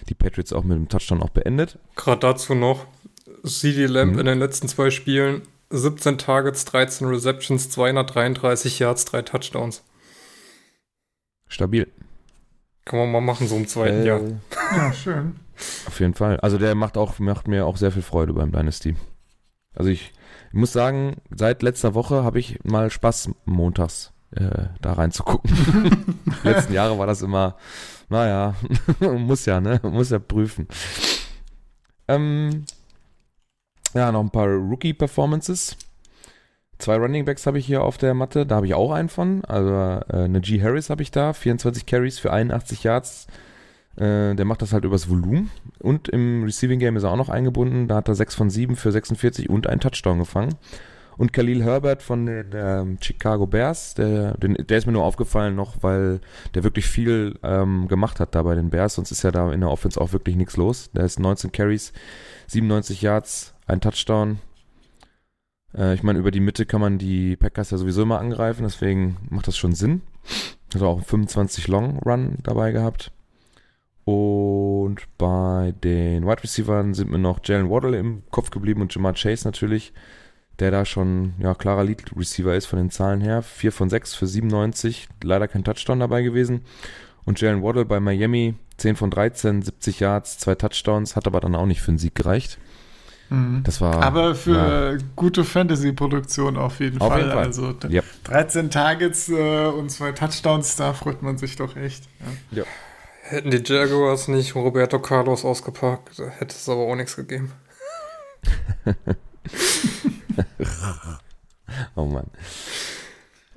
die 0.08 0.14
Patriots 0.14 0.54
auch 0.54 0.64
mit 0.64 0.78
dem 0.78 0.88
Touchdown 0.88 1.22
auch 1.22 1.30
beendet. 1.30 1.80
Gerade 1.96 2.20
dazu 2.20 2.56
noch, 2.56 2.86
CD 3.44 3.88
Lamb 3.88 4.14
mhm. 4.14 4.20
in 4.20 4.26
den 4.28 4.40
letzten 4.40 4.68
zwei 4.68 4.92
Spielen 4.92 5.42
17 5.72 6.18
Targets, 6.18 6.66
13 6.66 7.08
Receptions, 7.08 7.70
233 7.70 8.80
Yards, 8.80 9.06
drei 9.06 9.22
Touchdowns. 9.22 9.84
Stabil. 11.48 11.88
Kann 12.90 12.98
man 12.98 13.12
mal 13.12 13.22
machen, 13.22 13.48
so 13.48 13.56
im 13.56 13.68
zweiten 13.68 14.02
äh, 14.02 14.08
Jahr. 14.08 14.20
Ja, 14.76 14.92
schön. 14.92 15.36
Auf 15.86 16.00
jeden 16.00 16.16
Fall. 16.16 16.40
Also 16.40 16.58
der 16.58 16.74
macht 16.74 16.98
auch, 16.98 17.20
macht 17.20 17.48
mir 17.48 17.68
auch 17.68 17.78
sehr 17.78 17.92
viel 17.92 18.02
Freude 18.02 18.34
beim 18.34 18.52
Dynasty. 18.52 18.96
Also 19.76 19.92
ich, 19.92 20.12
ich 20.48 20.54
muss 20.56 20.74
sagen, 20.74 21.18
seit 21.30 21.62
letzter 21.62 21.94
Woche 21.94 22.24
habe 22.24 22.40
ich 22.40 22.58
mal 22.64 22.90
Spaß, 22.90 23.30
montags 23.46 24.12
äh, 24.32 24.70
da 24.82 24.94
reinzugucken. 24.94 25.52
Die 26.44 26.48
letzten 26.48 26.74
Jahre 26.74 26.98
war 26.98 27.06
das 27.06 27.22
immer, 27.22 27.58
naja, 28.10 28.56
muss 29.00 29.46
ja, 29.46 29.62
ne? 29.62 29.80
Muss 29.84 30.10
ja 30.10 30.18
prüfen. 30.18 30.68
Ähm, 32.08 32.66
ja, 33.94 34.12
noch 34.12 34.22
ein 34.22 34.32
paar 34.32 34.48
Rookie-Performances. 34.48 35.78
Zwei 36.80 36.96
Running 36.96 37.26
Backs 37.26 37.46
habe 37.46 37.60
ich 37.60 37.66
hier 37.66 37.84
auf 37.84 37.98
der 37.98 38.14
Matte, 38.14 38.46
da 38.46 38.56
habe 38.56 38.66
ich 38.66 38.74
auch 38.74 38.92
einen 38.92 39.10
von. 39.10 39.44
Also 39.46 39.70
äh, 39.70 40.24
eine 40.24 40.40
G. 40.40 40.62
Harris 40.62 40.90
habe 40.90 41.02
ich 41.02 41.12
da, 41.12 41.34
24 41.34 41.86
Carries 41.86 42.20
für 42.20 42.32
81 42.32 42.84
Yards, 42.84 43.28
äh, 43.98 44.34
der 44.34 44.46
macht 44.46 44.62
das 44.62 44.72
halt 44.72 44.86
übers 44.86 45.10
Volumen. 45.10 45.52
Und 45.80 46.08
im 46.08 46.44
Receiving 46.46 46.80
Game 46.80 46.96
ist 46.96 47.04
er 47.04 47.12
auch 47.12 47.18
noch 47.18 47.28
eingebunden. 47.28 47.90
Da 47.90 47.96
hat 47.96 48.08
er 48.08 48.16
6 48.16 48.34
von 48.34 48.50
7 48.50 48.78
für 48.78 48.94
46 48.94 49.50
und 49.50 49.68
einen 49.68 49.82
Touchdown 49.82 50.20
gefangen. 50.20 50.56
Und 51.18 51.34
Khalil 51.34 51.62
Herbert 51.66 52.02
von 52.02 52.26
den 52.26 52.54
äh, 52.54 52.86
Chicago 53.02 53.46
Bears, 53.46 53.94
der, 53.96 54.38
den, 54.38 54.54
der 54.54 54.78
ist 54.78 54.86
mir 54.86 54.94
nur 54.94 55.04
aufgefallen 55.04 55.54
noch, 55.54 55.76
weil 55.82 56.22
der 56.56 56.64
wirklich 56.64 56.88
viel 56.88 57.38
ähm, 57.44 57.90
gemacht 57.90 58.22
hat 58.22 58.36
da 58.36 58.44
bei 58.44 58.56
den 58.56 58.70
Bears. 58.70 58.96
Sonst 58.96 59.12
ist 59.12 59.24
ja 59.24 59.32
da 59.32 59.52
in 59.52 59.60
der 59.60 59.70
Offense 59.70 60.00
auch 60.00 60.14
wirklich 60.14 60.38
nichts 60.38 60.56
los. 60.56 60.92
Der 60.92 61.04
ist 61.04 61.20
19 61.20 61.52
Carries, 61.52 61.92
97 62.48 63.02
Yards, 63.02 63.54
ein 63.68 63.82
Touchdown. 63.82 64.40
Äh, 65.76 65.94
ich 65.94 66.04
meine, 66.04 66.20
über 66.20 66.32
die 66.32 66.40
Mitte 66.40 66.66
kann 66.66 66.82
man 66.82 66.98
die 66.98 67.36
Packers 67.36 67.72
ja 67.72 67.78
sowieso 67.78 68.04
immer 68.04 68.20
angreifen, 68.20 68.64
deswegen 68.64 69.18
macht 69.30 69.48
das 69.48 69.58
schon 69.58 69.74
Sinn. 69.74 70.02
Hat 70.74 70.82
auch 70.82 71.04
25 71.04 71.68
Long 71.68 72.00
Run 72.00 72.38
dabei 72.44 72.72
gehabt. 72.72 73.12
Und 74.06 75.02
bei 75.18 75.74
den 75.84 76.26
Wide 76.26 76.44
Receivers 76.44 76.98
sind 76.98 77.12
mir 77.12 77.20
noch 77.20 77.40
Jalen 77.44 77.70
Waddle 77.70 77.98
im 77.98 78.24
Kopf 78.32 78.50
geblieben 78.50 78.82
und 78.82 78.94
Jamar 78.94 79.14
Chase 79.14 79.48
natürlich, 79.48 79.94
der 80.58 80.72
da 80.72 80.84
schon 80.84 81.34
ja, 81.40 81.54
klarer 81.54 81.84
Lead 81.84 82.04
Receiver 82.16 82.56
ist 82.56 82.66
von 82.66 82.80
den 82.80 82.90
Zahlen 82.90 83.22
her. 83.22 83.44
4 83.44 83.72
von 83.72 83.90
6 83.90 84.16
für 84.16 84.26
97, 84.26 85.08
leider 85.24 85.48
kein 85.48 85.64
Touchdown 85.64 86.00
dabei 86.00 86.24
gewesen. 86.24 86.62
Und 87.24 87.40
Jalen 87.40 87.62
Waddle 87.62 87.86
bei 87.86 88.00
Miami 88.00 88.56
10 88.78 88.96
von 88.96 89.12
13, 89.12 89.62
70 89.62 90.00
Yards, 90.00 90.38
zwei 90.40 90.56
Touchdowns, 90.56 91.16
hat 91.16 91.28
aber 91.28 91.40
dann 91.40 91.56
auch 91.56 91.66
nicht 91.66 91.82
für 91.82 91.92
einen 91.92 92.00
Sieg 92.00 92.16
gereicht. 92.16 92.58
Mhm. 93.30 93.62
Das 93.64 93.80
war, 93.80 94.02
aber 94.02 94.34
für 94.36 94.98
ja. 94.98 95.06
gute 95.16 95.44
Fantasy-Produktion 95.44 96.58
auf 96.58 96.80
jeden 96.80 97.00
auf 97.00 97.10
Fall. 97.10 97.20
Jeden 97.20 97.32
Fall. 97.32 97.46
Also 97.46 97.76
yep. 97.88 98.04
13 98.24 98.72
Targets 98.72 99.30
äh, 99.30 99.68
und 99.68 99.92
zwei 99.92 100.12
Touchdowns, 100.12 100.76
da 100.76 100.94
freut 100.94 101.22
man 101.22 101.38
sich 101.38 101.56
doch 101.56 101.76
echt. 101.76 102.06
Ja. 102.52 102.60
ja. 102.60 102.64
Hätten 103.22 103.52
die 103.52 103.62
Jaguars 103.64 104.28
nicht 104.28 104.56
Roberto 104.56 104.98
Carlos 105.00 105.46
ausgepackt, 105.46 106.18
hätte 106.18 106.56
es 106.56 106.68
aber 106.68 106.82
auch 106.82 106.96
nichts 106.96 107.16
gegeben. 107.16 107.52
oh 111.96 112.06
Mann. 112.06 112.26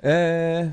Äh, 0.01 0.67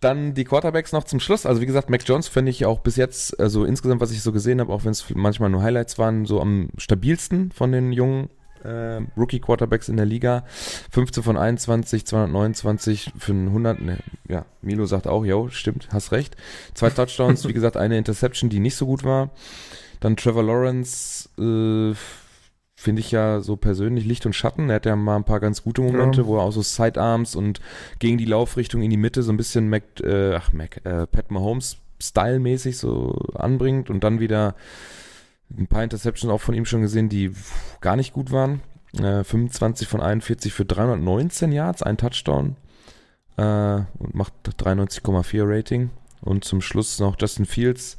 dann 0.00 0.34
die 0.34 0.44
Quarterbacks 0.44 0.92
noch 0.92 1.04
zum 1.04 1.20
Schluss. 1.20 1.46
Also 1.46 1.60
wie 1.60 1.66
gesagt, 1.66 1.90
Mac 1.90 2.02
Jones 2.06 2.26
finde 2.26 2.50
ich 2.50 2.64
auch 2.64 2.80
bis 2.80 2.96
jetzt, 2.96 3.38
also 3.38 3.64
insgesamt, 3.64 4.00
was 4.00 4.10
ich 4.10 4.22
so 4.22 4.32
gesehen 4.32 4.60
habe, 4.60 4.72
auch 4.72 4.84
wenn 4.84 4.92
es 4.92 5.04
manchmal 5.14 5.50
nur 5.50 5.62
Highlights 5.62 5.98
waren, 5.98 6.24
so 6.24 6.40
am 6.40 6.70
stabilsten 6.78 7.52
von 7.52 7.70
den 7.70 7.92
jungen 7.92 8.30
äh, 8.64 9.00
Rookie-Quarterbacks 9.16 9.88
in 9.88 9.96
der 9.96 10.06
Liga. 10.06 10.44
15 10.90 11.22
von 11.22 11.36
21, 11.36 12.06
229 12.06 13.12
für 13.18 13.32
100. 13.32 13.80
Ne, 13.80 13.98
ja, 14.28 14.46
Milo 14.62 14.86
sagt 14.86 15.06
auch, 15.06 15.24
jo, 15.24 15.48
stimmt, 15.48 15.88
hast 15.92 16.12
recht. 16.12 16.36
Zwei 16.74 16.90
Touchdowns, 16.90 17.46
wie 17.48 17.52
gesagt, 17.52 17.76
eine 17.76 17.98
Interception, 17.98 18.50
die 18.50 18.60
nicht 18.60 18.76
so 18.76 18.86
gut 18.86 19.04
war. 19.04 19.30
Dann 20.00 20.16
Trevor 20.16 20.42
Lawrence, 20.42 21.28
äh, 21.38 21.94
finde 22.80 23.00
ich 23.00 23.10
ja 23.10 23.40
so 23.40 23.56
persönlich 23.56 24.06
Licht 24.06 24.24
und 24.24 24.32
Schatten. 24.32 24.70
Er 24.70 24.76
hat 24.76 24.86
ja 24.86 24.96
mal 24.96 25.16
ein 25.16 25.24
paar 25.24 25.38
ganz 25.38 25.62
gute 25.62 25.82
Momente, 25.82 26.22
ja. 26.22 26.26
wo 26.26 26.38
er 26.38 26.44
auch 26.44 26.50
so 26.50 26.62
Sidearms 26.62 27.36
und 27.36 27.60
gegen 27.98 28.16
die 28.16 28.24
Laufrichtung 28.24 28.80
in 28.80 28.88
die 28.88 28.96
Mitte 28.96 29.22
so 29.22 29.30
ein 29.30 29.36
bisschen 29.36 29.68
Mac, 29.68 29.82
äh, 30.02 30.34
ach, 30.34 30.54
Mac, 30.54 30.80
äh, 30.84 31.06
Pat 31.06 31.30
Mahomes 31.30 31.76
Style-mäßig 32.00 32.78
so 32.78 33.10
anbringt 33.34 33.90
und 33.90 34.02
dann 34.02 34.18
wieder 34.18 34.54
ein 35.54 35.66
paar 35.66 35.84
Interceptions 35.84 36.32
auch 36.32 36.40
von 36.40 36.54
ihm 36.54 36.64
schon 36.64 36.80
gesehen, 36.80 37.10
die 37.10 37.32
gar 37.82 37.96
nicht 37.96 38.14
gut 38.14 38.32
waren. 38.32 38.62
Äh, 38.94 39.24
25 39.24 39.86
von 39.86 40.00
41 40.00 40.54
für 40.54 40.64
319 40.64 41.52
Yards, 41.52 41.82
ein 41.82 41.98
Touchdown 41.98 42.56
äh, 43.36 43.82
und 43.98 44.14
macht 44.14 44.32
93,4 44.58 45.42
Rating. 45.44 45.90
Und 46.22 46.44
zum 46.44 46.62
Schluss 46.62 46.98
noch 46.98 47.16
Justin 47.20 47.44
Fields, 47.44 47.98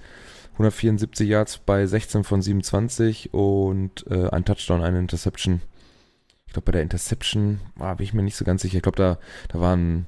174 0.61 1.27
Yards 1.27 1.57
bei 1.59 1.85
16 1.85 2.23
von 2.23 2.41
27 2.41 3.33
und 3.33 4.05
äh, 4.09 4.29
ein 4.29 4.45
Touchdown, 4.45 4.81
eine 4.81 4.99
Interception. 4.99 5.61
Ich 6.47 6.53
glaube, 6.53 6.65
bei 6.65 6.71
der 6.73 6.81
Interception 6.81 7.59
ah, 7.79 7.93
bin 7.93 8.03
ich 8.03 8.13
mir 8.13 8.23
nicht 8.23 8.35
so 8.35 8.45
ganz 8.45 8.61
sicher. 8.61 8.77
Ich 8.77 8.83
glaube, 8.83 8.97
da, 8.97 9.17
da 9.47 9.59
war 9.59 9.75
ein, 9.75 10.05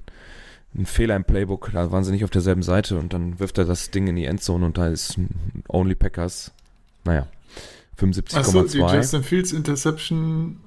ein, 0.76 0.86
Fehler 0.86 1.16
im 1.16 1.24
Playbook. 1.24 1.72
Da 1.74 1.92
waren 1.92 2.04
sie 2.04 2.12
nicht 2.12 2.24
auf 2.24 2.30
derselben 2.30 2.64
Seite 2.64 2.98
und 2.98 3.14
dann 3.14 3.40
wirft 3.40 3.58
er 3.58 3.66
das 3.66 3.92
Ding 3.92 4.08
in 4.08 4.16
die 4.16 4.26
Endzone 4.26 4.66
und 4.66 4.78
da 4.78 4.88
ist 4.88 5.18
Only 5.70 5.96
Packers. 5.96 6.52
Naja, 7.06 7.28
75,2. 7.98 8.38
Achso, 8.38 8.64
die 8.64 8.78
Justin 8.78 9.24
Fields 9.24 9.54
Interception 9.54 10.60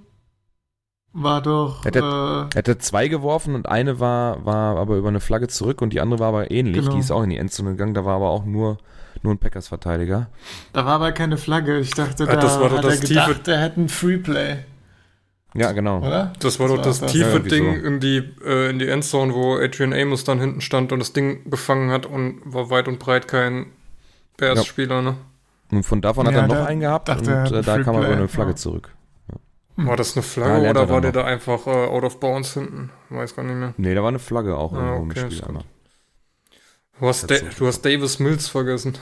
war 1.13 1.41
doch. 1.41 1.85
Er 1.85 1.89
hatte, 1.89 2.51
äh, 2.53 2.59
hatte, 2.59 2.79
zwei 2.79 3.09
geworfen 3.09 3.55
und 3.55 3.67
eine 3.67 4.01
war, 4.01 4.45
war 4.45 4.77
aber 4.77 4.97
über 4.97 5.09
eine 5.09 5.21
Flagge 5.21 5.49
zurück 5.49 5.81
und 5.81 5.93
die 5.93 6.01
andere 6.01 6.21
war 6.21 6.29
aber 6.29 6.51
ähnlich. 6.51 6.85
Genau. 6.85 6.93
Die 6.93 7.01
ist 7.01 7.11
auch 7.11 7.23
in 7.23 7.31
die 7.31 7.39
Endzone 7.39 7.71
gegangen. 7.71 7.95
Da 7.95 8.05
war 8.05 8.17
aber 8.17 8.29
auch 8.29 8.45
nur, 8.45 8.79
nur 9.25 9.35
ein 9.35 9.39
Packers-Verteidiger. 9.39 10.29
Da 10.73 10.85
war 10.85 10.95
aber 10.95 11.13
keine 11.13 11.37
Flagge. 11.37 11.79
Ich 11.79 11.91
dachte, 11.91 12.25
ja, 12.25 12.35
da 12.35 12.41
das 12.41 12.61
war 12.61 12.69
doch 12.69 12.79
hat 12.79 12.85
das 12.85 13.01
er 13.01 13.09
gedacht, 13.09 13.29
tiefe, 13.29 13.41
der 13.43 13.61
hätte 13.61 13.81
ein 13.81 13.89
Freeplay. 13.89 14.59
Ja, 15.55 15.73
genau. 15.73 15.99
Oder? 15.99 16.33
Das 16.41 16.61
war 16.61 16.69
das 16.69 16.77
doch 16.77 16.83
das, 16.83 17.01
das 17.01 17.13
tiefe 17.13 17.33
ja, 17.33 17.39
Ding 17.39 17.81
so. 17.81 17.87
in, 17.87 18.01
die, 18.01 18.23
äh, 18.45 18.71
in 18.71 18.79
die 18.79 18.89
Endzone, 18.89 19.33
wo 19.33 19.57
Adrian 19.57 19.93
Amos 19.93 20.25
dann 20.25 20.41
hinten 20.41 20.61
stand 20.61 20.93
und 20.93 20.99
das 20.99 21.13
Ding 21.13 21.51
gefangen 21.51 21.91
hat 21.91 22.07
und 22.07 22.41
war 22.45 22.71
weit 22.71 22.89
und 22.89 22.99
breit 22.99 23.27
kein 23.29 23.67
Bears-Spieler, 24.37 25.03
ne? 25.03 25.17
Und 25.71 25.83
von 25.85 26.01
davon 26.01 26.27
ja, 26.27 26.33
hat 26.33 26.51
er 26.51 26.55
noch 26.55 26.67
einen 26.67 26.81
gehabt 26.81 27.09
und 27.09 27.27
äh, 27.27 27.63
da 27.63 27.83
kam 27.83 27.97
er 27.97 28.03
über 28.03 28.17
eine 28.17 28.29
Flagge 28.29 28.51
ja. 28.51 28.57
zurück. 28.57 28.95
Ja. 29.79 29.87
War 29.87 29.97
das 29.97 30.15
eine 30.15 30.23
Flagge 30.23 30.65
ja, 30.65 30.71
oder 30.71 30.89
war 30.89 31.01
der 31.01 31.13
da 31.13 31.25
einfach 31.25 31.67
äh, 31.67 31.71
out 31.71 32.05
of 32.05 32.21
bounds 32.21 32.55
hinten? 32.55 32.91
Weiß 33.11 33.35
gar 33.35 33.43
nicht 33.43 33.57
mehr. 33.57 33.75
Nee, 33.77 33.95
da 33.95 34.03
war 34.03 34.09
eine 34.09 34.19
Flagge 34.19 34.57
auch 34.57 34.73
ah, 34.73 34.77
irgendwo 34.77 35.11
okay, 35.11 35.21
im 35.21 35.31
Spiel. 35.31 35.59
Du 36.99 37.09
hast, 37.09 37.31
du 37.31 37.67
hast 37.67 37.83
Davis 37.85 38.19
Mills 38.19 38.49
vergessen. 38.49 38.97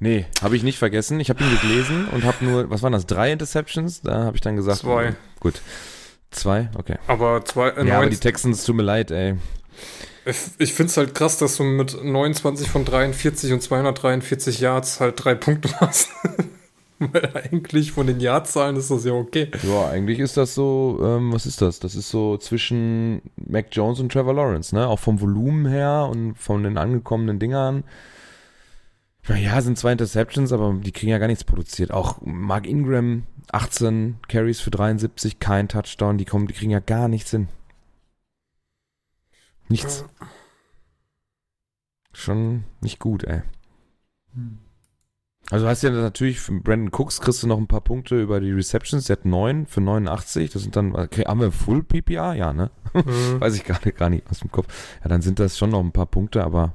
nee, 0.00 0.26
habe 0.42 0.56
ich 0.56 0.62
nicht 0.62 0.78
vergessen. 0.78 1.20
Ich 1.20 1.30
habe 1.30 1.44
ihn 1.44 1.60
gelesen 1.60 2.08
und 2.08 2.24
habe 2.24 2.44
nur, 2.44 2.70
was 2.70 2.82
waren 2.82 2.92
das, 2.92 3.06
drei 3.06 3.30
Interceptions? 3.30 4.02
Da 4.02 4.24
habe 4.24 4.36
ich 4.36 4.40
dann 4.40 4.56
gesagt, 4.56 4.80
zwei. 4.80 5.14
Gut. 5.38 5.60
Zwei? 6.30 6.70
Okay. 6.76 6.96
Aber 7.06 7.44
zwei. 7.44 7.68
Äh, 7.68 7.86
ja, 7.86 7.98
aber 7.98 8.10
die 8.10 8.16
Texans, 8.16 8.64
tut 8.64 8.76
mir 8.76 8.82
leid, 8.82 9.10
ey. 9.10 9.36
Ich, 10.24 10.36
ich 10.58 10.72
finde 10.72 10.90
es 10.90 10.96
halt 10.96 11.14
krass, 11.14 11.38
dass 11.38 11.56
du 11.56 11.64
mit 11.64 12.02
29 12.02 12.68
von 12.68 12.84
43 12.84 13.52
und 13.52 13.62
243 13.62 14.60
Yards 14.60 15.00
halt 15.00 15.22
drei 15.22 15.34
Punkte 15.34 15.68
machst. 15.80 16.08
Weil 17.12 17.32
eigentlich 17.36 17.92
von 17.92 18.06
den 18.06 18.20
Jahrzahlen 18.20 18.76
ist 18.76 18.90
das 18.90 19.04
ja 19.04 19.12
okay. 19.12 19.50
Ja, 19.62 19.88
eigentlich 19.88 20.18
ist 20.18 20.36
das 20.36 20.54
so, 20.54 21.00
ähm, 21.02 21.32
was 21.32 21.46
ist 21.46 21.60
das? 21.60 21.80
Das 21.80 21.94
ist 21.94 22.10
so 22.10 22.36
zwischen 22.36 23.22
Mac 23.36 23.66
Jones 23.72 24.00
und 24.00 24.12
Trevor 24.12 24.34
Lawrence, 24.34 24.74
ne? 24.74 24.86
Auch 24.86 24.98
vom 24.98 25.20
Volumen 25.20 25.66
her 25.66 26.08
und 26.10 26.36
von 26.36 26.62
den 26.62 26.78
angekommenen 26.78 27.38
Dingern. 27.38 27.84
Ja, 29.28 29.60
sind 29.60 29.78
zwei 29.78 29.92
Interceptions, 29.92 30.52
aber 30.52 30.74
die 30.74 30.92
kriegen 30.92 31.10
ja 31.10 31.18
gar 31.18 31.28
nichts 31.28 31.44
produziert. 31.44 31.92
Auch 31.92 32.20
Mark 32.22 32.66
Ingram, 32.66 33.24
18 33.52 34.18
Carries 34.28 34.60
für 34.60 34.70
73, 34.70 35.38
kein 35.38 35.68
Touchdown, 35.68 36.18
die 36.18 36.24
kommen, 36.24 36.48
die 36.48 36.54
kriegen 36.54 36.72
ja 36.72 36.80
gar 36.80 37.08
nichts 37.08 37.30
hin. 37.30 37.48
Nichts. 39.68 40.04
Schon 42.12 42.64
nicht 42.80 42.98
gut, 42.98 43.24
ey. 43.24 43.42
Hm. 44.34 44.58
Also 45.52 45.68
hast 45.68 45.82
du 45.82 45.88
ja 45.88 45.92
natürlich 45.92 46.40
für 46.40 46.58
Brandon 46.58 46.90
Cooks 46.90 47.20
kriegst 47.20 47.42
du 47.42 47.46
noch 47.46 47.58
ein 47.58 47.66
paar 47.66 47.82
Punkte 47.82 48.18
über 48.18 48.40
die 48.40 48.52
Receptions. 48.52 49.04
Der 49.04 49.18
hat 49.18 49.26
9 49.26 49.66
für 49.66 49.82
89. 49.82 50.50
Das 50.50 50.62
sind 50.62 50.76
dann, 50.76 50.96
okay, 50.96 51.24
haben 51.26 51.40
wir 51.40 51.52
Full 51.52 51.82
PPA? 51.82 52.32
Ja, 52.32 52.54
ne? 52.54 52.70
Mhm. 52.94 53.38
Weiß 53.38 53.54
ich 53.54 53.64
gerade 53.64 53.92
gar 53.92 54.08
nicht 54.08 54.30
aus 54.30 54.38
dem 54.38 54.50
Kopf. 54.50 54.72
Ja, 55.02 55.10
dann 55.10 55.20
sind 55.20 55.38
das 55.38 55.58
schon 55.58 55.68
noch 55.68 55.80
ein 55.80 55.92
paar 55.92 56.06
Punkte, 56.06 56.42
aber 56.42 56.72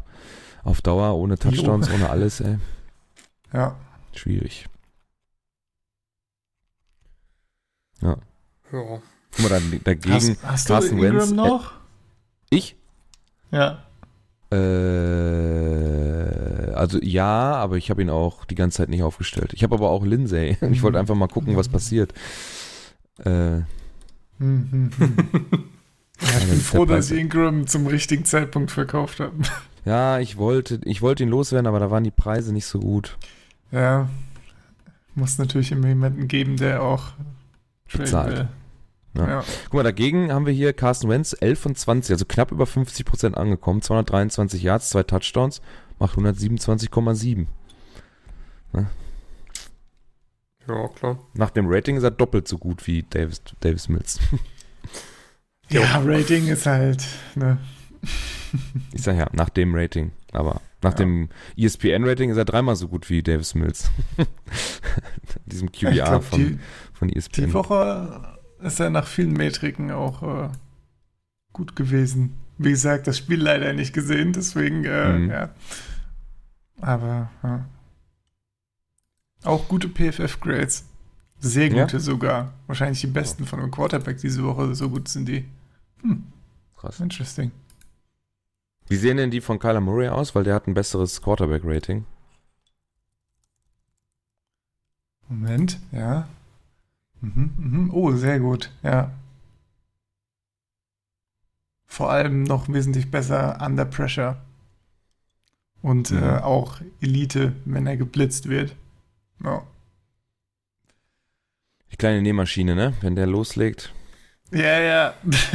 auf 0.64 0.84
Dauer 0.84 1.16
ohne 1.16 1.40
Touchdowns, 1.40 1.88
jo. 1.88 1.96
ohne 1.96 2.12
alles, 2.12 2.40
ey. 2.40 2.60
Ja. 3.52 3.78
Schwierig. 4.14 4.68
Ja. 8.02 8.18
Ja. 8.72 9.00
Guck 9.32 9.40
mal, 9.40 9.50
dann, 9.50 9.82
dagegen 9.86 10.38
hast, 10.44 10.70
hast 10.70 10.92
du 10.92 10.96
Ingram 10.98 11.16
Wentz, 11.16 11.32
noch? 11.32 11.72
Äh, 12.52 12.58
ich? 12.58 12.76
Ja. 13.50 13.88
Äh, 14.52 14.58
also 16.78 17.00
ja, 17.02 17.54
aber 17.54 17.78
ich 17.78 17.90
habe 17.90 18.02
ihn 18.02 18.10
auch 18.10 18.46
die 18.46 18.56
ganze 18.56 18.78
Zeit 18.78 18.90
nicht 18.90 19.04
aufgestellt. 19.04 19.54
Ich 19.54 19.64
habe 19.64 19.76
aber 19.76 19.90
auch 19.90 20.06
Lindsay. 20.06 20.58
Ich 20.72 20.84
wollte 20.84 21.00
einfach 21.00 21.16
mal 21.16 21.28
gucken, 21.28 21.56
was 21.56 21.70
passiert. 21.70 22.14
Äh, 23.20 23.62
hm, 24.40 24.70
hm, 24.72 24.92
hm. 24.98 25.14
ja, 26.22 26.38
ich 26.40 26.50
bin 26.50 26.60
froh, 26.60 26.86
dass 26.86 27.12
ich 27.12 27.20
Ingram 27.20 27.68
zum 27.68 27.88
richtigen 27.88 28.26
Zeitpunkt 28.26 28.72
verkauft 28.72 29.20
habe. 29.20 29.34
Ja, 29.86 30.20
ich 30.20 30.38
wollte, 30.38 30.82
ich 30.84 31.02
wollte 31.02 31.24
ihn 31.24 31.30
loswerden, 31.30 31.68
aber 31.68 31.80
da 31.80 31.90
waren 31.90 32.04
die 32.04 32.12
Preise 32.12 32.54
nicht 32.54 32.66
so 32.66 32.80
gut. 32.80 33.18
Ja, 33.72 34.10
muss 35.16 35.38
natürlich 35.38 35.72
immer 35.72 35.88
jemanden 35.88 36.28
geben, 36.28 36.58
der 36.58 36.84
auch 36.84 37.14
bezahlt. 37.92 38.48
Ja. 39.16 39.28
ja. 39.28 39.44
Guck 39.66 39.74
mal, 39.74 39.84
dagegen 39.84 40.32
haben 40.32 40.46
wir 40.46 40.54
hier 40.54 40.74
Carsten 40.74 41.10
Wentz 41.10 41.36
11 41.40 41.60
von 41.60 41.76
20, 41.76 42.14
also 42.14 42.26
knapp 42.26 42.52
über 42.52 42.66
50 42.66 43.06
Prozent 43.06 43.38
angekommen, 43.38 43.82
223 43.82 44.62
Yards, 44.62 44.90
zwei 44.90 45.04
Touchdowns, 45.04 45.62
macht 46.00 46.18
127,7. 46.18 47.46
Ja. 48.74 48.86
ja, 50.68 50.88
klar. 50.90 51.20
Nach 51.34 51.50
dem 51.50 51.66
Rating 51.68 51.98
ist 51.98 52.04
er 52.04 52.12
doppelt 52.12 52.48
so 52.48 52.58
gut 52.58 52.86
wie 52.88 53.04
Davis, 53.04 53.42
Davis 53.60 53.90
Mills. 53.90 54.20
ja, 55.70 56.02
Rating 56.04 56.48
ist 56.48 56.66
halt, 56.66 57.04
ne. 57.36 57.58
Ich 58.94 59.04
sag 59.04 59.18
ja, 59.18 59.28
nach 59.34 59.50
dem 59.50 59.76
Rating, 59.76 60.12
aber 60.32 60.62
nach 60.82 60.94
ja. 60.94 61.00
dem 61.00 61.30
ESPN-Rating 61.58 62.30
ist 62.30 62.38
er 62.38 62.46
dreimal 62.46 62.76
so 62.76 62.88
gut 62.88 63.10
wie 63.10 63.22
Davis 63.22 63.56
Mills. 63.56 63.92
Diesem 65.46 65.72
QBR 65.72 65.92
glaub, 65.92 66.24
von, 66.24 66.40
die, 66.40 66.60
von 66.94 67.10
ESPN. 67.10 67.48
Die 67.48 67.54
Woche 67.54 68.38
ist 68.62 68.80
er 68.80 68.90
nach 68.90 69.08
vielen 69.08 69.34
Metriken 69.34 69.92
auch 69.92 70.24
äh, 70.24 70.50
gut 71.52 71.76
gewesen. 71.76 72.38
Wie 72.58 72.72
gesagt, 72.72 73.08
das 73.08 73.18
Spiel 73.18 73.42
leider 73.42 73.74
nicht 73.74 73.94
gesehen, 73.94 74.34
deswegen, 74.34 74.86
äh, 74.86 75.14
mhm. 75.14 75.30
ja. 75.30 75.50
Aber 76.82 77.30
ja. 77.44 77.66
auch 79.44 79.68
gute 79.68 79.90
PFF-Grades. 79.90 80.86
Sehr 81.40 81.70
gute 81.70 81.98
ja? 81.98 82.00
sogar. 82.00 82.54
Wahrscheinlich 82.68 83.02
die 83.02 83.08
besten 83.08 83.46
von 83.46 83.60
einem 83.60 83.72
Quarterback 83.72 84.18
diese 84.18 84.44
Woche. 84.44 84.74
So 84.76 84.90
gut 84.90 85.08
sind 85.08 85.28
die. 85.28 85.46
Hm. 86.02 86.24
Krass. 86.76 87.00
Interesting. 87.00 87.52
Wie 88.88 88.96
sehen 88.96 89.18
denn 89.18 89.32
die 89.32 89.42
von 89.42 89.60
Kyler 89.60 89.82
Murray 89.82 90.08
aus? 90.08 90.34
Weil 90.34 90.44
der 90.44 90.56
hat 90.56 90.68
ein 90.68 90.74
besseres 90.74 91.22
Quarterback-Rating. 91.22 92.06
Moment, 95.30 95.80
ja. 95.92 96.28
Mhm, 97.22 97.52
mhm. 97.58 97.94
Oh, 97.94 98.14
sehr 98.14 98.40
gut, 98.40 98.72
ja. 98.82 99.12
Vor 101.86 102.12
allem 102.12 102.44
noch 102.44 102.70
wesentlich 102.70 103.12
besser 103.12 103.60
under 103.62 103.86
pressure. 103.86 104.38
Und 105.82 106.12
mhm. 106.12 106.24
äh, 106.24 106.38
auch 106.40 106.82
Elite, 107.02 107.54
wenn 107.66 107.88
er 107.88 107.98
geblitzt 107.98 108.50
wird. 108.50 108.76
Ja. 109.44 109.64
Die 111.92 111.98
kleine 111.98 112.22
Nähmaschine, 112.22 112.76
ne? 112.76 112.94
Wenn 113.02 113.16
der 113.16 113.28
loslegt. 113.28 113.94
Ja, 114.52 114.80
ja. 114.80 115.14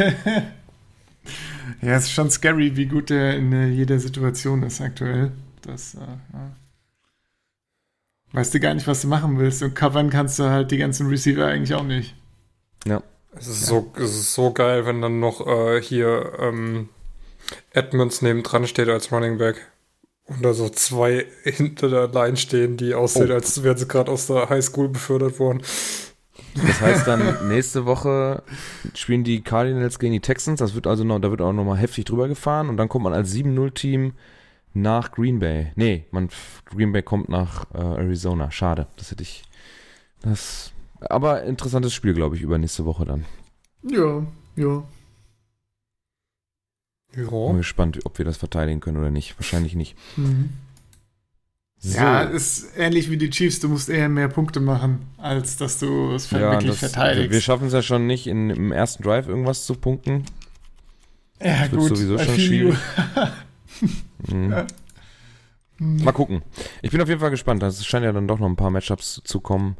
ja, 1.82 1.96
es 1.96 2.04
ist 2.04 2.12
schon 2.12 2.30
scary, 2.30 2.76
wie 2.76 2.86
gut 2.86 3.10
er 3.10 3.36
in 3.36 3.52
äh, 3.52 3.68
jeder 3.68 3.98
Situation 3.98 4.62
ist 4.62 4.80
aktuell. 4.80 5.32
Das, 5.62 5.94
äh, 5.94 5.98
ja 6.32 6.52
weißt 8.32 8.54
du 8.54 8.60
gar 8.60 8.74
nicht, 8.74 8.86
was 8.86 9.02
du 9.02 9.08
machen 9.08 9.38
willst. 9.38 9.62
Und 9.62 9.74
covern 9.74 10.10
kannst 10.10 10.38
du 10.38 10.44
halt 10.44 10.70
die 10.70 10.78
ganzen 10.78 11.08
Receiver 11.08 11.46
eigentlich 11.46 11.74
auch 11.74 11.84
nicht. 11.84 12.14
Ja. 12.86 13.02
Es 13.34 13.48
ist, 13.48 13.62
ja. 13.62 13.66
so, 13.68 13.92
es 13.96 14.14
ist 14.14 14.34
so 14.34 14.52
geil, 14.52 14.84
wenn 14.84 15.00
dann 15.00 15.20
noch 15.20 15.46
äh, 15.46 15.80
hier 15.80 16.32
ähm, 16.38 16.90
Edmonds 17.70 18.20
nebendran 18.20 18.66
steht 18.66 18.88
als 18.88 19.10
Running 19.10 19.38
Back. 19.38 19.71
Und 20.34 20.44
da 20.44 20.52
so 20.52 20.68
zwei 20.68 21.26
hinter 21.44 21.88
der 21.88 22.08
Line 22.08 22.36
stehen, 22.36 22.76
die 22.76 22.94
aussehen, 22.94 23.30
oh. 23.30 23.34
als 23.34 23.62
wären 23.62 23.76
sie 23.76 23.88
gerade 23.88 24.10
aus 24.10 24.26
der 24.26 24.48
Highschool 24.48 24.88
befördert 24.88 25.38
worden. 25.38 25.62
Das 26.54 26.80
heißt 26.80 27.06
dann, 27.06 27.36
nächste 27.48 27.86
Woche 27.86 28.42
spielen 28.94 29.24
die 29.24 29.42
Cardinals 29.42 29.98
gegen 29.98 30.12
die 30.12 30.20
Texans. 30.20 30.58
Das 30.58 30.74
wird 30.74 30.86
also 30.86 31.04
noch, 31.04 31.18
da 31.18 31.30
wird 31.30 31.40
auch 31.40 31.52
nochmal 31.52 31.78
heftig 31.78 32.04
drüber 32.04 32.28
gefahren. 32.28 32.68
Und 32.68 32.76
dann 32.76 32.88
kommt 32.88 33.04
man 33.04 33.14
als 33.14 33.32
7-0-Team 33.34 34.12
nach 34.74 35.12
Green 35.12 35.38
Bay. 35.38 35.72
Nee, 35.76 36.06
man, 36.10 36.28
Green 36.66 36.92
Bay 36.92 37.02
kommt 37.02 37.28
nach 37.28 37.66
äh, 37.74 37.78
Arizona. 37.78 38.50
Schade. 38.50 38.86
Das 38.96 39.10
hätte 39.10 39.22
ich. 39.22 39.44
Das. 40.22 40.72
Aber 41.00 41.42
interessantes 41.42 41.94
Spiel, 41.94 42.14
glaube 42.14 42.36
ich, 42.36 42.42
übernächste 42.42 42.84
Woche 42.84 43.04
dann. 43.04 43.24
Ja, 43.82 44.24
ja. 44.56 44.84
Ja. 47.16 47.28
Bin 47.28 47.58
gespannt, 47.58 47.98
ob 48.04 48.18
wir 48.18 48.24
das 48.24 48.36
verteidigen 48.36 48.80
können 48.80 48.96
oder 48.96 49.10
nicht. 49.10 49.38
Wahrscheinlich 49.38 49.74
nicht. 49.74 49.96
Mhm. 50.16 50.50
So. 51.84 51.98
Ja, 51.98 52.22
ist 52.22 52.76
ähnlich 52.76 53.10
wie 53.10 53.16
die 53.16 53.28
Chiefs. 53.28 53.58
Du 53.58 53.68
musst 53.68 53.88
eher 53.88 54.08
mehr 54.08 54.28
Punkte 54.28 54.60
machen, 54.60 55.00
als 55.18 55.56
dass 55.56 55.78
du 55.78 56.12
es 56.12 56.30
ja, 56.30 56.38
wirklich 56.38 56.78
das, 56.78 56.92
verteidigst. 56.92 57.32
Wir 57.32 57.40
schaffen 57.40 57.66
es 57.66 57.72
ja 57.72 57.82
schon 57.82 58.06
nicht, 58.06 58.28
in, 58.28 58.50
im 58.50 58.70
ersten 58.70 59.02
Drive 59.02 59.26
irgendwas 59.26 59.66
zu 59.66 59.74
punkten. 59.74 60.24
Ja, 61.42 61.66
das 61.66 61.70
gut. 61.70 61.88
sowieso 61.88 62.18
schon 62.18 62.38
schwierig. 62.38 62.78
Mhm. 64.28 66.04
Mal 66.04 66.12
gucken. 66.12 66.42
Ich 66.80 66.92
bin 66.92 67.00
auf 67.00 67.08
jeden 67.08 67.18
Fall 67.18 67.30
gespannt. 67.30 67.60
Es 67.64 67.84
scheint 67.84 68.04
ja 68.04 68.12
dann 68.12 68.28
doch 68.28 68.38
noch 68.38 68.46
ein 68.46 68.54
paar 68.54 68.70
Matchups 68.70 69.20
zu 69.24 69.40
kommen. 69.40 69.76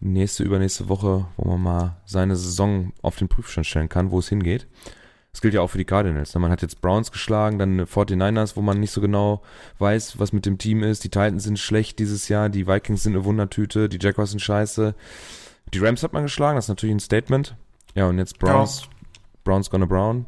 Nächste, 0.00 0.44
übernächste 0.44 0.88
Woche, 0.88 1.26
wo 1.36 1.50
man 1.50 1.62
mal 1.62 1.96
seine 2.06 2.36
Saison 2.36 2.94
auf 3.02 3.16
den 3.16 3.28
Prüfstand 3.28 3.66
stellen 3.66 3.90
kann, 3.90 4.10
wo 4.10 4.20
es 4.20 4.30
hingeht. 4.30 4.66
Das 5.32 5.40
gilt 5.40 5.54
ja 5.54 5.62
auch 5.62 5.68
für 5.68 5.78
die 5.78 5.86
Cardinals. 5.86 6.34
Ne? 6.34 6.40
Man 6.40 6.50
hat 6.50 6.60
jetzt 6.60 6.82
Browns 6.82 7.10
geschlagen, 7.10 7.58
dann 7.58 7.80
49ers, 7.80 8.54
wo 8.54 8.60
man 8.60 8.78
nicht 8.78 8.90
so 8.90 9.00
genau 9.00 9.42
weiß, 9.78 10.18
was 10.18 10.32
mit 10.34 10.44
dem 10.44 10.58
Team 10.58 10.82
ist. 10.82 11.04
Die 11.04 11.08
Titans 11.08 11.44
sind 11.44 11.58
schlecht 11.58 11.98
dieses 11.98 12.28
Jahr, 12.28 12.50
die 12.50 12.66
Vikings 12.66 13.02
sind 13.02 13.14
eine 13.14 13.24
Wundertüte, 13.24 13.88
die 13.88 13.98
Jaguars 13.98 14.30
sind 14.30 14.40
scheiße. 14.40 14.94
Die 15.72 15.78
Rams 15.78 16.02
hat 16.02 16.12
man 16.12 16.24
geschlagen, 16.24 16.56
das 16.56 16.66
ist 16.66 16.68
natürlich 16.68 16.94
ein 16.94 17.00
Statement. 17.00 17.56
Ja, 17.94 18.06
und 18.06 18.18
jetzt 18.18 18.38
Browns, 18.38 18.82
ja. 18.82 18.88
Browns 19.44 19.70
gonna 19.70 19.86
Brown. 19.86 20.26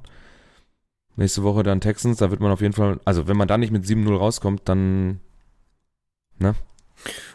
Nächste 1.16 1.42
Woche 1.42 1.62
dann 1.62 1.82
Texans, 1.82 2.18
da 2.18 2.30
wird 2.30 2.40
man 2.40 2.50
auf 2.50 2.62
jeden 2.62 2.74
Fall, 2.74 2.98
also 3.04 3.28
wenn 3.28 3.36
man 3.36 3.46
da 3.46 3.58
nicht 3.58 3.72
mit 3.72 3.84
7-0 3.84 4.16
rauskommt, 4.16 4.62
dann, 4.64 5.20
ne? 6.38 6.54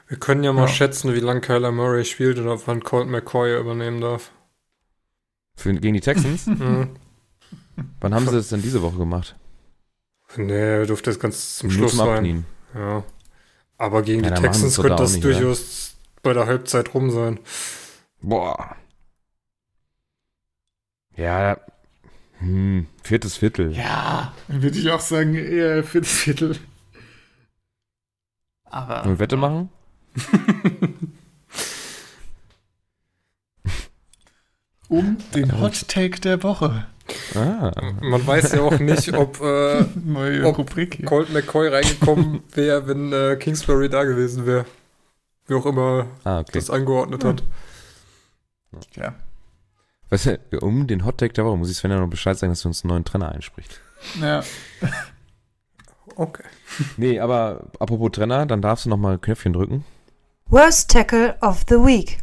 Wir 0.07 0.17
können 0.17 0.43
ja 0.43 0.51
mal 0.53 0.61
ja. 0.61 0.67
schätzen, 0.67 1.13
wie 1.13 1.19
lange 1.19 1.41
Kyler 1.41 1.71
Murray 1.71 2.03
spielt 2.03 2.39
oder 2.39 2.59
wann 2.65 2.83
Colt 2.83 3.07
McCoy 3.07 3.57
übernehmen 3.59 4.01
darf. 4.01 4.31
Für, 5.55 5.73
gegen 5.73 5.93
die 5.93 6.01
Texans? 6.01 6.47
mhm. 6.47 6.95
Wann 7.99 8.13
haben 8.13 8.27
sie 8.27 8.35
das 8.35 8.49
denn 8.49 8.61
diese 8.61 8.81
Woche 8.81 8.97
gemacht? 8.97 9.35
Nee, 10.37 10.53
er 10.53 10.85
durfte 10.85 11.09
das 11.09 11.19
ganz 11.19 11.57
zum 11.57 11.71
Schluss 11.71 11.95
zum 11.95 12.05
sein. 12.05 12.45
Ja. 12.75 13.03
Aber 13.77 14.03
gegen 14.03 14.23
ja, 14.23 14.31
die 14.31 14.41
Texans 14.41 14.75
könnte 14.75 14.95
das 14.95 15.13
nicht, 15.13 15.23
durchaus 15.23 15.93
ja. 15.93 16.19
bei 16.21 16.33
der 16.33 16.45
Halbzeit 16.45 16.93
rum 16.93 17.09
sein. 17.09 17.39
Boah. 18.21 18.75
Ja, 21.15 21.57
Hm, 22.39 22.87
viertes 23.03 23.35
Viertel. 23.37 23.73
Ja, 23.73 24.33
dann 24.47 24.61
würde 24.61 24.79
ich 24.79 24.89
auch 24.89 25.01
sagen, 25.01 25.35
eher 25.35 25.83
viertes 25.83 26.11
Viertel. 26.11 26.57
Aber. 28.63 29.03
Wollen 29.03 29.15
wir 29.15 29.19
Wette 29.19 29.35
machen? 29.35 29.69
um 34.87 35.17
den 35.35 35.59
Hot 35.59 35.87
Take 35.87 36.21
der 36.21 36.41
Woche. 36.43 36.87
Ah. 37.35 37.71
Man 38.01 38.25
weiß 38.25 38.53
ja 38.53 38.61
auch 38.61 38.79
nicht, 38.79 39.13
ob, 39.13 39.41
äh, 39.41 39.85
Neue 40.03 40.45
ob 40.45 40.57
Colt 41.05 41.33
McCoy 41.33 41.67
reingekommen 41.67 42.41
wäre, 42.53 42.87
wenn 42.87 43.13
äh, 43.13 43.35
Kingsbury 43.35 43.89
da 43.89 44.03
gewesen 44.03 44.45
wäre. 44.45 44.65
Wie 45.47 45.55
auch 45.55 45.65
immer 45.65 46.07
ah, 46.23 46.39
okay. 46.39 46.51
das 46.53 46.69
angeordnet 46.69 47.23
hat. 47.23 47.43
Ja. 48.95 49.15
Weißt 50.09 50.25
du, 50.51 50.59
um 50.59 50.87
den 50.87 51.05
Hot 51.05 51.17
Take 51.17 51.33
der 51.33 51.45
Woche 51.45 51.57
muss 51.57 51.69
ich 51.69 51.77
Sven 51.77 51.91
ja 51.91 51.99
noch 51.99 52.09
Bescheid 52.09 52.37
sagen, 52.37 52.51
dass 52.51 52.61
du 52.61 52.67
uns 52.67 52.83
einen 52.83 52.89
neuen 52.89 53.05
Trainer 53.05 53.31
einspricht. 53.31 53.81
Ja. 54.19 54.43
okay. 56.15 56.43
Nee, 56.97 57.19
aber 57.19 57.67
apropos 57.79 58.11
Trainer, 58.11 58.45
dann 58.45 58.61
darfst 58.61 58.85
du 58.85 58.89
nochmal 58.89 59.17
Knöpfchen 59.17 59.53
drücken. 59.53 59.85
Worst 60.47 60.89
Tackle 60.91 61.35
of 61.41 61.63
the 61.69 61.75
Week. 61.75 62.19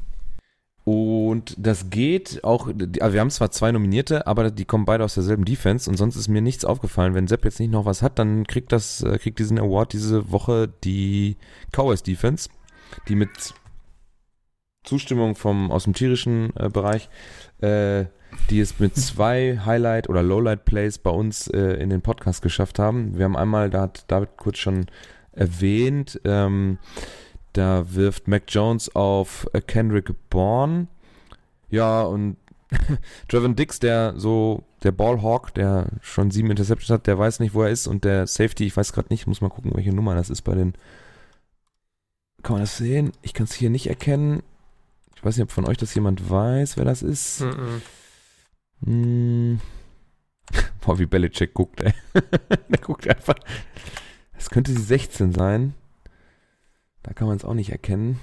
Und 0.89 1.57
das 1.59 1.91
geht 1.91 2.45
auch, 2.45 2.69
also 2.69 3.13
wir 3.13 3.21
haben 3.21 3.31
zwar 3.31 3.51
zwei 3.51 3.73
Nominierte, 3.73 4.29
aber 4.29 4.53
die 4.53 4.65
kommen 4.65 4.85
beide 4.85 5.03
aus 5.03 5.15
derselben 5.15 5.45
Defense 5.45 5.91
und 5.91 5.97
sonst 5.97 6.15
ist 6.15 6.29
mir 6.29 6.41
nichts 6.41 6.65
aufgefallen. 6.65 7.13
Wenn 7.13 7.27
Sepp 7.27 7.45
jetzt 7.45 7.59
nicht 7.59 7.73
noch 7.73 7.87
was 7.87 8.03
hat, 8.03 8.21
dann 8.21 8.47
kriegt 8.47 8.71
das, 8.71 9.03
äh, 9.03 9.19
kriegt 9.19 9.41
diesen 9.41 9.59
Award 9.59 9.93
diese 9.93 10.31
Woche 10.31 10.73
die 10.85 11.39
Cowboys 11.73 12.05
Defense, 12.05 12.49
die 13.09 13.17
mit 13.17 13.31
Zustimmung 14.85 15.35
vom, 15.35 15.73
aus 15.73 15.85
dem 15.85 15.95
tierischen 15.95 16.53
äh, 16.55 16.69
Bereich, 16.69 17.09
äh, 17.63 18.05
die 18.51 18.61
es 18.61 18.79
mit 18.79 18.95
zwei 18.95 19.59
Highlight- 19.67 20.09
oder 20.09 20.23
Lowlight-Plays 20.23 20.99
bei 20.99 21.11
uns 21.11 21.49
äh, 21.49 21.83
in 21.83 21.91
den 21.91 22.01
Podcast 22.01 22.43
geschafft 22.43 22.79
haben. 22.79 23.19
Wir 23.19 23.25
haben 23.25 23.37
einmal, 23.37 23.71
da 23.71 23.81
hat 23.81 24.05
David 24.07 24.37
kurz 24.37 24.59
schon 24.59 24.87
erwähnt, 25.33 26.21
ähm, 26.25 26.79
da 27.57 27.95
wirft 27.95 28.29
Mac 28.29 28.45
Jones 28.49 28.95
auf 28.95 29.49
äh, 29.53 29.61
Kendrick 29.61 30.13
Bourne. 30.29 30.89
Ja, 31.71 32.03
und 32.03 32.37
Trevor 33.29 33.49
Dix, 33.51 33.79
der 33.81 34.15
so, 34.17 34.65
der 34.83 34.93
Ballhawk, 34.93 35.55
der 35.55 35.89
schon 36.03 36.31
sieben 36.31 36.51
Interceptions 36.51 36.91
hat, 36.91 37.07
der 37.07 37.19
weiß 37.19 37.41
nicht, 37.41 37.55
wo 37.55 37.63
er 37.63 37.71
ist. 37.71 37.87
Und 37.87 38.05
der 38.05 38.27
Safety, 38.27 38.67
ich 38.67 38.77
weiß 38.77 38.93
gerade 38.93 39.09
nicht, 39.11 39.27
muss 39.27 39.41
mal 39.41 39.49
gucken, 39.49 39.73
welche 39.75 39.95
Nummer 39.95 40.15
das 40.15 40.31
ist 40.31 40.43
bei 40.43 40.55
den. 40.55 40.75
Kann 42.43 42.55
man 42.55 42.63
das 42.63 42.77
sehen? 42.77 43.13
Ich 43.23 43.33
kann 43.35 43.45
es 43.45 43.55
hier 43.55 43.71
nicht 43.71 43.89
erkennen. 43.89 44.43
Ich 45.17 45.25
weiß 45.25 45.37
nicht, 45.37 45.45
ob 45.45 45.51
von 45.53 45.67
euch 45.67 45.79
das 45.79 45.95
jemand 45.95 46.29
weiß, 46.29 46.77
wer 46.77 46.85
das 46.85 47.03
ist. 47.03 47.41
Mm, 48.81 48.91
-mm. 48.91 49.59
Boah, 50.81 50.99
wie 50.99 51.07
Belichick 51.07 51.55
guckt, 51.55 51.81
ey. 51.81 51.95
der 52.69 52.79
guckt 52.81 53.09
einfach. 53.09 53.37
Es 54.37 54.51
könnte 54.51 54.73
die 54.73 54.81
16 54.81 55.33
sein. 55.33 55.75
Da 57.07 57.13
kann 57.13 57.29
man 57.29 57.37
es 57.37 57.45
auch 57.45 57.55
nicht 57.55 57.71
erkennen. 57.71 58.21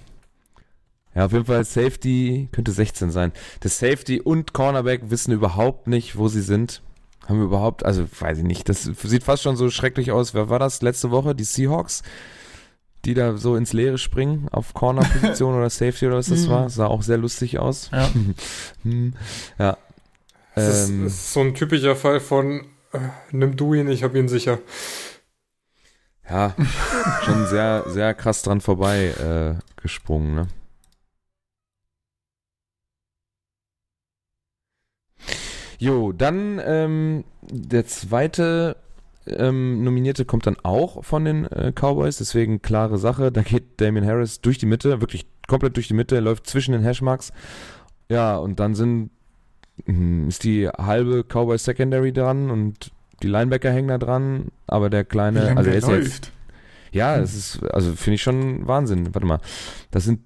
Ja, 1.15 1.25
auf 1.25 1.31
jeden 1.31 1.45
Fall 1.45 1.63
Safety 1.63 2.49
könnte 2.51 2.71
16 2.71 3.11
sein. 3.11 3.31
Das 3.61 3.79
Safety 3.79 4.19
und 4.19 4.53
Cornerback 4.53 5.09
wissen 5.09 5.31
überhaupt 5.31 5.87
nicht, 5.87 6.17
wo 6.17 6.27
sie 6.27 6.41
sind. 6.41 6.81
Haben 7.27 7.37
wir 7.37 7.45
überhaupt, 7.45 7.85
also 7.85 8.05
weiß 8.19 8.39
ich 8.39 8.43
nicht, 8.43 8.67
das 8.67 8.83
sieht 8.83 9.23
fast 9.23 9.43
schon 9.43 9.55
so 9.55 9.69
schrecklich 9.69 10.11
aus. 10.11 10.33
Wer 10.33 10.49
war 10.49 10.59
das 10.59 10.81
letzte 10.81 11.11
Woche? 11.11 11.33
Die 11.33 11.45
Seahawks, 11.45 12.03
die 13.05 13.13
da 13.13 13.37
so 13.37 13.55
ins 13.55 13.71
Leere 13.71 13.97
springen 13.97 14.49
auf 14.51 14.73
Corner-Position 14.73 15.55
oder 15.57 15.69
Safety 15.69 16.07
oder 16.07 16.17
was 16.17 16.27
das 16.27 16.47
mhm. 16.47 16.49
war. 16.49 16.69
Sah 16.69 16.87
auch 16.87 17.03
sehr 17.03 17.17
lustig 17.17 17.59
aus. 17.59 17.89
Ja. 17.91 18.09
Hm. 18.83 19.13
ja. 19.57 19.77
Das 20.55 20.89
ähm, 20.89 21.07
ist, 21.07 21.13
ist, 21.13 21.33
so 21.33 21.39
ein 21.39 21.53
typischer 21.53 21.95
Fall 21.95 22.19
von 22.19 22.65
äh, 22.91 22.99
nimm 23.31 23.55
du 23.55 23.73
ihn, 23.73 23.87
ich 23.87 24.03
hab 24.03 24.15
ihn 24.15 24.27
sicher 24.27 24.59
ja, 26.29 26.55
schon 27.23 27.45
sehr, 27.47 27.83
sehr 27.87 28.13
krass 28.13 28.41
dran 28.41 28.61
vorbei 28.61 29.07
äh, 29.07 29.81
gesprungen, 29.81 30.35
ne? 30.35 30.47
Jo, 35.79 36.13
dann 36.13 36.61
ähm, 36.63 37.25
der 37.41 37.85
zweite 37.85 38.77
ähm, 39.27 39.83
Nominierte 39.83 40.25
kommt 40.25 40.47
dann 40.47 40.57
auch 40.63 41.03
von 41.03 41.25
den 41.25 41.45
äh, 41.45 41.73
Cowboys, 41.73 42.17
deswegen 42.17 42.61
klare 42.61 42.97
Sache. 42.97 43.31
Da 43.31 43.41
geht 43.41 43.81
Damien 43.81 44.05
Harris 44.05 44.41
durch 44.41 44.57
die 44.57 44.65
Mitte, 44.65 45.01
wirklich 45.01 45.25
komplett 45.47 45.75
durch 45.75 45.87
die 45.87 45.93
Mitte, 45.93 46.19
läuft 46.19 46.47
zwischen 46.47 46.71
den 46.71 46.83
Hashmarks. 46.83 47.33
Ja, 48.09 48.37
und 48.37 48.59
dann 48.59 48.75
sind 48.75 49.11
hm, 49.85 50.27
ist 50.27 50.43
die 50.43 50.67
halbe 50.67 51.23
Cowboy 51.23 51.57
Secondary 51.57 52.13
dran 52.13 52.51
und 52.51 52.91
die 53.23 53.27
Linebacker 53.27 53.71
hängen 53.71 53.87
da 53.87 53.97
dran, 53.97 54.49
aber 54.67 54.89
der 54.89 55.05
kleine, 55.05 55.57
also 55.57 55.69
der 55.69 55.79
ist 55.79 55.87
läuft. 55.87 56.03
jetzt. 56.03 56.31
Ja, 56.91 57.17
das 57.17 57.33
ist, 57.33 57.63
also 57.73 57.93
finde 57.93 58.15
ich 58.15 58.21
schon 58.21 58.67
Wahnsinn. 58.67 59.15
Warte 59.15 59.25
mal. 59.25 59.39
Das 59.89 60.03
sind 60.03 60.21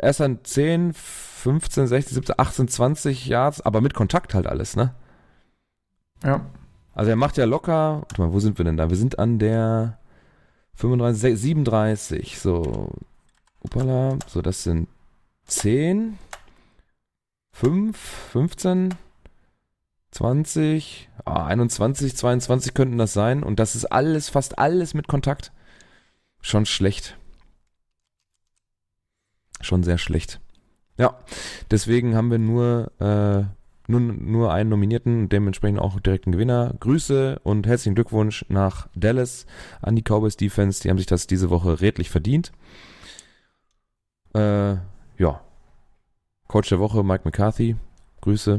erst 0.00 0.20
dann 0.20 0.44
10, 0.44 0.92
15, 0.94 1.88
16, 1.88 2.14
17, 2.14 2.34
18, 2.38 2.68
20 2.68 3.26
Yards, 3.26 3.60
aber 3.60 3.80
mit 3.80 3.94
Kontakt 3.94 4.34
halt 4.34 4.46
alles, 4.46 4.76
ne? 4.76 4.94
Ja. 6.22 6.46
Also 6.94 7.10
er 7.10 7.16
macht 7.16 7.36
ja 7.36 7.44
locker, 7.44 8.02
warte 8.02 8.20
mal, 8.20 8.32
wo 8.32 8.38
sind 8.38 8.58
wir 8.58 8.64
denn 8.64 8.76
da? 8.76 8.88
Wir 8.88 8.96
sind 8.96 9.18
an 9.18 9.38
der 9.38 9.98
35, 10.74 11.38
37, 11.38 12.38
so. 12.38 12.92
Upala, 13.60 14.18
so 14.28 14.42
das 14.42 14.62
sind 14.62 14.88
10, 15.46 16.18
5, 17.52 17.98
15, 18.32 18.94
20, 20.16 21.10
ah, 21.26 21.44
21, 21.44 22.16
22 22.16 22.72
könnten 22.72 22.96
das 22.96 23.12
sein. 23.12 23.42
Und 23.42 23.58
das 23.60 23.76
ist 23.76 23.84
alles, 23.84 24.30
fast 24.30 24.58
alles 24.58 24.94
mit 24.94 25.08
Kontakt. 25.08 25.52
Schon 26.40 26.64
schlecht. 26.64 27.18
Schon 29.60 29.82
sehr 29.82 29.98
schlecht. 29.98 30.40
Ja, 30.96 31.18
deswegen 31.70 32.16
haben 32.16 32.30
wir 32.30 32.38
nur, 32.38 32.92
äh, 32.98 33.44
nur, 33.90 34.00
nur 34.00 34.54
einen 34.54 34.70
Nominierten 34.70 35.28
dementsprechend 35.28 35.80
auch 35.80 36.00
direkt 36.00 36.26
einen 36.26 36.32
Gewinner. 36.32 36.74
Grüße 36.80 37.40
und 37.42 37.66
herzlichen 37.66 37.94
Glückwunsch 37.94 38.46
nach 38.48 38.88
Dallas 38.94 39.44
an 39.82 39.96
die 39.96 40.02
Cowboys 40.02 40.38
Defense. 40.38 40.82
Die 40.82 40.88
haben 40.88 40.98
sich 40.98 41.06
das 41.06 41.26
diese 41.26 41.50
Woche 41.50 41.82
redlich 41.82 42.08
verdient. 42.08 42.52
Äh, 44.34 44.76
ja. 45.18 45.42
Coach 46.48 46.70
der 46.70 46.80
Woche, 46.80 47.04
Mike 47.04 47.24
McCarthy. 47.24 47.76
Grüße. 48.22 48.58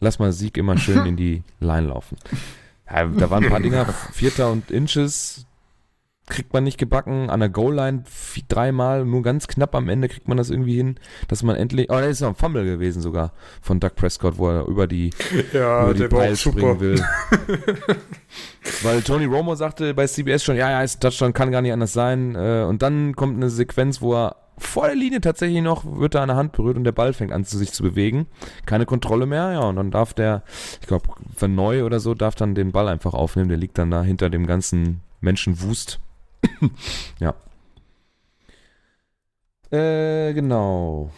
Lass 0.00 0.18
mal 0.18 0.32
Sieg 0.32 0.56
immer 0.56 0.78
schön 0.78 1.06
in 1.06 1.16
die 1.16 1.42
Line 1.60 1.88
laufen. 1.88 2.16
Ja, 2.88 3.06
da 3.06 3.30
waren 3.30 3.44
ein 3.44 3.50
paar 3.50 3.60
Dinger, 3.60 3.86
Vierter 4.12 4.50
und 4.50 4.70
Inches, 4.70 5.46
kriegt 6.28 6.52
man 6.52 6.64
nicht 6.64 6.78
gebacken. 6.78 7.30
An 7.30 7.40
der 7.40 7.48
Goal-Line 7.48 8.04
dreimal, 8.48 9.04
nur 9.04 9.22
ganz 9.22 9.48
knapp 9.48 9.74
am 9.74 9.88
Ende 9.88 10.08
kriegt 10.08 10.28
man 10.28 10.36
das 10.36 10.50
irgendwie 10.50 10.76
hin, 10.76 10.96
dass 11.28 11.42
man 11.42 11.56
endlich, 11.56 11.88
oh, 11.90 11.94
da 11.94 12.04
ist 12.04 12.20
noch 12.20 12.28
ein 12.28 12.34
Fumble 12.34 12.64
gewesen 12.64 13.00
sogar 13.00 13.32
von 13.60 13.80
Doug 13.80 13.94
Prescott, 13.96 14.38
wo 14.38 14.50
er 14.50 14.66
über 14.66 14.86
die, 14.86 15.10
ja, 15.52 15.84
über 15.84 15.94
die 15.94 16.08
Pile 16.08 16.36
springen 16.36 16.80
will. 16.80 17.04
Weil 18.82 19.02
Tony 19.02 19.24
Romo 19.24 19.54
sagte 19.54 19.94
bei 19.94 20.06
CBS 20.06 20.44
schon, 20.44 20.56
ja, 20.56 20.70
ja, 20.70 20.82
ist 20.82 21.00
Touchdown, 21.00 21.32
kann 21.32 21.52
gar 21.52 21.62
nicht 21.62 21.72
anders 21.72 21.92
sein. 21.92 22.34
Äh, 22.34 22.64
und 22.68 22.82
dann 22.82 23.14
kommt 23.14 23.36
eine 23.36 23.50
Sequenz, 23.50 24.00
wo 24.00 24.14
er 24.14 24.36
vor 24.58 24.86
der 24.86 24.96
Linie 24.96 25.20
tatsächlich 25.20 25.62
noch 25.62 25.84
wird 25.84 26.14
da 26.14 26.24
der 26.24 26.36
Hand 26.36 26.52
berührt 26.52 26.76
und 26.76 26.84
der 26.84 26.92
Ball 26.92 27.12
fängt 27.12 27.32
an 27.32 27.44
zu 27.44 27.58
sich 27.58 27.72
zu 27.72 27.82
bewegen. 27.82 28.26
Keine 28.64 28.86
Kontrolle 28.86 29.26
mehr, 29.26 29.52
ja, 29.52 29.60
und 29.60 29.76
dann 29.76 29.90
darf 29.90 30.14
der, 30.14 30.42
ich 30.80 30.86
glaube, 30.86 31.08
Van 31.38 31.54
Neu 31.54 31.84
oder 31.84 32.00
so, 32.00 32.14
darf 32.14 32.34
dann 32.34 32.54
den 32.54 32.72
Ball 32.72 32.88
einfach 32.88 33.14
aufnehmen. 33.14 33.48
Der 33.48 33.58
liegt 33.58 33.78
dann 33.78 33.90
da 33.90 34.02
hinter 34.02 34.30
dem 34.30 34.46
ganzen 34.46 35.02
Menschenwust. 35.20 36.00
ja. 37.20 37.34
Äh, 39.70 40.32
genau. 40.32 41.10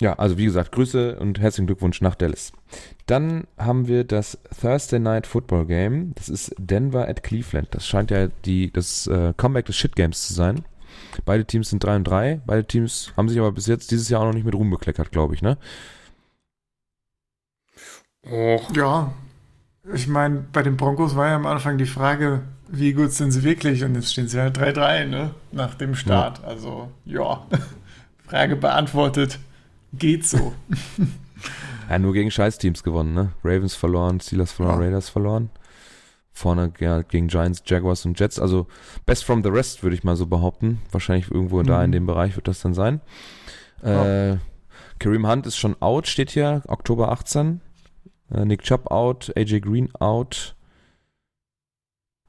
Ja, 0.00 0.14
also 0.14 0.36
wie 0.36 0.44
gesagt, 0.44 0.72
Grüße 0.72 1.18
und 1.18 1.40
herzlichen 1.40 1.66
Glückwunsch 1.66 2.00
nach 2.00 2.14
Dallas. 2.14 2.52
Dann 3.06 3.46
haben 3.56 3.86
wir 3.86 4.04
das 4.04 4.38
Thursday 4.60 4.98
Night 4.98 5.26
Football 5.26 5.66
Game. 5.66 6.14
Das 6.16 6.28
ist 6.28 6.54
Denver 6.58 7.08
at 7.08 7.22
Cleveland. 7.22 7.68
Das 7.70 7.86
scheint 7.86 8.10
ja 8.10 8.28
die, 8.44 8.72
das 8.72 9.06
äh, 9.06 9.32
Comeback 9.36 9.66
des 9.66 9.76
Shit 9.76 9.96
Games 9.96 10.26
zu 10.26 10.34
sein. 10.34 10.64
Beide 11.24 11.44
Teams 11.44 11.70
sind 11.70 11.82
3 11.82 11.96
und 11.96 12.04
3. 12.04 12.40
Beide 12.46 12.64
Teams 12.64 13.12
haben 13.16 13.28
sich 13.28 13.38
aber 13.38 13.52
bis 13.52 13.66
jetzt 13.66 13.90
dieses 13.90 14.08
Jahr 14.08 14.22
auch 14.22 14.26
noch 14.26 14.34
nicht 14.34 14.44
mit 14.44 14.54
Ruhm 14.54 14.70
bekleckert, 14.70 15.12
glaube 15.12 15.34
ich, 15.34 15.42
ne? 15.42 15.58
Och. 18.26 18.74
Ja. 18.74 19.12
Ich 19.92 20.08
meine, 20.08 20.44
bei 20.52 20.62
den 20.62 20.76
Broncos 20.76 21.14
war 21.14 21.28
ja 21.28 21.36
am 21.36 21.46
Anfang 21.46 21.76
die 21.76 21.86
Frage, 21.86 22.42
wie 22.68 22.94
gut 22.94 23.12
sind 23.12 23.32
sie 23.32 23.42
wirklich? 23.42 23.84
Und 23.84 23.94
jetzt 23.94 24.12
stehen 24.12 24.28
sie 24.28 24.40
halt 24.40 24.58
3-3, 24.58 25.06
ne? 25.06 25.34
Nach 25.52 25.74
dem 25.74 25.94
Start. 25.94 26.40
Ja. 26.40 26.48
Also, 26.48 26.90
ja. 27.04 27.46
Frage 28.26 28.56
beantwortet. 28.56 29.38
Geht 29.92 30.26
so. 30.26 30.54
ja, 31.90 31.98
nur 31.98 32.14
gegen 32.14 32.30
Scheißteams 32.30 32.82
gewonnen, 32.82 33.14
ne? 33.14 33.32
Ravens 33.44 33.74
verloren, 33.74 34.20
Steelers 34.20 34.52
verloren, 34.52 34.80
ja. 34.80 34.86
Raiders 34.86 35.08
verloren. 35.08 35.50
Vorne 36.36 36.72
ja, 36.80 37.02
gegen 37.02 37.28
Giants, 37.28 37.62
Jaguars 37.64 38.04
und 38.04 38.18
Jets. 38.18 38.40
Also 38.40 38.66
best 39.06 39.24
from 39.24 39.44
the 39.44 39.50
rest, 39.50 39.84
würde 39.84 39.94
ich 39.94 40.02
mal 40.02 40.16
so 40.16 40.26
behaupten. 40.26 40.82
Wahrscheinlich 40.90 41.30
irgendwo 41.30 41.60
mhm. 41.60 41.66
da 41.66 41.82
in 41.84 41.92
dem 41.92 42.06
Bereich 42.06 42.34
wird 42.34 42.48
das 42.48 42.60
dann 42.60 42.74
sein. 42.74 43.00
Äh, 43.82 44.36
Kareem 44.98 45.28
Hunt 45.28 45.46
ist 45.46 45.56
schon 45.56 45.80
out, 45.80 46.08
steht 46.08 46.30
hier, 46.30 46.62
Oktober 46.66 47.12
18. 47.12 47.60
Äh, 48.32 48.44
Nick 48.46 48.62
Chubb 48.62 48.90
out, 48.90 49.32
AJ 49.36 49.60
Green 49.60 49.94
out. 49.94 50.56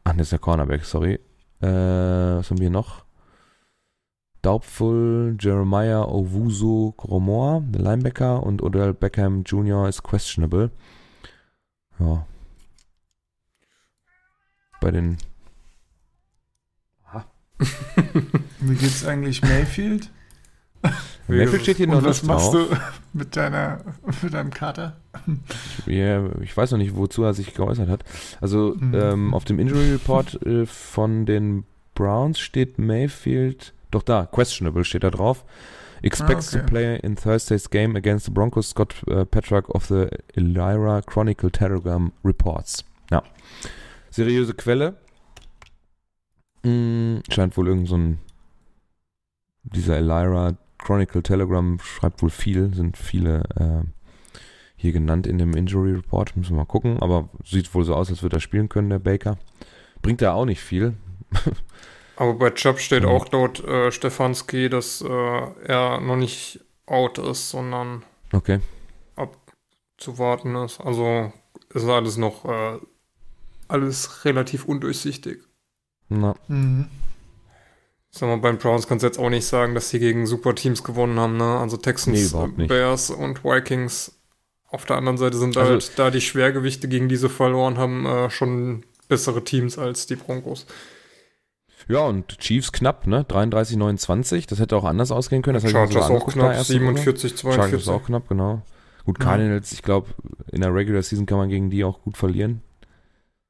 Ach, 0.03 0.13
das 0.13 0.27
ist 0.27 0.31
der 0.33 0.39
Cornerback, 0.39 0.85
sorry. 0.85 1.19
Äh, 1.61 1.67
was 1.67 2.51
haben 2.51 2.59
wir 2.59 2.69
noch? 2.69 3.05
Doubtful, 4.43 5.35
Jeremiah 5.39 6.03
Owusu 6.03 6.91
Gromor, 6.91 7.63
der 7.65 7.81
Linebacker, 7.81 8.43
und 8.43 8.61
Odell 8.61 8.93
Beckham 8.93 9.41
Jr. 9.41 9.89
ist 9.89 10.03
questionable. 10.03 10.69
Ja. 11.97 12.27
Bei 14.85 14.91
den. 14.91 15.17
Wie 18.59 18.75
geht's 18.75 19.03
eigentlich 19.03 19.41
Mayfield? 19.41 20.11
Mayfield 21.27 21.63
steht 21.63 21.77
hier 21.77 21.87
Und 21.89 21.95
noch 21.95 22.03
was 22.03 22.21
nicht 22.21 22.27
machst 22.31 22.53
drauf. 22.53 22.67
du 22.69 22.77
mit 23.17 23.35
deiner, 23.35 23.79
mit 24.21 24.31
deinem 24.31 24.51
Kater? 24.51 24.95
Ja, 25.87 26.23
ich 26.41 26.55
weiß 26.55 26.69
noch 26.69 26.77
nicht, 26.77 26.95
wozu 26.95 27.23
er 27.23 27.33
sich 27.33 27.55
geäußert 27.55 27.89
hat. 27.89 28.03
Also 28.41 28.75
Mhm. 28.77 28.93
ähm, 28.93 29.33
auf 29.33 29.43
dem 29.43 29.57
Injury 29.57 29.93
Report 29.93 30.39
äh, 30.45 30.67
von 30.67 31.25
den 31.25 31.63
Browns 31.95 32.37
steht 32.37 32.77
Mayfield, 32.77 33.73
doch 33.89 34.03
da, 34.03 34.27
questionable 34.27 34.85
steht 34.85 35.03
da 35.03 35.09
drauf. 35.09 35.45
Expects 36.03 36.49
Ah, 36.49 36.57
to 36.59 36.63
okay. 36.63 36.67
play 36.69 36.99
in 36.99 37.15
Thursday's 37.15 37.71
game 37.71 37.95
against 37.95 38.25
the 38.27 38.31
Broncos. 38.31 38.69
Scott 38.69 38.93
äh, 39.07 39.25
Petrarch 39.25 39.67
of 39.69 39.87
the 39.87 40.09
Elira 40.35 41.01
Chronicle 41.01 41.49
Telegram 41.51 42.11
reports. 42.23 42.85
Ja, 43.09 43.23
seriöse 44.15 44.53
Quelle. 44.53 44.95
Mm, 46.63 47.17
scheint 47.29 47.55
wohl 47.57 47.67
irgend 47.67 47.87
so 47.87 47.97
ein 47.97 48.19
dieser 49.63 49.97
Elira 49.97 50.55
Chronicle 50.77 51.23
Telegram 51.23 51.79
schreibt 51.79 52.21
wohl 52.21 52.29
viel, 52.29 52.73
sind 52.73 52.97
viele 52.97 53.43
äh, 53.55 53.83
hier 54.75 54.91
genannt 54.91 55.25
in 55.25 55.37
dem 55.37 55.55
Injury 55.55 55.93
Report. 55.93 56.35
Müssen 56.37 56.51
wir 56.51 56.57
mal 56.57 56.65
gucken. 56.65 56.99
Aber 56.99 57.29
sieht 57.43 57.73
wohl 57.73 57.83
so 57.83 57.95
aus, 57.95 58.09
als 58.09 58.21
würde 58.21 58.37
er 58.37 58.41
spielen 58.41 58.69
können, 58.69 58.89
der 58.89 58.99
Baker. 58.99 59.37
Bringt 60.01 60.21
er 60.21 60.35
auch 60.35 60.45
nicht 60.45 60.61
viel. 60.61 60.93
Aber 62.17 62.35
bei 62.35 62.51
Chubb 62.51 62.79
steht 62.79 63.03
Mhm. 63.03 63.09
auch 63.09 63.31
laut 63.31 63.63
äh, 63.63 63.91
Stefanski, 63.91 64.69
dass 64.69 65.01
äh, 65.01 65.07
er 65.07 65.99
noch 66.01 66.15
nicht 66.17 66.59
out 66.85 67.17
ist, 67.17 67.49
sondern 67.49 68.03
Okay. 68.31 68.59
zu 69.97 70.17
warten 70.19 70.55
ist. 70.57 70.79
Also 70.81 71.31
ist 71.73 71.85
alles 71.87 72.17
noch 72.17 72.45
äh, 72.45 72.77
alles 73.67 74.25
relativ 74.25 74.65
undurchsichtig. 74.65 75.43
Na, 76.09 76.35
Mhm. 76.47 76.87
Sag 78.11 78.29
mal, 78.29 78.37
beim 78.37 78.57
Browns 78.57 78.87
kannst 78.87 79.03
du 79.03 79.07
jetzt 79.07 79.19
auch 79.19 79.29
nicht 79.29 79.45
sagen, 79.45 79.75
dass 79.75 79.89
sie 79.89 79.99
gegen 79.99 80.25
super 80.25 80.55
Teams 80.55 80.83
gewonnen 80.85 81.19
haben, 81.19 81.35
ne? 81.35 81.57
Also 81.59 81.75
Nee, 81.75 81.81
Texans, 81.81 82.33
nicht. 82.57 82.69
Bears 82.69 83.09
und 83.09 83.43
Vikings. 83.43 84.13
Auf 84.69 84.85
der 84.85 84.95
anderen 84.95 85.17
Seite 85.17 85.37
sind 85.37 85.57
Also- 85.57 85.71
halt 85.71 85.99
da 85.99 86.11
die 86.11 86.21
Schwergewichte, 86.21 86.87
gegen 86.87 87.09
die 87.09 87.17
sie 87.17 87.27
verloren 87.27 87.77
haben, 87.77 88.05
äh, 88.05 88.29
schon 88.29 88.83
bessere 89.09 89.43
Teams 89.43 89.77
als 89.77 90.05
die 90.07 90.15
Broncos. 90.15 90.65
ja, 91.89 91.99
und 92.05 92.39
Chiefs 92.39 92.71
knapp, 92.71 93.05
ne? 93.05 93.25
33-29. 93.25 94.47
Das 94.47 94.59
hätte 94.59 94.77
auch 94.77 94.85
anders 94.85 95.11
ausgehen 95.11 95.41
können. 95.41 95.61
Das 95.61 95.69
Chargers 95.69 96.09
auch 96.09 96.25
knapp, 96.27 96.53
erste 96.53 96.73
Woche. 96.75 96.79
47, 96.79 97.31
Chargers 97.37 97.57
42. 97.57 97.89
auch 97.89 98.05
knapp, 98.05 98.27
genau. 98.29 98.61
Gut, 99.05 99.19
Ja. 99.19 99.25
Cardinals, 99.25 99.71
ich 99.73 99.83
glaube, 99.83 100.07
in 100.51 100.61
der 100.61 100.73
Regular 100.73 101.03
Season 101.03 101.25
kann 101.25 101.37
man 101.37 101.49
gegen 101.49 101.69
die 101.69 101.83
auch 101.83 102.01
gut 102.01 102.17
verlieren. 102.17 102.61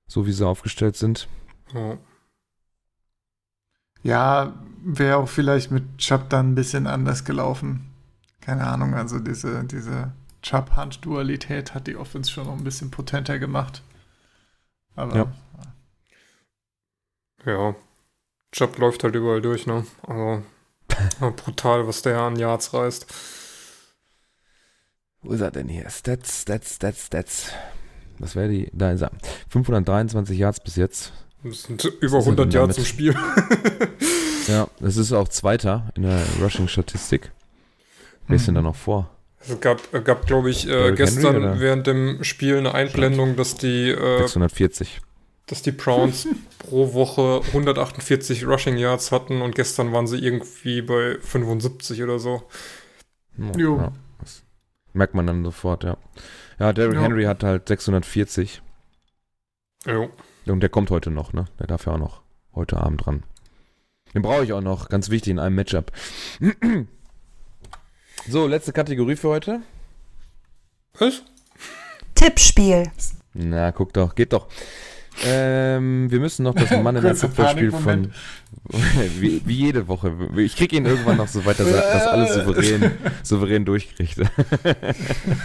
So 0.08 0.26
wie 0.26 0.32
sie 0.32 0.46
aufgestellt 0.46 0.96
sind. 0.96 1.28
Ja. 1.74 1.98
Ja, 4.04 4.54
wäre 4.84 5.18
auch 5.18 5.30
vielleicht 5.30 5.72
mit 5.72 5.98
Chubb 5.98 6.30
dann 6.30 6.52
ein 6.52 6.56
bisschen 6.56 6.86
anders 6.86 7.26
gelaufen. 7.26 7.92
Keine 8.40 8.68
Ahnung, 8.68 8.94
also 8.94 9.18
diese, 9.18 9.64
diese 9.64 10.12
Chubb-Hand-Dualität 10.44 11.74
hat 11.74 11.88
die 11.88 11.96
Offense 11.96 12.32
schon 12.32 12.46
noch 12.46 12.56
ein 12.56 12.64
bisschen 12.64 12.92
potenter 12.92 13.40
gemacht. 13.40 13.82
Aber 14.96 15.16
Ja. 15.16 15.34
ja. 17.46 17.76
Chubb 18.52 18.78
läuft 18.78 19.04
halt 19.04 19.16
überall 19.16 19.42
durch, 19.42 19.66
ne? 19.66 19.86
Also 20.04 20.44
brutal, 21.32 21.88
was 21.88 22.04
der 22.04 22.20
an 22.20 22.36
Yards 22.36 22.74
reißt. 22.76 23.08
Wo 25.24 25.32
ist 25.32 25.42
er 25.42 25.50
denn 25.50 25.68
hier? 25.68 25.90
Stats, 25.90 26.44
Stats, 26.44 26.76
Stats, 26.76 27.08
Stats. 27.08 27.52
Was 28.20 28.36
wäre 28.36 28.50
die? 28.50 28.70
Da 28.74 28.92
ist 28.92 29.02
er. 29.02 29.12
523 29.50 30.38
Yards 30.38 30.60
bis 30.60 30.76
jetzt. 30.76 31.14
Das 31.44 31.64
sind 31.64 31.84
über 31.84 32.18
ist 32.20 32.26
er 32.26 32.32
100 32.32 32.46
denn 32.46 32.52
Yards 32.52 32.78
im 32.78 32.86
Spiel. 32.86 33.16
Ja, 34.48 34.68
das 34.80 34.98
ist 34.98 35.12
auch 35.12 35.28
Zweiter 35.28 35.92
in 35.96 36.04
der 36.04 36.22
Rushing-Statistik. 36.42 37.32
Wer 38.28 38.36
ist 38.36 38.48
denn 38.48 38.56
da 38.56 38.62
noch 38.62 38.76
vor? 38.76 39.10
Es 39.40 39.60
gab, 39.60 39.94
äh, 39.94 40.02
gab 40.02 40.26
glaube 40.26 40.50
ich, 40.50 40.68
äh, 40.68 40.92
gestern 40.94 41.42
Henry, 41.42 41.60
während 41.60 41.88
dem 41.88 42.24
Spiel 42.24 42.58
eine 42.58 42.74
Einblendung, 42.74 43.36
dass 43.36 43.56
die, 43.56 43.90
äh, 43.90 44.20
640. 44.20 45.02
dass 45.48 45.62
die 45.62 45.72
Browns 45.72 46.28
pro 46.60 46.94
Woche 46.94 47.42
148 47.48 48.46
Rushing 48.48 48.78
Yards 48.78 49.12
hatten 49.12 49.42
und 49.42 49.54
gestern 49.56 49.94
waren 49.94 50.08
sie 50.08 50.18
irgendwie 50.18 50.82
bei 50.82 51.18
75 51.22 52.02
oder 52.02 52.18
so. 52.20 52.44
Jo. 53.58 53.78
Ja, 53.78 53.92
das 54.20 54.44
merkt 54.94 55.14
man 55.14 55.28
dann 55.28 55.44
sofort, 55.44 55.84
ja. 55.84 55.98
Ja, 56.60 56.74
Derrick 56.74 56.96
Ja. 56.96 57.02
Henry 57.02 57.24
hat 57.26 57.44
halt 57.44 57.68
640 57.68 58.62
Jo. 59.86 60.10
und 60.48 60.60
der 60.62 60.70
kommt 60.70 60.90
heute 60.92 61.12
noch, 61.12 61.34
ne? 61.34 61.46
Der 61.60 61.68
darf 61.68 61.86
ja 61.86 61.94
auch 61.94 61.98
noch 61.98 62.22
heute 62.54 62.78
Abend 62.78 63.06
dran. 63.06 63.24
Den 64.14 64.22
brauche 64.22 64.44
ich 64.46 64.54
auch 64.54 64.62
noch, 64.62 64.88
ganz 64.90 65.10
wichtig 65.10 65.32
in 65.32 65.40
einem 65.40 65.56
Matchup. 65.56 65.92
So, 68.28 68.48
letzte 68.48 68.74
Kategorie 68.74 69.16
für 69.16 69.30
heute. 69.30 69.62
Was? 70.98 71.22
Tippspiel. 72.16 72.90
Na, 73.34 73.72
guck 73.72 73.94
doch, 73.94 74.16
geht 74.16 74.34
doch. 74.34 74.48
Ähm, 75.24 76.12
wir 76.12 76.20
müssen 76.20 76.44
noch 76.44 76.56
das 76.56 76.70
Mann 76.82 76.96
in 76.98 77.04
der 77.04 77.16
Footballspiel 77.16 77.72
von. 77.72 78.12
Wie, 79.20 79.42
wie 79.46 79.54
jede 79.54 79.88
Woche. 79.88 80.12
Ich 80.38 80.56
krieg 80.56 80.74
ihn 80.74 80.86
irgendwann 80.86 81.18
noch 81.18 81.28
so 81.28 81.46
weit, 81.46 81.60
dass 81.60 81.68
er 81.68 81.82
das 81.94 82.08
alles 82.08 82.34
souverän, 82.34 82.92
souverän 83.22 83.66
durchkriegt. 83.66 84.18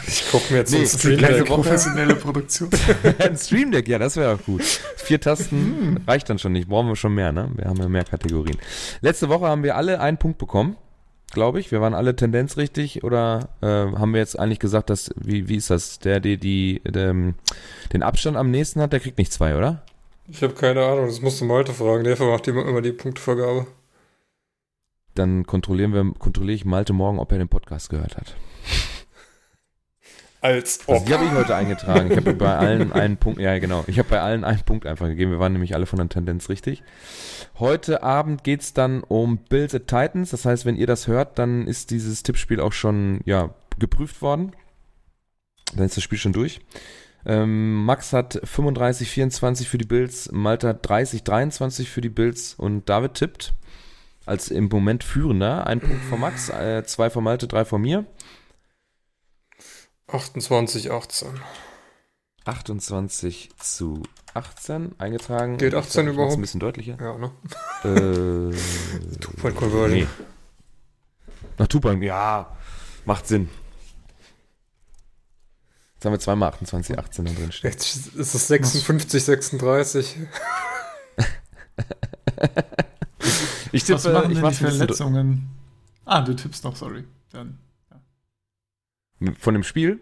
Ich 0.06 0.30
gucke 0.30 0.52
mir 0.52 0.60
jetzt 0.60 0.72
Nee, 0.72 0.84
so 0.84 0.96
ein 0.96 1.18
Stream 1.18 1.20
Woche- 1.40 1.44
professionelle 1.44 2.14
Produktion. 2.14 2.70
Ein 3.18 3.36
Stream 3.36 3.72
Deck, 3.72 3.88
ja, 3.88 3.98
das 3.98 4.16
wäre 4.16 4.34
auch 4.34 4.42
gut. 4.42 4.62
Vier 4.96 5.20
Tasten 5.20 5.98
reicht 6.06 6.30
dann 6.30 6.38
schon 6.38 6.52
nicht. 6.52 6.68
Brauchen 6.68 6.88
wir 6.88 6.96
schon 6.96 7.14
mehr, 7.14 7.32
ne? 7.32 7.50
Wir 7.56 7.66
haben 7.66 7.76
ja 7.78 7.88
mehr 7.88 8.04
Kategorien. 8.04 8.56
Letzte 9.02 9.28
Woche 9.28 9.46
haben 9.48 9.64
wir 9.64 9.76
alle 9.76 10.00
einen 10.00 10.16
Punkt 10.16 10.38
bekommen, 10.38 10.76
glaube 11.30 11.60
ich. 11.60 11.70
Wir 11.70 11.80
waren 11.80 11.94
alle 11.94 12.16
tendenzrichtig 12.16 13.04
oder 13.04 13.48
äh, 13.60 13.66
haben 13.66 14.12
wir 14.12 14.20
jetzt 14.20 14.38
eigentlich 14.38 14.58
gesagt, 14.58 14.90
dass, 14.90 15.10
wie, 15.16 15.48
wie 15.48 15.56
ist 15.56 15.70
das? 15.70 15.98
Der, 15.98 16.20
der 16.20 16.36
die, 16.36 16.80
ähm, 16.94 17.34
den 17.92 18.02
Abstand 18.02 18.36
am 18.36 18.50
nächsten 18.50 18.80
hat, 18.80 18.92
der 18.92 19.00
kriegt 19.00 19.18
nicht 19.18 19.32
zwei, 19.32 19.56
oder? 19.56 19.82
Ich 20.28 20.42
habe 20.42 20.54
keine 20.54 20.84
Ahnung, 20.84 21.06
das 21.06 21.20
musst 21.20 21.40
du 21.40 21.44
Malte 21.44 21.72
fragen. 21.72 22.04
Der 22.04 22.20
macht 22.22 22.46
immer, 22.46 22.66
immer 22.66 22.82
die 22.82 22.92
Punktevergabe. 22.92 23.66
Dann 25.14 25.44
kontrollieren 25.44 25.92
wir, 25.92 26.12
kontrolliere 26.18 26.54
ich 26.54 26.64
Malte 26.64 26.92
morgen, 26.92 27.18
ob 27.18 27.32
er 27.32 27.38
den 27.38 27.48
Podcast 27.48 27.90
gehört 27.90 28.16
hat. 28.16 28.36
Als 30.40 30.80
Also 30.88 31.00
ob. 31.00 31.06
die 31.06 31.14
habe 31.14 31.24
ich 31.24 31.32
heute 31.32 31.54
eingetragen. 31.54 32.10
Ich 32.10 32.16
habe 32.16 32.32
bei 32.34 32.56
allen 32.56 32.92
einen 32.92 33.18
Punkt, 33.18 33.40
ja 33.40 33.58
genau, 33.58 33.84
ich 33.86 33.98
habe 33.98 34.08
bei 34.08 34.20
allen 34.20 34.44
einen 34.44 34.62
Punkt 34.62 34.86
einfach 34.86 35.06
gegeben. 35.06 35.32
Wir 35.32 35.38
waren 35.38 35.52
nämlich 35.52 35.74
alle 35.74 35.86
von 35.86 35.98
der 35.98 36.08
Tendenz 36.08 36.48
richtig. 36.48 36.82
Heute 37.58 38.02
Abend 38.02 38.42
geht's 38.42 38.72
dann 38.72 39.02
um 39.02 39.38
Bills 39.38 39.74
at 39.74 39.86
Titans. 39.86 40.30
Das 40.30 40.44
heißt, 40.44 40.64
wenn 40.64 40.76
ihr 40.76 40.86
das 40.86 41.06
hört, 41.06 41.38
dann 41.38 41.66
ist 41.66 41.90
dieses 41.90 42.22
Tippspiel 42.22 42.60
auch 42.60 42.72
schon 42.72 43.20
ja, 43.26 43.54
geprüft 43.78 44.22
worden. 44.22 44.52
Dann 45.74 45.84
ist 45.84 45.96
das 45.96 46.04
Spiel 46.04 46.18
schon 46.18 46.32
durch. 46.32 46.60
Ähm, 47.26 47.84
Max 47.84 48.14
hat 48.14 48.40
35, 48.42 49.10
24 49.10 49.68
für 49.68 49.76
die 49.76 49.86
Bills, 49.86 50.32
Malte 50.32 50.68
hat 50.68 50.88
30, 50.88 51.22
23 51.22 51.90
für 51.90 52.00
die 52.00 52.08
Bills 52.08 52.54
und 52.54 52.88
David 52.88 53.14
tippt 53.14 53.52
als 54.24 54.48
im 54.50 54.68
Moment 54.68 55.04
Führender. 55.04 55.66
Ein 55.66 55.80
Punkt 55.80 56.02
von 56.04 56.20
Max, 56.20 56.48
äh, 56.50 56.84
zwei 56.84 57.10
von 57.10 57.24
Malte, 57.24 57.46
drei 57.46 57.64
von 57.64 57.82
mir. 57.82 58.06
28, 60.12 60.90
18. 60.90 61.28
28 62.44 63.50
zu 63.58 64.02
18 64.34 64.94
eingetragen. 64.98 65.58
Geht 65.58 65.72
Ich 65.72 65.78
18 65.78 65.90
sag, 65.90 66.00
ich 66.00 66.06
mach's 66.06 66.14
überhaupt? 66.14 66.34
Ein 66.34 66.40
bisschen 66.40 66.60
deutlicher. 66.60 66.96
Ja, 67.00 67.18
ne? 67.18 67.30
Äh, 67.84 69.16
Two-Point-Conversion. 69.20 69.90
nee. 69.90 70.06
Nach 71.58 71.66
Tupan, 71.66 72.00
ja, 72.02 72.56
macht 73.04 73.26
Sinn. 73.26 73.48
Jetzt 75.94 76.04
haben 76.06 76.12
wir 76.12 76.20
zweimal 76.20 76.48
28, 76.50 76.98
18 76.98 77.24
da 77.26 77.32
drin 77.32 77.52
stehen. 77.52 77.70
Jetzt 77.70 78.14
ist 78.14 78.34
es 78.34 78.48
56, 78.48 79.22
36. 79.22 80.16
Ich 83.72 83.88
Was 83.88 84.02
tippe, 84.02 84.14
machen 84.14 84.32
ich 84.32 84.40
denn 84.40 84.50
die 84.50 84.54
Verletzungen? 84.54 85.50
Ah, 86.04 86.22
du 86.22 86.34
tippst 86.34 86.64
noch, 86.64 86.74
sorry. 86.74 87.04
Dann, 87.30 87.58
von 89.38 89.54
dem 89.54 89.62
Spiel? 89.62 90.00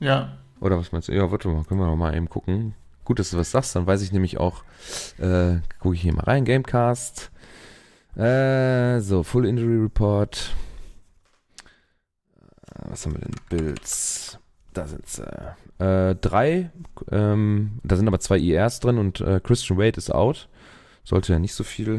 ja. 0.00 0.38
Oder 0.60 0.78
was 0.78 0.92
meinst 0.92 1.08
du? 1.08 1.12
Ja, 1.12 1.28
warte 1.32 1.48
mal, 1.48 1.64
können 1.64 1.80
wir 1.80 1.88
noch 1.88 1.96
mal 1.96 2.14
eben 2.14 2.28
gucken. 2.28 2.74
Gut, 3.04 3.18
dass 3.18 3.30
du 3.32 3.36
was 3.36 3.50
sagst, 3.50 3.74
dann 3.74 3.84
weiß 3.88 4.00
ich 4.02 4.12
nämlich 4.12 4.38
auch, 4.38 4.62
äh, 5.18 5.56
gucke 5.80 5.96
ich 5.96 6.02
hier 6.02 6.14
mal 6.14 6.22
rein, 6.22 6.44
Gamecast. 6.44 7.32
Äh, 8.16 9.00
so, 9.00 9.24
Full 9.24 9.44
Injury 9.44 9.82
Report. 9.82 10.54
Äh, 12.68 12.90
Was 12.90 13.06
haben 13.06 13.14
wir 13.14 13.22
denn? 13.22 13.34
Bills. 13.48 14.38
da 14.72 14.86
sind 14.86 15.04
sie. 15.08 15.26
Äh, 15.80 16.14
drei, 16.14 16.70
ähm, 17.10 17.80
da 17.82 17.96
sind 17.96 18.06
aber 18.06 18.20
zwei 18.20 18.38
IRs 18.38 18.78
drin 18.78 18.98
und 18.98 19.20
äh, 19.20 19.40
Christian 19.42 19.80
Wade 19.80 19.98
ist 19.98 20.14
out. 20.14 20.48
Sollte 21.02 21.32
ja 21.32 21.40
nicht 21.40 21.54
so 21.54 21.64
viel 21.64 21.98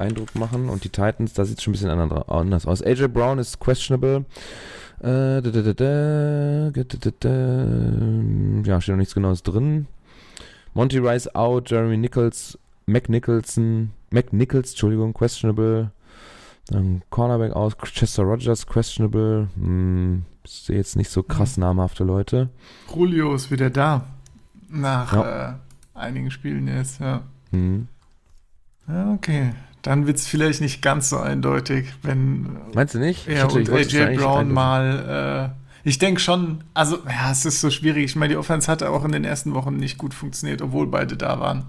Eindruck 0.00 0.34
machen. 0.34 0.68
Und 0.68 0.84
die 0.84 0.88
Titans, 0.88 1.32
da 1.32 1.44
sieht 1.44 1.58
es 1.58 1.64
schon 1.64 1.72
ein 1.72 1.78
bisschen 1.78 1.90
anders 1.90 2.66
aus. 2.66 2.82
AJ 2.82 3.08
Brown 3.08 3.38
ist 3.38 3.60
questionable. 3.60 4.24
Äh, 5.00 5.42
da, 5.42 5.50
da, 5.50 5.72
da, 5.72 7.28
ja, 8.64 8.80
steht 8.80 8.92
noch 8.92 8.98
nichts 8.98 9.14
Genaues 9.14 9.42
drin. 9.42 9.86
Monty 10.74 10.98
Rice 10.98 11.34
out, 11.34 11.70
Jeremy 11.70 11.96
Nichols, 11.96 12.58
Mac 12.86 13.08
Nicholson, 13.08 13.92
Mac 14.10 14.32
Nichols, 14.32 14.70
Entschuldigung, 14.70 15.12
questionable. 15.12 15.90
Dann 16.68 17.02
Cornerback 17.10 17.52
aus, 17.52 17.76
Chester 17.78 18.24
Rogers, 18.24 18.66
questionable. 18.66 19.48
Hm, 19.56 20.24
ist 20.44 20.68
jetzt 20.68 20.96
nicht 20.96 21.10
so 21.10 21.22
krass 21.22 21.56
namhafte 21.56 22.04
Leute. 22.04 22.48
Julio 22.94 23.34
ist 23.34 23.50
wieder 23.50 23.70
da. 23.70 24.06
Nach 24.68 25.12
ja. 25.12 25.50
äh, 25.50 25.54
einigen 25.94 26.30
Spielen 26.30 26.68
jetzt, 26.68 27.00
ja. 27.00 27.22
Mhm. 27.50 27.88
Ja, 28.88 29.12
okay. 29.12 29.52
Dann 29.86 30.08
wird 30.08 30.16
es 30.16 30.26
vielleicht 30.26 30.60
nicht 30.60 30.82
ganz 30.82 31.10
so 31.10 31.18
eindeutig, 31.18 31.86
wenn. 32.02 32.56
Meinst 32.74 32.96
du 32.96 32.98
nicht? 32.98 33.28
Ja, 33.28 33.46
und 33.46 33.70
AJ 33.70 34.16
Brown 34.16 34.52
mal. 34.52 35.54
Äh, 35.54 35.88
ich 35.88 35.98
denke 35.98 36.20
schon, 36.20 36.64
also, 36.74 36.98
ja, 37.08 37.30
es 37.30 37.44
ist 37.44 37.60
so 37.60 37.70
schwierig. 37.70 38.06
Ich 38.06 38.16
meine, 38.16 38.32
die 38.32 38.36
Offense 38.36 38.68
hatte 38.68 38.90
auch 38.90 39.04
in 39.04 39.12
den 39.12 39.24
ersten 39.24 39.54
Wochen 39.54 39.76
nicht 39.76 39.96
gut 39.96 40.12
funktioniert, 40.12 40.60
obwohl 40.60 40.88
beide 40.88 41.16
da 41.16 41.38
waren. 41.38 41.66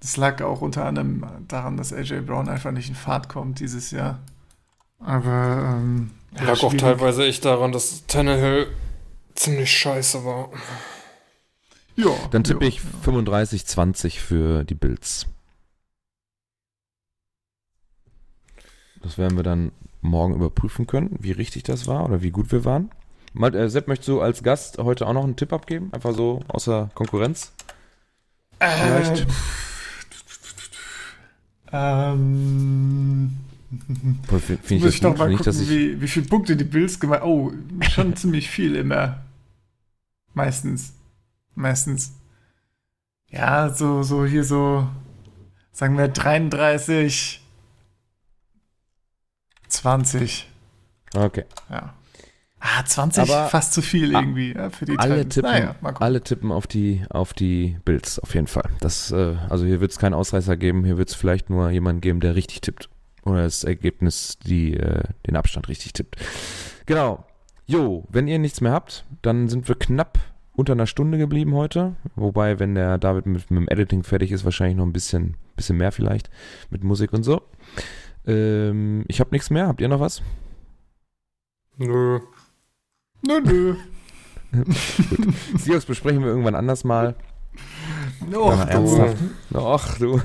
Das 0.00 0.16
lag 0.16 0.40
auch 0.40 0.62
unter 0.62 0.86
anderem 0.86 1.26
daran, 1.46 1.76
dass 1.76 1.92
AJ 1.92 2.22
Brown 2.22 2.48
einfach 2.48 2.70
nicht 2.70 2.88
in 2.88 2.94
Fahrt 2.94 3.28
kommt 3.28 3.60
dieses 3.60 3.90
Jahr. 3.90 4.20
Aber. 4.98 5.76
Ähm, 5.76 6.12
ja, 6.34 6.44
lag 6.44 6.56
schwierig. 6.56 6.64
auch 6.64 6.86
teilweise 6.86 7.26
echt 7.26 7.44
daran, 7.44 7.70
dass 7.70 8.06
Tannehill 8.06 8.68
ziemlich 9.34 9.70
scheiße 9.76 10.24
war. 10.24 10.48
Ja. 11.96 12.12
Dann 12.30 12.44
tippe 12.44 12.64
ich 12.64 12.80
35-20 13.04 14.20
für 14.20 14.64
die 14.64 14.74
Bills. 14.74 15.26
Das 19.02 19.18
werden 19.18 19.36
wir 19.36 19.42
dann 19.42 19.72
morgen 20.00 20.34
überprüfen 20.34 20.86
können, 20.86 21.16
wie 21.20 21.32
richtig 21.32 21.62
das 21.64 21.86
war 21.86 22.04
oder 22.04 22.22
wie 22.22 22.30
gut 22.30 22.52
wir 22.52 22.64
waren. 22.64 22.90
Mal, 23.34 23.54
äh, 23.54 23.68
Sepp, 23.68 23.88
möchtest 23.88 24.08
du 24.08 24.20
als 24.20 24.42
Gast 24.42 24.78
heute 24.78 25.06
auch 25.06 25.12
noch 25.12 25.24
einen 25.24 25.36
Tipp 25.36 25.52
abgeben? 25.52 25.90
Einfach 25.92 26.14
so 26.14 26.40
außer 26.48 26.90
Konkurrenz? 26.94 27.52
Vielleicht? 28.58 29.26
Äh, 31.72 32.12
ähm. 32.12 33.38
Finde 34.28 34.74
ich 34.74 34.82
Muss 34.82 34.94
ich 34.94 35.02
noch 35.02 35.16
mal 35.16 35.34
gucken, 35.34 35.62
ich 35.62 35.70
wie, 35.70 36.00
wie 36.00 36.08
viele 36.08 36.26
Punkte 36.26 36.56
die 36.56 36.64
Bills 36.64 37.00
gemacht 37.00 37.22
Oh, 37.24 37.52
schon 37.80 38.14
ziemlich 38.16 38.50
viel 38.50 38.76
immer. 38.76 39.22
Meistens. 40.34 40.92
Meistens. 41.54 42.12
Ja, 43.28 43.70
so, 43.70 44.02
so 44.02 44.26
hier 44.26 44.44
so, 44.44 44.86
sagen 45.72 45.96
wir 45.96 46.08
33, 46.08 47.41
20. 49.72 50.48
Okay. 51.14 51.44
Ja. 51.70 51.94
Ah, 52.64 52.84
20 52.84 53.22
Aber 53.24 53.48
fast 53.48 53.72
zu 53.72 53.82
viel 53.82 54.12
irgendwie 54.12 54.52
ja, 54.52 54.70
für 54.70 54.84
die 54.84 54.96
alle 54.96 55.28
tippen, 55.28 55.50
naja, 55.50 55.74
alle 55.82 56.20
tippen 56.20 56.52
auf 56.52 56.68
die, 56.68 57.02
auf 57.10 57.34
die 57.34 57.76
Bills, 57.84 58.20
auf 58.20 58.34
jeden 58.34 58.46
Fall. 58.46 58.70
Das, 58.78 59.10
äh, 59.10 59.34
also 59.48 59.64
hier 59.64 59.80
wird 59.80 59.90
es 59.90 59.98
keinen 59.98 60.14
Ausreißer 60.14 60.56
geben, 60.56 60.84
hier 60.84 60.96
wird 60.96 61.08
es 61.08 61.16
vielleicht 61.16 61.50
nur 61.50 61.70
jemanden 61.70 62.00
geben, 62.00 62.20
der 62.20 62.36
richtig 62.36 62.60
tippt. 62.60 62.88
Oder 63.24 63.42
das 63.42 63.64
Ergebnis, 63.64 64.38
die 64.38 64.74
äh, 64.74 65.02
den 65.26 65.34
Abstand 65.34 65.68
richtig 65.68 65.92
tippt. 65.92 66.16
Genau. 66.86 67.24
Jo, 67.66 68.04
wenn 68.10 68.28
ihr 68.28 68.38
nichts 68.38 68.60
mehr 68.60 68.72
habt, 68.72 69.04
dann 69.22 69.48
sind 69.48 69.66
wir 69.66 69.74
knapp 69.74 70.20
unter 70.54 70.74
einer 70.74 70.86
Stunde 70.86 71.18
geblieben 71.18 71.54
heute. 71.54 71.96
Wobei, 72.14 72.60
wenn 72.60 72.76
der 72.76 72.98
David 72.98 73.26
mit, 73.26 73.50
mit 73.50 73.60
dem 73.60 73.68
Editing 73.68 74.04
fertig 74.04 74.30
ist, 74.30 74.44
wahrscheinlich 74.44 74.76
noch 74.76 74.86
ein 74.86 74.92
bisschen, 74.92 75.36
bisschen 75.56 75.78
mehr 75.78 75.90
vielleicht 75.90 76.30
mit 76.70 76.84
Musik 76.84 77.12
und 77.12 77.24
so. 77.24 77.42
Ähm, 78.26 79.04
ich 79.08 79.20
habe 79.20 79.30
nichts 79.32 79.50
mehr. 79.50 79.66
Habt 79.68 79.80
ihr 79.80 79.88
noch 79.88 80.00
was? 80.00 80.22
Nö. 81.76 82.20
Nö, 83.22 83.40
nö. 83.40 83.74
Gut. 84.52 85.34
Seahawks 85.58 85.86
besprechen 85.86 86.20
wir 86.20 86.28
irgendwann 86.28 86.54
anders 86.54 86.84
mal. 86.84 87.14
Och, 88.30 88.30
du. 88.30 88.70
Ernsthaft. 88.70 89.16
Och, 89.54 89.98
du. 89.98 90.20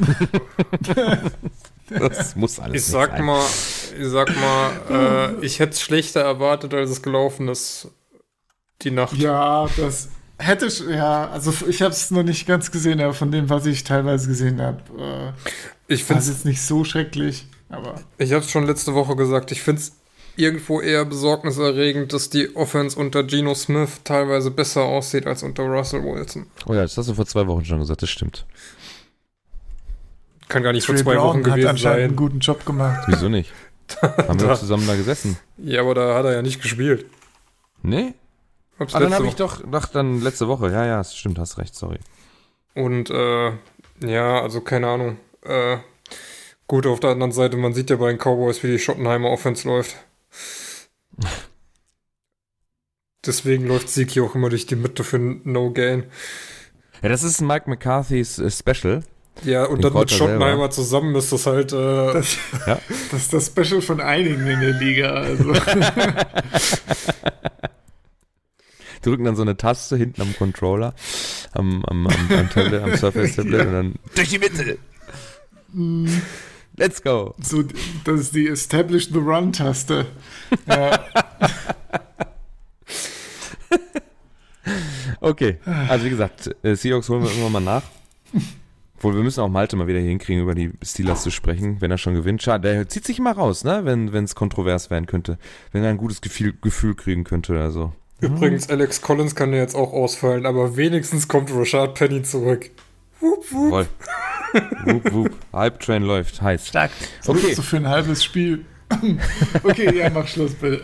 das 1.99 2.35
muss 2.35 2.59
alles 2.59 2.75
Ich 2.81 2.85
sag 2.85 3.11
sein. 3.11 3.25
mal, 3.25 3.43
ich 3.99 4.07
sag 4.07 4.35
mal, 4.35 4.71
äh, 5.39 5.45
ich 5.45 5.59
hätte 5.59 5.71
es 5.71 5.81
schlechter 5.81 6.21
erwartet, 6.21 6.73
als 6.73 6.89
es 6.89 7.01
gelaufen 7.01 7.47
ist. 7.47 7.89
Die 8.83 8.91
Nacht. 8.91 9.17
Ja, 9.17 9.67
das 9.77 10.09
hätte 10.37 10.67
ich, 10.67 10.79
ja, 10.81 11.29
also 11.29 11.51
ich 11.67 11.81
habe 11.81 11.91
es 11.91 12.11
noch 12.11 12.23
nicht 12.23 12.45
ganz 12.45 12.69
gesehen, 12.69 13.01
aber 13.01 13.13
von 13.13 13.31
dem, 13.31 13.49
was 13.49 13.65
ich 13.65 13.83
teilweise 13.83 14.27
gesehen 14.27 14.61
habe, 14.61 14.81
äh, 14.99 15.31
ich 15.87 16.03
finde 16.03 16.21
es 16.21 16.27
jetzt 16.27 16.45
nicht 16.45 16.61
so 16.61 16.83
schrecklich. 16.83 17.47
Aber 17.70 17.95
ich 18.18 18.32
habe 18.32 18.43
es 18.43 18.51
schon 18.51 18.65
letzte 18.65 18.93
Woche 18.93 19.15
gesagt, 19.15 19.51
ich 19.51 19.61
finde 19.61 19.82
es 19.82 19.93
irgendwo 20.38 20.82
eher 20.82 21.03
besorgniserregend, 21.03 22.13
dass 22.13 22.30
die 22.30 22.55
Offense 22.55 22.97
unter 22.97 23.24
Geno 23.24 23.55
Smith 23.55 24.01
teilweise 24.03 24.51
besser 24.51 24.84
aussieht 24.84 25.26
als 25.26 25.43
unter 25.43 25.63
Russell 25.63 26.03
Wilson. 26.03 26.47
Oh 26.65 26.74
ja, 26.74 26.84
das 26.84 26.97
hast 26.97 27.09
du 27.09 27.13
vor 27.13 27.26
zwei 27.26 27.47
Wochen 27.47 27.65
schon 27.65 27.80
gesagt, 27.80 28.01
das 28.03 28.09
stimmt. 28.09 28.45
Kann 30.47 30.63
gar 30.63 30.72
nicht 30.72 30.86
Trey 30.86 30.95
vor 30.95 31.03
zwei 31.03 31.15
Brown 31.15 31.28
Wochen 31.28 31.43
gewesen 31.43 31.63
hat 31.63 31.70
anscheinend 31.72 31.97
sein. 31.97 32.03
einen 32.03 32.15
guten 32.15 32.39
Job 32.39 32.65
gemacht. 32.65 33.03
Wieso 33.07 33.28
nicht? 33.28 33.51
Haben 34.01 34.39
wir 34.39 34.47
doch 34.47 34.59
zusammen 34.59 34.88
da 34.88 34.95
gesessen. 34.95 35.38
Ja, 35.57 35.82
aber 35.82 35.95
da 35.95 36.15
hat 36.15 36.26
er 36.26 36.34
ja 36.34 36.41
nicht 36.41 36.61
gespielt. 36.61 37.05
Nee? 37.82 38.13
Hab's 38.80 38.93
ah, 38.93 38.99
dann 38.99 39.13
habe 39.13 39.28
ich 39.28 39.36
doch, 39.36 39.61
doch 39.65 39.86
dann 39.88 40.22
letzte 40.22 40.47
Woche. 40.47 40.72
Ja, 40.72 40.86
ja, 40.86 41.03
stimmt, 41.03 41.39
hast 41.39 41.57
recht, 41.57 41.74
sorry. 41.74 41.99
Und 42.76 43.09
äh, 43.09 43.53
ja, 44.01 44.41
also 44.41 44.61
keine 44.61 44.88
Ahnung. 44.88 45.18
Äh, 45.43 45.78
Gut, 46.68 46.86
auf 46.86 46.99
der 46.99 47.11
anderen 47.11 47.32
Seite, 47.32 47.55
man 47.55 47.74
sieht 47.74 47.89
ja 47.89 47.95
bei 47.95 48.09
den 48.09 48.18
Cowboys, 48.18 48.61
wie 48.61 48.68
die 48.68 48.80
Schottenheimer 48.80 49.30
Offense 49.30 49.68
läuft. 49.68 49.95
Deswegen 53.26 53.65
läuft 53.65 53.89
Sieg 53.89 54.18
auch 54.20 54.36
immer 54.36 54.49
durch 54.49 54.65
die 54.65 54.76
Mitte 54.76 55.03
für 55.03 55.18
No 55.18 55.72
Gain. 55.72 56.03
Ja, 57.01 57.09
das 57.09 57.24
ist 57.24 57.41
Mike 57.41 57.70
McCarthy's 57.70 58.39
äh, 58.39 58.51
Special. 58.51 59.03
Ja, 59.43 59.65
und 59.65 59.84
dann 59.84 59.93
mit 59.93 60.11
Schottenheimer 60.11 60.70
zusammen 60.70 61.15
ist 61.15 61.32
das 61.32 61.45
halt. 61.45 61.72
Äh, 61.72 61.76
das, 62.13 62.38
ja. 62.65 62.80
das 63.11 63.22
ist 63.22 63.34
das 63.34 63.47
Special 63.47 63.82
von 63.82 64.01
einigen 64.01 64.47
in 64.47 64.59
der 64.59 64.74
Liga. 64.74 65.11
Also. 65.11 65.53
drücken 69.01 69.24
dann 69.24 69.36
so 69.36 69.41
eine 69.41 69.55
Taste 69.55 69.95
hinten 69.95 70.22
am 70.22 70.36
Controller, 70.36 70.93
am, 71.53 71.84
am, 71.86 72.07
am, 72.07 72.32
am 72.32 72.49
Tablet, 72.49 72.84
am 72.84 72.95
Surface 72.97 73.36
Tablet 73.36 73.59
ja. 73.61 73.68
und 73.68 73.74
dann 73.74 73.95
durch 74.15 74.30
die 74.30 74.39
Mitte. 74.39 74.78
Let's 76.78 77.01
go. 77.01 77.34
So, 77.41 77.63
das 78.03 78.19
ist 78.21 78.36
die 78.36 78.47
Establish 78.47 79.09
the 79.09 79.17
Run-Taste. 79.17 80.05
ja. 80.67 80.99
okay, 85.19 85.57
also 85.65 86.05
wie 86.05 86.09
gesagt, 86.11 86.55
äh, 86.61 86.75
Seahawks 86.75 87.09
holen 87.09 87.23
wir 87.23 87.30
irgendwann 87.30 87.51
mal 87.51 87.61
nach. 87.61 87.84
Obwohl, 88.97 89.15
wir 89.15 89.23
müssen 89.23 89.41
auch 89.41 89.49
Malte 89.49 89.75
mal 89.75 89.88
wieder 89.88 89.99
hinkriegen, 89.99 90.43
über 90.43 90.55
die 90.55 90.71
Steelers 90.84 91.23
zu 91.23 91.32
sprechen, 91.32 91.82
wenn 91.82 91.91
er 91.91 91.97
schon 91.97 92.13
gewinnt. 92.13 92.41
Schade, 92.41 92.71
der 92.71 92.88
zieht 92.89 93.05
sich 93.05 93.19
immer 93.19 93.32
raus, 93.34 93.63
ne? 93.63 93.82
wenn 93.86 94.23
es 94.23 94.36
kontrovers 94.36 94.89
werden 94.89 95.05
könnte. 95.05 95.38
Wenn 95.71 95.84
er 95.84 95.89
ein 95.89 95.97
gutes 95.97 96.21
Gefühl, 96.21 96.55
Gefühl 96.61 96.95
kriegen 96.95 97.23
könnte 97.23 97.53
oder 97.53 97.71
so. 97.71 97.93
Übrigens, 98.21 98.69
Alex 98.69 99.01
Collins 99.01 99.36
kann 99.36 99.53
ja 99.53 99.59
jetzt 99.59 99.75
auch 99.75 99.93
ausfallen, 99.93 100.47
aber 100.47 100.78
wenigstens 100.78 101.28
kommt 101.28 101.51
Rashad 101.53 101.93
Penny 101.93 102.23
zurück. 102.23 102.71
Wupp, 103.20 103.51
wupp. 103.51 103.70
Voll. 103.70 103.88
wup, 104.86 105.13
wup. 105.13 105.32
Hype-Train 105.53 106.03
läuft, 106.03 106.41
heiß. 106.41 106.68
Stark. 106.68 106.91
So 107.22 107.34
okay. 107.34 107.53
So 107.53 107.61
für 107.61 107.78
ein 107.78 107.88
halbes 107.88 108.24
Spiel. 108.24 108.65
okay, 109.63 109.97
ja, 109.97 110.09
mach 110.09 110.28
Schluss 110.28 110.53
bitte. 110.53 110.82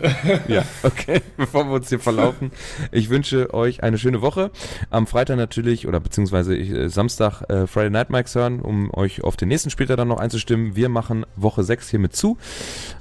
ja, 0.48 0.62
okay, 0.82 1.22
bevor 1.36 1.64
wir 1.66 1.72
uns 1.72 1.88
hier 1.88 1.98
verlaufen. 2.00 2.50
Ich 2.92 3.08
wünsche 3.08 3.52
euch 3.54 3.82
eine 3.82 3.98
schöne 3.98 4.20
Woche. 4.20 4.50
Am 4.90 5.06
Freitag 5.06 5.36
natürlich, 5.36 5.88
oder 5.88 6.00
beziehungsweise 6.00 6.54
ich, 6.54 6.70
äh, 6.70 6.88
Samstag 6.88 7.42
äh, 7.48 7.66
Friday 7.66 7.90
Night 7.90 8.10
Mikes 8.10 8.34
hören, 8.34 8.60
um 8.60 8.92
euch 8.92 9.24
auf 9.24 9.36
den 9.36 9.48
nächsten 9.48 9.70
Spieltag 9.70 9.96
dann 9.96 10.08
noch 10.08 10.18
einzustimmen. 10.18 10.76
Wir 10.76 10.88
machen 10.88 11.24
Woche 11.36 11.64
6 11.64 11.88
hiermit 11.90 12.14
zu. 12.14 12.36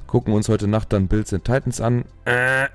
Gucken 0.07 0.33
uns 0.33 0.47
heute 0.47 0.67
Nacht 0.67 0.93
dann 0.93 1.07
Bills 1.07 1.33
and 1.33 1.43
Titans 1.43 1.81
an. 1.81 2.05
Äh, 2.25 2.67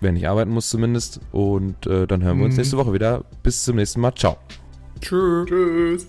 wer 0.00 0.12
nicht 0.12 0.28
arbeiten 0.28 0.50
muss 0.50 0.68
zumindest. 0.68 1.20
Und 1.32 1.86
äh, 1.86 2.06
dann 2.06 2.22
hören 2.22 2.38
wir 2.38 2.44
uns 2.44 2.54
mhm. 2.54 2.58
nächste 2.58 2.76
Woche 2.76 2.92
wieder. 2.92 3.24
Bis 3.42 3.64
zum 3.64 3.76
nächsten 3.76 4.00
Mal. 4.00 4.14
Ciao. 4.14 4.38
Tschö. 5.00 5.44
Tschüss. 5.46 6.06